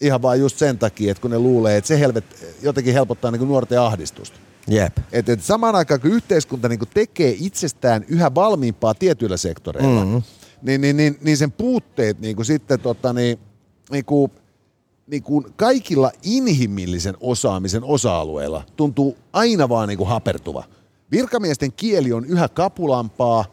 Ihan 0.00 0.22
vaan 0.22 0.40
just 0.40 0.58
sen 0.58 0.78
takia, 0.78 1.10
että 1.10 1.20
kun 1.20 1.30
ne 1.30 1.38
luulee, 1.38 1.76
että 1.76 1.88
se 1.88 2.00
helvet, 2.00 2.24
jotenkin 2.62 2.94
helpottaa 2.94 3.30
niinku 3.30 3.46
nuorten 3.46 3.80
ahdistusta. 3.80 4.38
Jep. 4.68 4.98
Et, 5.12 5.28
et 5.28 5.42
samaan 5.42 5.74
aikaan, 5.74 6.00
kun 6.00 6.10
yhteiskunta 6.10 6.68
niin 6.68 6.80
tekee 6.94 7.36
itsestään 7.40 8.04
yhä 8.08 8.34
valmiimpaa 8.34 8.94
tietyillä 8.94 9.36
sektoreilla, 9.36 10.04
mm-hmm. 10.04 10.22
niin, 10.62 10.80
niin, 10.80 10.96
niin, 10.96 11.18
niin 11.20 11.36
sen 11.36 11.52
puutteet 11.52 12.20
niin 12.20 12.44
sitten 12.44 12.80
tota, 12.80 13.12
niin, 13.12 13.38
niin 13.90 14.04
kuin, 14.04 14.30
niin 15.06 15.22
kuin 15.22 15.46
kaikilla 15.56 16.10
inhimillisen 16.22 17.16
osaamisen 17.20 17.84
osa-alueilla 17.84 18.64
tuntuu 18.76 19.16
aina 19.32 19.68
vaan 19.68 19.88
niin 19.88 19.98
kuin 19.98 20.08
hapertuva. 20.08 20.64
Virkamiesten 21.10 21.72
kieli 21.72 22.12
on 22.12 22.24
yhä 22.24 22.48
kapulampaa 22.48 23.44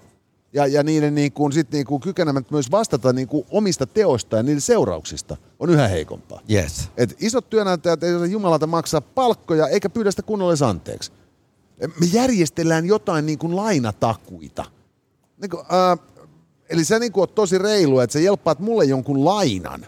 ja, 0.54 0.68
ja 0.68 0.84
niiden 0.84 1.16
niin 1.16 1.32
kuin, 1.32 1.54
sit 1.54 1.72
niin 1.72 1.86
kuin 1.86 2.02
kykenemät 2.02 2.52
myös 2.52 2.72
vastata 2.72 3.14
niin 3.14 3.28
kuin 3.28 3.46
omista 3.52 3.86
teoista 3.86 4.38
ja 4.38 4.44
niiden 4.44 4.62
seurauksista 4.62 5.38
on 5.60 5.70
yhä 5.70 5.88
heikompaa. 5.88 6.42
Yes. 6.52 6.90
Et 6.98 7.16
isot 7.20 7.50
työnantajat 7.50 8.04
ei 8.04 8.16
ole 8.16 8.28
jumalalta 8.28 8.68
maksaa 8.68 9.02
palkkoja 9.02 9.68
eikä 9.68 9.90
pyydä 9.90 10.12
sitä 10.12 10.22
kunnolla 10.22 10.52
edes 10.52 10.62
anteeksi. 10.62 11.12
Me 12.00 12.06
järjestellään 12.14 12.86
jotain 12.86 13.26
niin 13.26 13.38
kuin 13.38 13.56
lainatakuita. 13.56 14.66
Niin 15.42 15.50
kuin, 15.50 15.64
ää, 15.70 15.98
eli 16.70 16.86
sä 16.86 17.00
niin 17.00 17.12
kuin 17.12 17.22
oot 17.22 17.36
tosi 17.36 17.58
reilu, 17.58 18.00
että 18.00 18.14
sä 18.14 18.20
jelppaat 18.20 18.60
mulle 18.60 18.86
jonkun 18.86 19.26
lainan, 19.26 19.86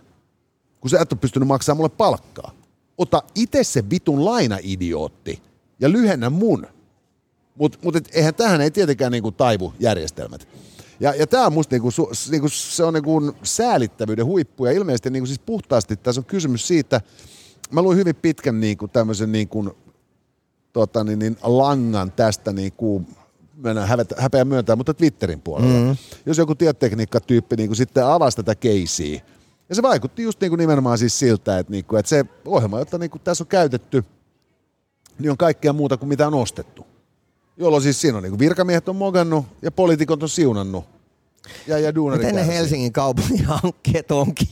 kun 0.83 0.89
sä 0.89 0.99
et 0.99 1.11
ole 1.11 1.19
pystynyt 1.19 1.47
maksamaan 1.47 1.77
mulle 1.77 1.89
palkkaa. 1.97 2.51
Ota 2.97 3.23
itse 3.35 3.63
se 3.63 3.89
vitun 3.89 4.25
lainaidiootti 4.25 5.41
ja 5.79 5.91
lyhennä 5.91 6.29
mun. 6.29 6.67
Mutta 7.55 7.77
mut 7.83 7.95
et 7.95 8.09
eihän 8.13 8.35
tähän 8.35 8.61
ei 8.61 8.71
tietenkään 8.71 9.11
niinku 9.11 9.31
taivu 9.31 9.73
järjestelmät. 9.79 10.47
Ja, 10.99 11.15
ja 11.15 11.27
tämä 11.27 11.45
on 11.45 11.53
musta 11.53 11.73
niinku, 11.73 11.91
su, 11.91 12.11
niinku, 12.31 12.49
se 12.49 12.83
on 12.83 12.93
niinku 12.93 13.35
säälittävyyden 13.43 14.25
huippu 14.25 14.65
ja 14.65 14.71
ilmeisesti 14.71 15.09
niinku 15.09 15.27
siis 15.27 15.39
puhtaasti 15.39 15.95
tässä 15.95 16.21
on 16.21 16.25
kysymys 16.25 16.67
siitä, 16.67 17.01
mä 17.71 17.81
luin 17.81 17.97
hyvin 17.97 18.15
pitkän 18.15 18.59
niinku 18.59 18.87
tämmöisen 18.87 19.31
niinku, 19.31 19.77
tota, 20.73 21.03
niin, 21.03 21.19
niin, 21.19 21.37
langan 21.43 22.11
tästä 22.11 22.53
niinku, 22.53 23.05
mennään 23.55 23.87
hävetä, 23.87 24.15
häpeä 24.17 24.45
myöntää, 24.45 24.75
mutta 24.75 24.93
Twitterin 24.93 25.41
puolella. 25.41 25.79
Mm-hmm. 25.79 25.97
Jos 26.25 26.37
joku 26.37 26.55
tietotekniikkatyyppi 26.55 27.55
niinku 27.55 27.75
sitten 27.75 28.05
avasi 28.05 28.37
tätä 28.37 28.55
keisiä, 28.55 29.21
ja 29.73 29.75
se 29.75 29.81
vaikutti 29.81 30.23
just 30.23 30.41
niinku 30.41 30.55
nimenomaan 30.55 30.97
siis 30.97 31.19
siltä, 31.19 31.59
että, 31.59 31.71
niinku, 31.71 31.95
että 31.95 32.09
se 32.09 32.25
ohjelma, 32.45 32.79
jota 32.79 32.97
niinku 32.97 33.19
tässä 33.19 33.43
on 33.43 33.47
käytetty, 33.47 34.03
niin 35.19 35.31
on 35.31 35.37
kaikkea 35.37 35.73
muuta 35.73 35.97
kuin 35.97 36.09
mitä 36.09 36.27
on 36.27 36.33
ostettu. 36.33 36.87
Jolloin 37.57 37.83
siis 37.83 38.01
siinä 38.01 38.17
on 38.17 38.23
niin 38.23 38.39
virkamiehet 38.39 38.89
on 38.89 38.95
mogannut 38.95 39.45
ja 39.61 39.71
poliitikot 39.71 40.23
on 40.23 40.29
siunannut. 40.29 40.85
Ja, 41.67 41.79
ja 41.79 41.91
Miten 42.11 42.35
ne. 42.35 42.47
Helsingin 42.47 42.93
kaupungin 42.93 43.45
hankkeet 43.63 44.11
onkin? 44.11 44.47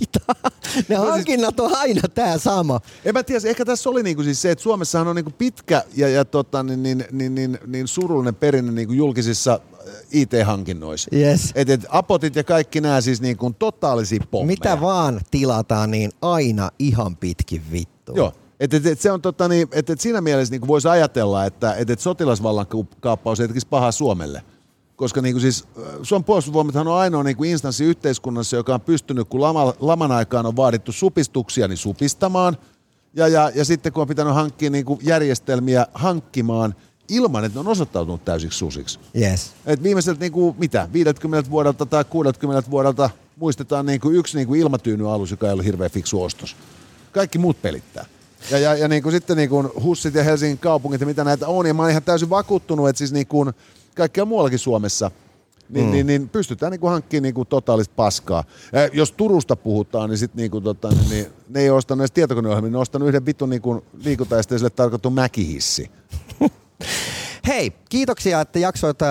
ne 0.89 0.96
No 0.96 1.02
siis- 1.02 1.12
hankinnat 1.12 1.60
on 1.60 1.76
aina 1.76 2.02
tämä 2.14 2.38
sama. 2.38 2.80
En 3.06 3.14
mä 3.14 3.24
tiedä, 3.24 3.50
ehkä 3.50 3.66
tässä 3.66 3.89
oli 3.89 4.04
niinku 4.04 4.24
siis 4.24 4.42
se, 4.42 4.52
että 4.52 4.62
Suomessahan 4.64 5.08
on 5.08 5.16
niinku 5.16 5.32
pitkä 5.38 5.84
ja, 5.96 6.10
ja 6.10 6.26
tota, 6.26 6.64
niin, 6.64 6.84
niin, 6.84 7.06
niin, 7.12 7.36
niin, 7.36 7.60
niin 7.68 7.88
surullinen 7.88 8.36
perinne 8.36 8.72
niinku 8.72 8.94
julkisissa 8.94 9.60
äh, 9.88 9.94
IT-hankinnoissa. 10.12 11.10
Yes. 11.16 11.52
Et, 11.56 11.70
et 11.70 11.86
apotit 11.89 12.36
ja 12.36 12.44
kaikki 12.44 12.82
nämä 12.82 13.02
siis 13.02 13.22
niinku 13.22 13.56
totaalisia 13.60 14.24
pommeja. 14.32 14.48
Mitä 14.48 14.82
vaan 14.82 15.22
tilataan, 15.32 15.92
niin 15.92 16.12
aina 16.22 16.70
ihan 16.80 17.18
pitkin 17.18 17.62
vittu. 17.72 18.14
Joo. 18.16 18.34
Et, 18.60 18.74
et, 18.74 18.86
et 18.86 19.00
se 19.02 19.12
on 19.12 19.22
tota, 19.22 19.48
niin, 19.48 19.68
et, 19.72 19.89
et 19.89 20.02
siinä 20.02 20.22
mielessä 20.22 20.52
niin 20.52 20.68
voisi 20.68 20.88
ajatella, 20.88 21.46
että 21.46 21.74
et, 21.76 21.89
et 21.89 22.00
sotilasvallan 22.00 22.66
kaappaus 23.00 23.39
ei 23.39 23.48
tekisi 23.48 23.68
pahaa 23.68 23.92
Suomelle. 23.92 24.44
Koska 25.02 25.22
niin 25.22 25.34
kuin 25.34 25.41
siis, 25.41 25.64
äh, 25.78 25.84
Suomen 26.04 26.24
puolustusvoimathan 26.24 26.88
on 26.88 26.97
ainoa 26.97 27.24
niin 27.24 27.38
kuin 27.38 27.49
instanssi 27.49 27.84
yhteiskunnassa, 27.84 28.56
joka 28.56 28.74
on 28.74 28.82
pystynyt, 28.82 29.28
kun 29.30 29.41
lama, 29.41 29.74
laman 29.80 30.12
aikaan 30.12 30.45
on 30.45 30.56
vaadittu 30.56 30.91
supistuksia, 30.91 31.68
niin 31.68 31.78
supistamaan. 31.78 32.58
Ja, 33.14 33.28
ja, 33.28 33.52
ja 33.56 33.66
sitten 33.66 33.93
kun 33.93 34.02
on 34.02 34.08
pitänyt 34.08 34.34
hankkia 34.34 34.70
niin 34.70 34.86
kuin 34.86 34.99
järjestelmiä 35.04 35.88
hankkimaan 35.93 36.76
ilman, 37.10 37.45
että 37.45 37.56
ne 37.56 37.60
on 37.60 37.68
osoittautunut 37.68 38.26
täysiksi 38.26 38.60
susiksi. 38.60 38.99
Yes. 39.22 39.52
Et 39.66 39.84
viimeiseltä 39.84 40.20
niin 40.20 40.32
kuin, 40.32 40.56
mitä, 40.58 40.89
50 40.93 41.52
vuodelta 41.52 41.86
tai 41.86 42.06
60 42.06 42.72
vuodelta 42.72 43.10
muistetaan 43.38 43.86
niin 43.86 44.02
kuin 44.02 44.16
yksi 44.16 44.38
niin 44.38 44.47
kuin 44.47 44.62
ilmatyynyalus, 44.62 45.32
joka 45.32 45.47
ei 45.47 45.54
ollut 45.54 45.66
hirveän 45.66 45.91
fiksu 45.91 46.24
ostos. 46.24 46.56
Kaikki 47.12 47.38
muut 47.38 47.62
pelittää. 47.62 48.06
Ja, 48.52 48.58
ja, 48.58 48.76
ja 48.76 48.88
niin 48.88 49.04
kuin 49.04 49.14
sitten 49.14 49.38
niin 49.38 49.49
kuin 49.49 49.70
Hussit 49.84 50.16
ja 50.16 50.24
Helsingin 50.24 50.58
kaupungit 50.58 51.02
ja 51.02 51.08
mitä 51.08 51.24
näitä 51.24 51.47
on, 51.47 51.66
ja 51.66 51.74
mä 51.74 51.82
oon 51.82 51.91
ihan 51.91 52.04
täysin 52.04 52.30
vakuuttunut, 52.30 52.89
että 52.89 52.97
siis 52.97 53.12
niin 53.12 53.28
kuin 53.28 53.54
kaikkea 53.96 54.26
muuallakin 54.26 54.60
Suomessa 54.60 55.12
niin, 55.72 55.86
mm. 55.86 55.92
niin, 55.92 56.08
niin 56.08 56.30
pystytään 56.30 56.72
niin 56.72 56.82
hankkimaan 56.82 57.24
niin 57.24 57.48
totaalista 57.50 57.94
paskaa. 57.96 58.44
Ja 58.74 58.89
jos 58.94 59.12
Turusta 59.12 59.56
puhutaan, 59.56 60.10
niin 60.10 60.18
sitten 60.18 60.38
niin 60.38 60.52
kuin, 60.52 60.64
tota, 60.64 60.89
niin, 60.89 61.10
niin, 61.10 61.28
ne 61.50 61.60
ei 61.60 61.70
ole 61.70 61.78
ostanut 61.78 62.02
edes 62.02 62.12
tietokoneohjelmia, 62.12 62.72
ne 62.72 62.78
on 62.78 62.82
ostanut 62.82 63.08
yhden 63.08 63.26
vitun 63.26 63.50
niin 63.50 63.62
liikuntaesteiselle 64.04 64.70
tarkoitettu 64.70 65.10
mäkihissi. 65.10 65.92
Hei, 67.48 67.72
kiitoksia, 67.89 68.42
että 68.42 68.60
jaksoit 68.60 69.02
äh, 69.02 69.10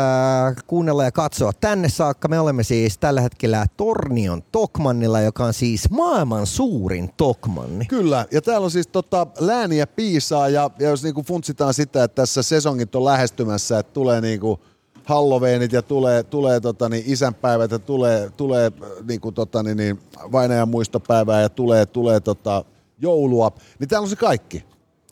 kuunnella 0.66 1.05
ja 1.05 1.12
katsoa 1.12 1.53
tänne 1.53 1.89
saakka. 1.89 2.28
Me 2.28 2.41
olemme 2.41 2.62
siis 2.62 2.99
tällä 2.99 3.20
hetkellä 3.20 3.66
Tornion 3.76 4.43
Tokmannilla, 4.53 5.20
joka 5.20 5.45
on 5.45 5.55
siis 5.55 5.91
maailman 5.91 6.47
suurin 6.47 7.11
Tokmanni. 7.16 7.85
Kyllä, 7.87 8.26
ja 8.33 8.43
täällä 8.43 8.64
on 8.64 8.70
siis 8.70 8.87
tota, 8.87 9.26
lääniä 9.39 9.87
piisaa, 9.87 10.49
ja, 10.49 10.70
ja 10.78 10.89
jos 10.89 11.03
niinku 11.03 11.22
funtsitaan 11.22 11.74
sitä, 11.74 12.05
että 12.05 12.14
tässä 12.14 12.43
sesongit 12.43 12.95
on 12.95 13.05
lähestymässä, 13.05 13.78
että 13.78 13.93
tulee 13.93 14.20
niinku 14.20 14.61
Halloweenit 15.05 15.72
ja 15.72 15.82
tulee, 15.82 16.22
tulee 16.22 16.61
tota, 16.61 16.88
niin 16.88 17.05
isänpäivät 17.07 17.70
ja 17.70 17.78
tulee, 17.78 18.30
tulee 18.36 18.66
äh, 18.66 18.88
niinku, 19.09 19.32
tota, 19.32 19.62
niin, 19.62 19.76
niin, 19.76 20.01
vainajan 20.32 20.68
muistopäivää 20.68 21.40
ja 21.40 21.48
tulee, 21.48 21.86
tulee 21.86 22.20
tota, 22.20 22.64
joulua, 22.98 23.53
niin 23.78 23.88
täällä 23.88 24.05
on 24.05 24.11
se 24.11 24.16
kaikki. 24.16 24.64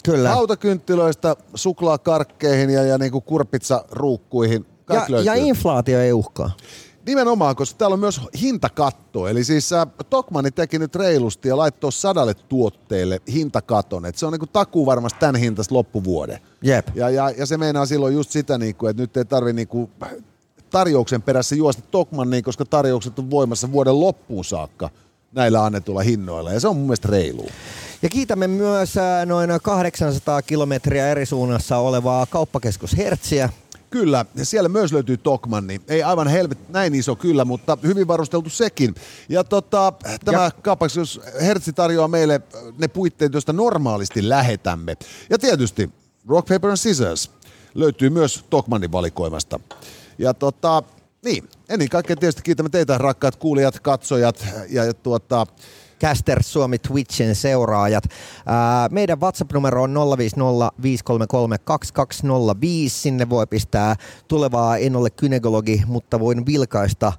Kyllä. 0.04 0.28
Hautakynttilöistä 0.28 1.36
suklaakarkkeihin 1.54 2.70
ja, 2.70 2.82
ja 2.82 2.98
niinku 2.98 3.20
kurpitsaruukkuihin. 3.20 4.66
Ja, 4.88 5.06
löytyy. 5.08 5.26
ja 5.26 5.34
inflaatio 5.34 6.00
ei 6.00 6.12
uhkaa. 6.12 6.50
Nimenomaan, 7.08 7.56
koska 7.56 7.78
täällä 7.78 7.94
on 7.94 8.00
myös 8.00 8.20
hintakatto. 8.40 9.28
Eli 9.28 9.44
siis 9.44 9.72
äh, 9.72 9.86
Tokmanni 10.10 10.50
teki 10.50 10.78
nyt 10.78 10.94
reilusti 10.94 11.48
ja 11.48 11.56
laittoi 11.56 11.92
sadalle 11.92 12.34
tuotteelle 12.34 13.20
hintakaton. 13.32 14.06
Et 14.06 14.16
se 14.16 14.26
on 14.26 14.32
niinku 14.32 14.46
takuu 14.46 14.86
varmasti 14.86 15.20
tämän 15.20 15.36
hintaista 15.36 15.74
loppuvuoden. 15.74 16.38
Jep. 16.62 16.88
Ja, 16.94 17.10
ja, 17.10 17.30
ja 17.30 17.46
se 17.46 17.56
meinaa 17.56 17.86
silloin 17.86 18.14
just 18.14 18.30
sitä, 18.30 18.58
niinku, 18.58 18.86
että 18.86 19.02
nyt 19.02 19.16
ei 19.16 19.24
tarvi 19.24 19.52
niinku 19.52 19.90
tarjouksen 20.70 21.22
perässä 21.22 21.54
juosta 21.54 21.82
Tokmanniin, 21.90 22.44
koska 22.44 22.64
tarjoukset 22.64 23.18
on 23.18 23.30
voimassa 23.30 23.72
vuoden 23.72 24.00
loppuun 24.00 24.44
saakka 24.44 24.90
näillä 25.32 25.64
annetuilla 25.64 26.02
hinnoilla. 26.02 26.52
Ja 26.52 26.60
se 26.60 26.68
on 26.68 26.76
mun 26.76 26.86
mielestä 26.86 27.08
reilu. 27.08 27.46
Ja 28.02 28.08
kiitämme 28.08 28.46
myös 28.46 28.96
äh, 28.96 29.26
noin 29.26 29.50
800 29.62 30.42
kilometriä 30.42 31.08
eri 31.08 31.26
suunnassa 31.26 31.78
olevaa 31.78 32.26
kauppakeskus 32.26 32.96
Hertsiä. 32.96 33.48
Kyllä, 33.90 34.24
ja 34.34 34.44
siellä 34.44 34.68
myös 34.68 34.92
löytyy 34.92 35.16
Tokmanni. 35.16 35.80
Ei 35.88 36.02
aivan 36.02 36.28
helvet 36.28 36.68
näin 36.68 36.94
iso 36.94 37.16
kyllä, 37.16 37.44
mutta 37.44 37.78
hyvin 37.82 38.08
varusteltu 38.08 38.50
sekin. 38.50 38.94
Ja 39.28 39.44
tota, 39.44 39.92
tämä 40.24 40.44
Ja- 40.44 40.50
kauppakeskus 40.62 41.20
Hertzi 41.40 41.72
tarjoaa 41.72 42.08
meille 42.08 42.40
ne 42.78 42.88
puitteet, 42.88 43.32
joista 43.32 43.52
normaalisti 43.52 44.28
lähetämme. 44.28 44.96
Ja 45.30 45.38
tietysti 45.38 45.90
Rock, 46.28 46.48
Paper 46.48 46.70
and 46.70 46.76
Scissors 46.76 47.30
löytyy 47.74 48.10
myös 48.10 48.44
Tokmannin 48.50 48.92
valikoimasta. 48.92 49.60
Ja 50.18 50.34
tota, 50.34 50.82
niin, 51.24 51.48
ennen 51.68 51.88
kaikkea 51.88 52.16
tietysti 52.16 52.42
kiitämme 52.42 52.70
teitä 52.70 52.98
rakkaat 52.98 53.36
kuulijat, 53.36 53.80
katsojat 53.80 54.46
ja, 54.68 54.84
ja 54.84 54.94
tuota, 54.94 55.46
Caster 56.00 56.42
Suomi 56.42 56.78
Twitchin 56.78 57.34
seuraajat. 57.34 58.04
Meidän 58.90 59.20
WhatsApp-numero 59.20 59.82
on 59.82 59.94
050 60.82 61.66
Sinne 62.88 63.30
voi 63.30 63.46
pistää 63.46 63.96
tulevaa 64.28 64.76
En 64.76 64.96
ole 64.96 65.10
kynekologi, 65.10 65.82
mutta 65.86 66.20
voin 66.20 66.46
vilkaista 66.46 67.12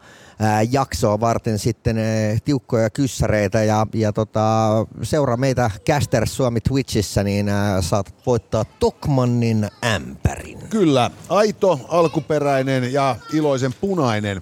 jaksoa 0.72 1.20
varten 1.20 1.60
sitten 1.60 1.98
tiukkoja 2.46 2.90
kyssäreitä 2.90 3.64
ja, 3.64 3.88
ja 3.94 4.14
tota, 4.14 4.70
seuraa 5.04 5.38
meitä 5.38 5.72
Caster 5.88 6.28
Suomi 6.28 6.62
Twitchissä, 6.62 7.24
niin 7.24 7.52
saat 7.82 8.14
voittaa 8.26 8.66
Tokmannin 8.66 9.68
ämpärin. 9.86 10.60
Kyllä, 10.70 11.12
aito, 11.30 11.80
alkuperäinen 11.88 12.94
ja 12.94 13.16
iloisen 13.34 13.74
punainen. 13.82 14.42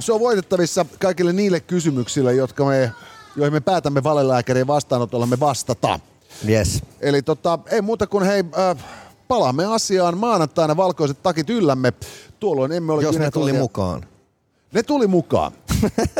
Se 0.00 0.12
on 0.12 0.20
voitettavissa 0.20 0.86
kaikille 1.00 1.32
niille 1.32 1.60
kysymyksille, 1.60 2.34
jotka 2.34 2.64
me, 2.64 2.92
joihin 3.36 3.52
me 3.52 3.60
päätämme 3.60 4.02
valelääkärien 4.02 4.66
vastaanotollamme 4.66 5.40
vastata. 5.40 6.00
Yes. 6.48 6.82
Eli 7.00 7.22
tota, 7.22 7.58
ei 7.70 7.82
muuta 7.82 8.06
kuin 8.06 8.24
hei, 8.26 8.44
äh, 8.58 8.84
palaamme 9.28 9.64
asiaan 9.64 10.18
maanantaina 10.18 10.76
valkoiset 10.76 11.22
takit 11.22 11.50
yllämme. 11.50 11.92
Tuolloin 12.40 12.72
emme 12.72 12.92
ole 12.92 13.02
Jos 13.02 13.18
ne 13.18 13.30
tuli 13.30 13.52
mukaan. 13.52 14.06
Ne 14.72 14.82
tuli 14.82 15.06
mukaan. 15.06 15.52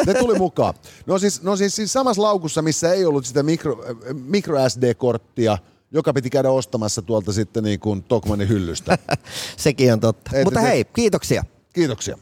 ne 0.06 0.14
tuli 0.14 0.38
mukaan. 0.38 0.74
No 1.06 1.18
siis, 1.18 1.42
no 1.42 1.56
siis, 1.56 1.76
siis 1.76 1.92
samassa 1.92 2.22
laukussa, 2.22 2.62
missä 2.62 2.92
ei 2.92 3.04
ollut 3.04 3.26
sitä 3.26 3.42
mikro, 3.42 3.84
äh, 3.90 3.96
mikro 4.26 4.68
SD-korttia, 4.68 5.58
joka 5.92 6.12
piti 6.12 6.30
käydä 6.30 6.50
ostamassa 6.50 7.02
tuolta 7.02 7.32
sitten 7.32 7.64
niin 7.64 7.80
kuin 7.80 8.02
Tokmanin 8.02 8.48
hyllystä. 8.48 8.98
Sekin 9.56 9.92
on 9.92 10.00
totta. 10.00 10.30
Ei, 10.36 10.44
Mutta 10.44 10.60
se- 10.60 10.66
hei, 10.66 10.84
kiitoksia. 10.84 11.44
Kiitoksia. 11.72 12.18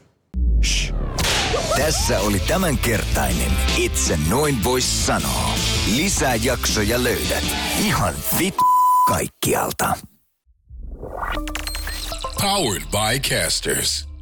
Tässä 1.77 2.19
oli 2.19 2.39
tämänkertainen 2.39 3.51
Itse 3.77 4.19
noin 4.29 4.63
vois 4.63 5.05
sanoa. 5.05 5.53
Lisää 5.95 6.35
jaksoja 6.35 7.03
löydät 7.03 7.43
ihan 7.79 8.13
vit 8.39 8.55
kaikkialta. 9.07 9.93
Powered 12.41 12.83
by 12.91 13.29
Casters. 13.29 14.12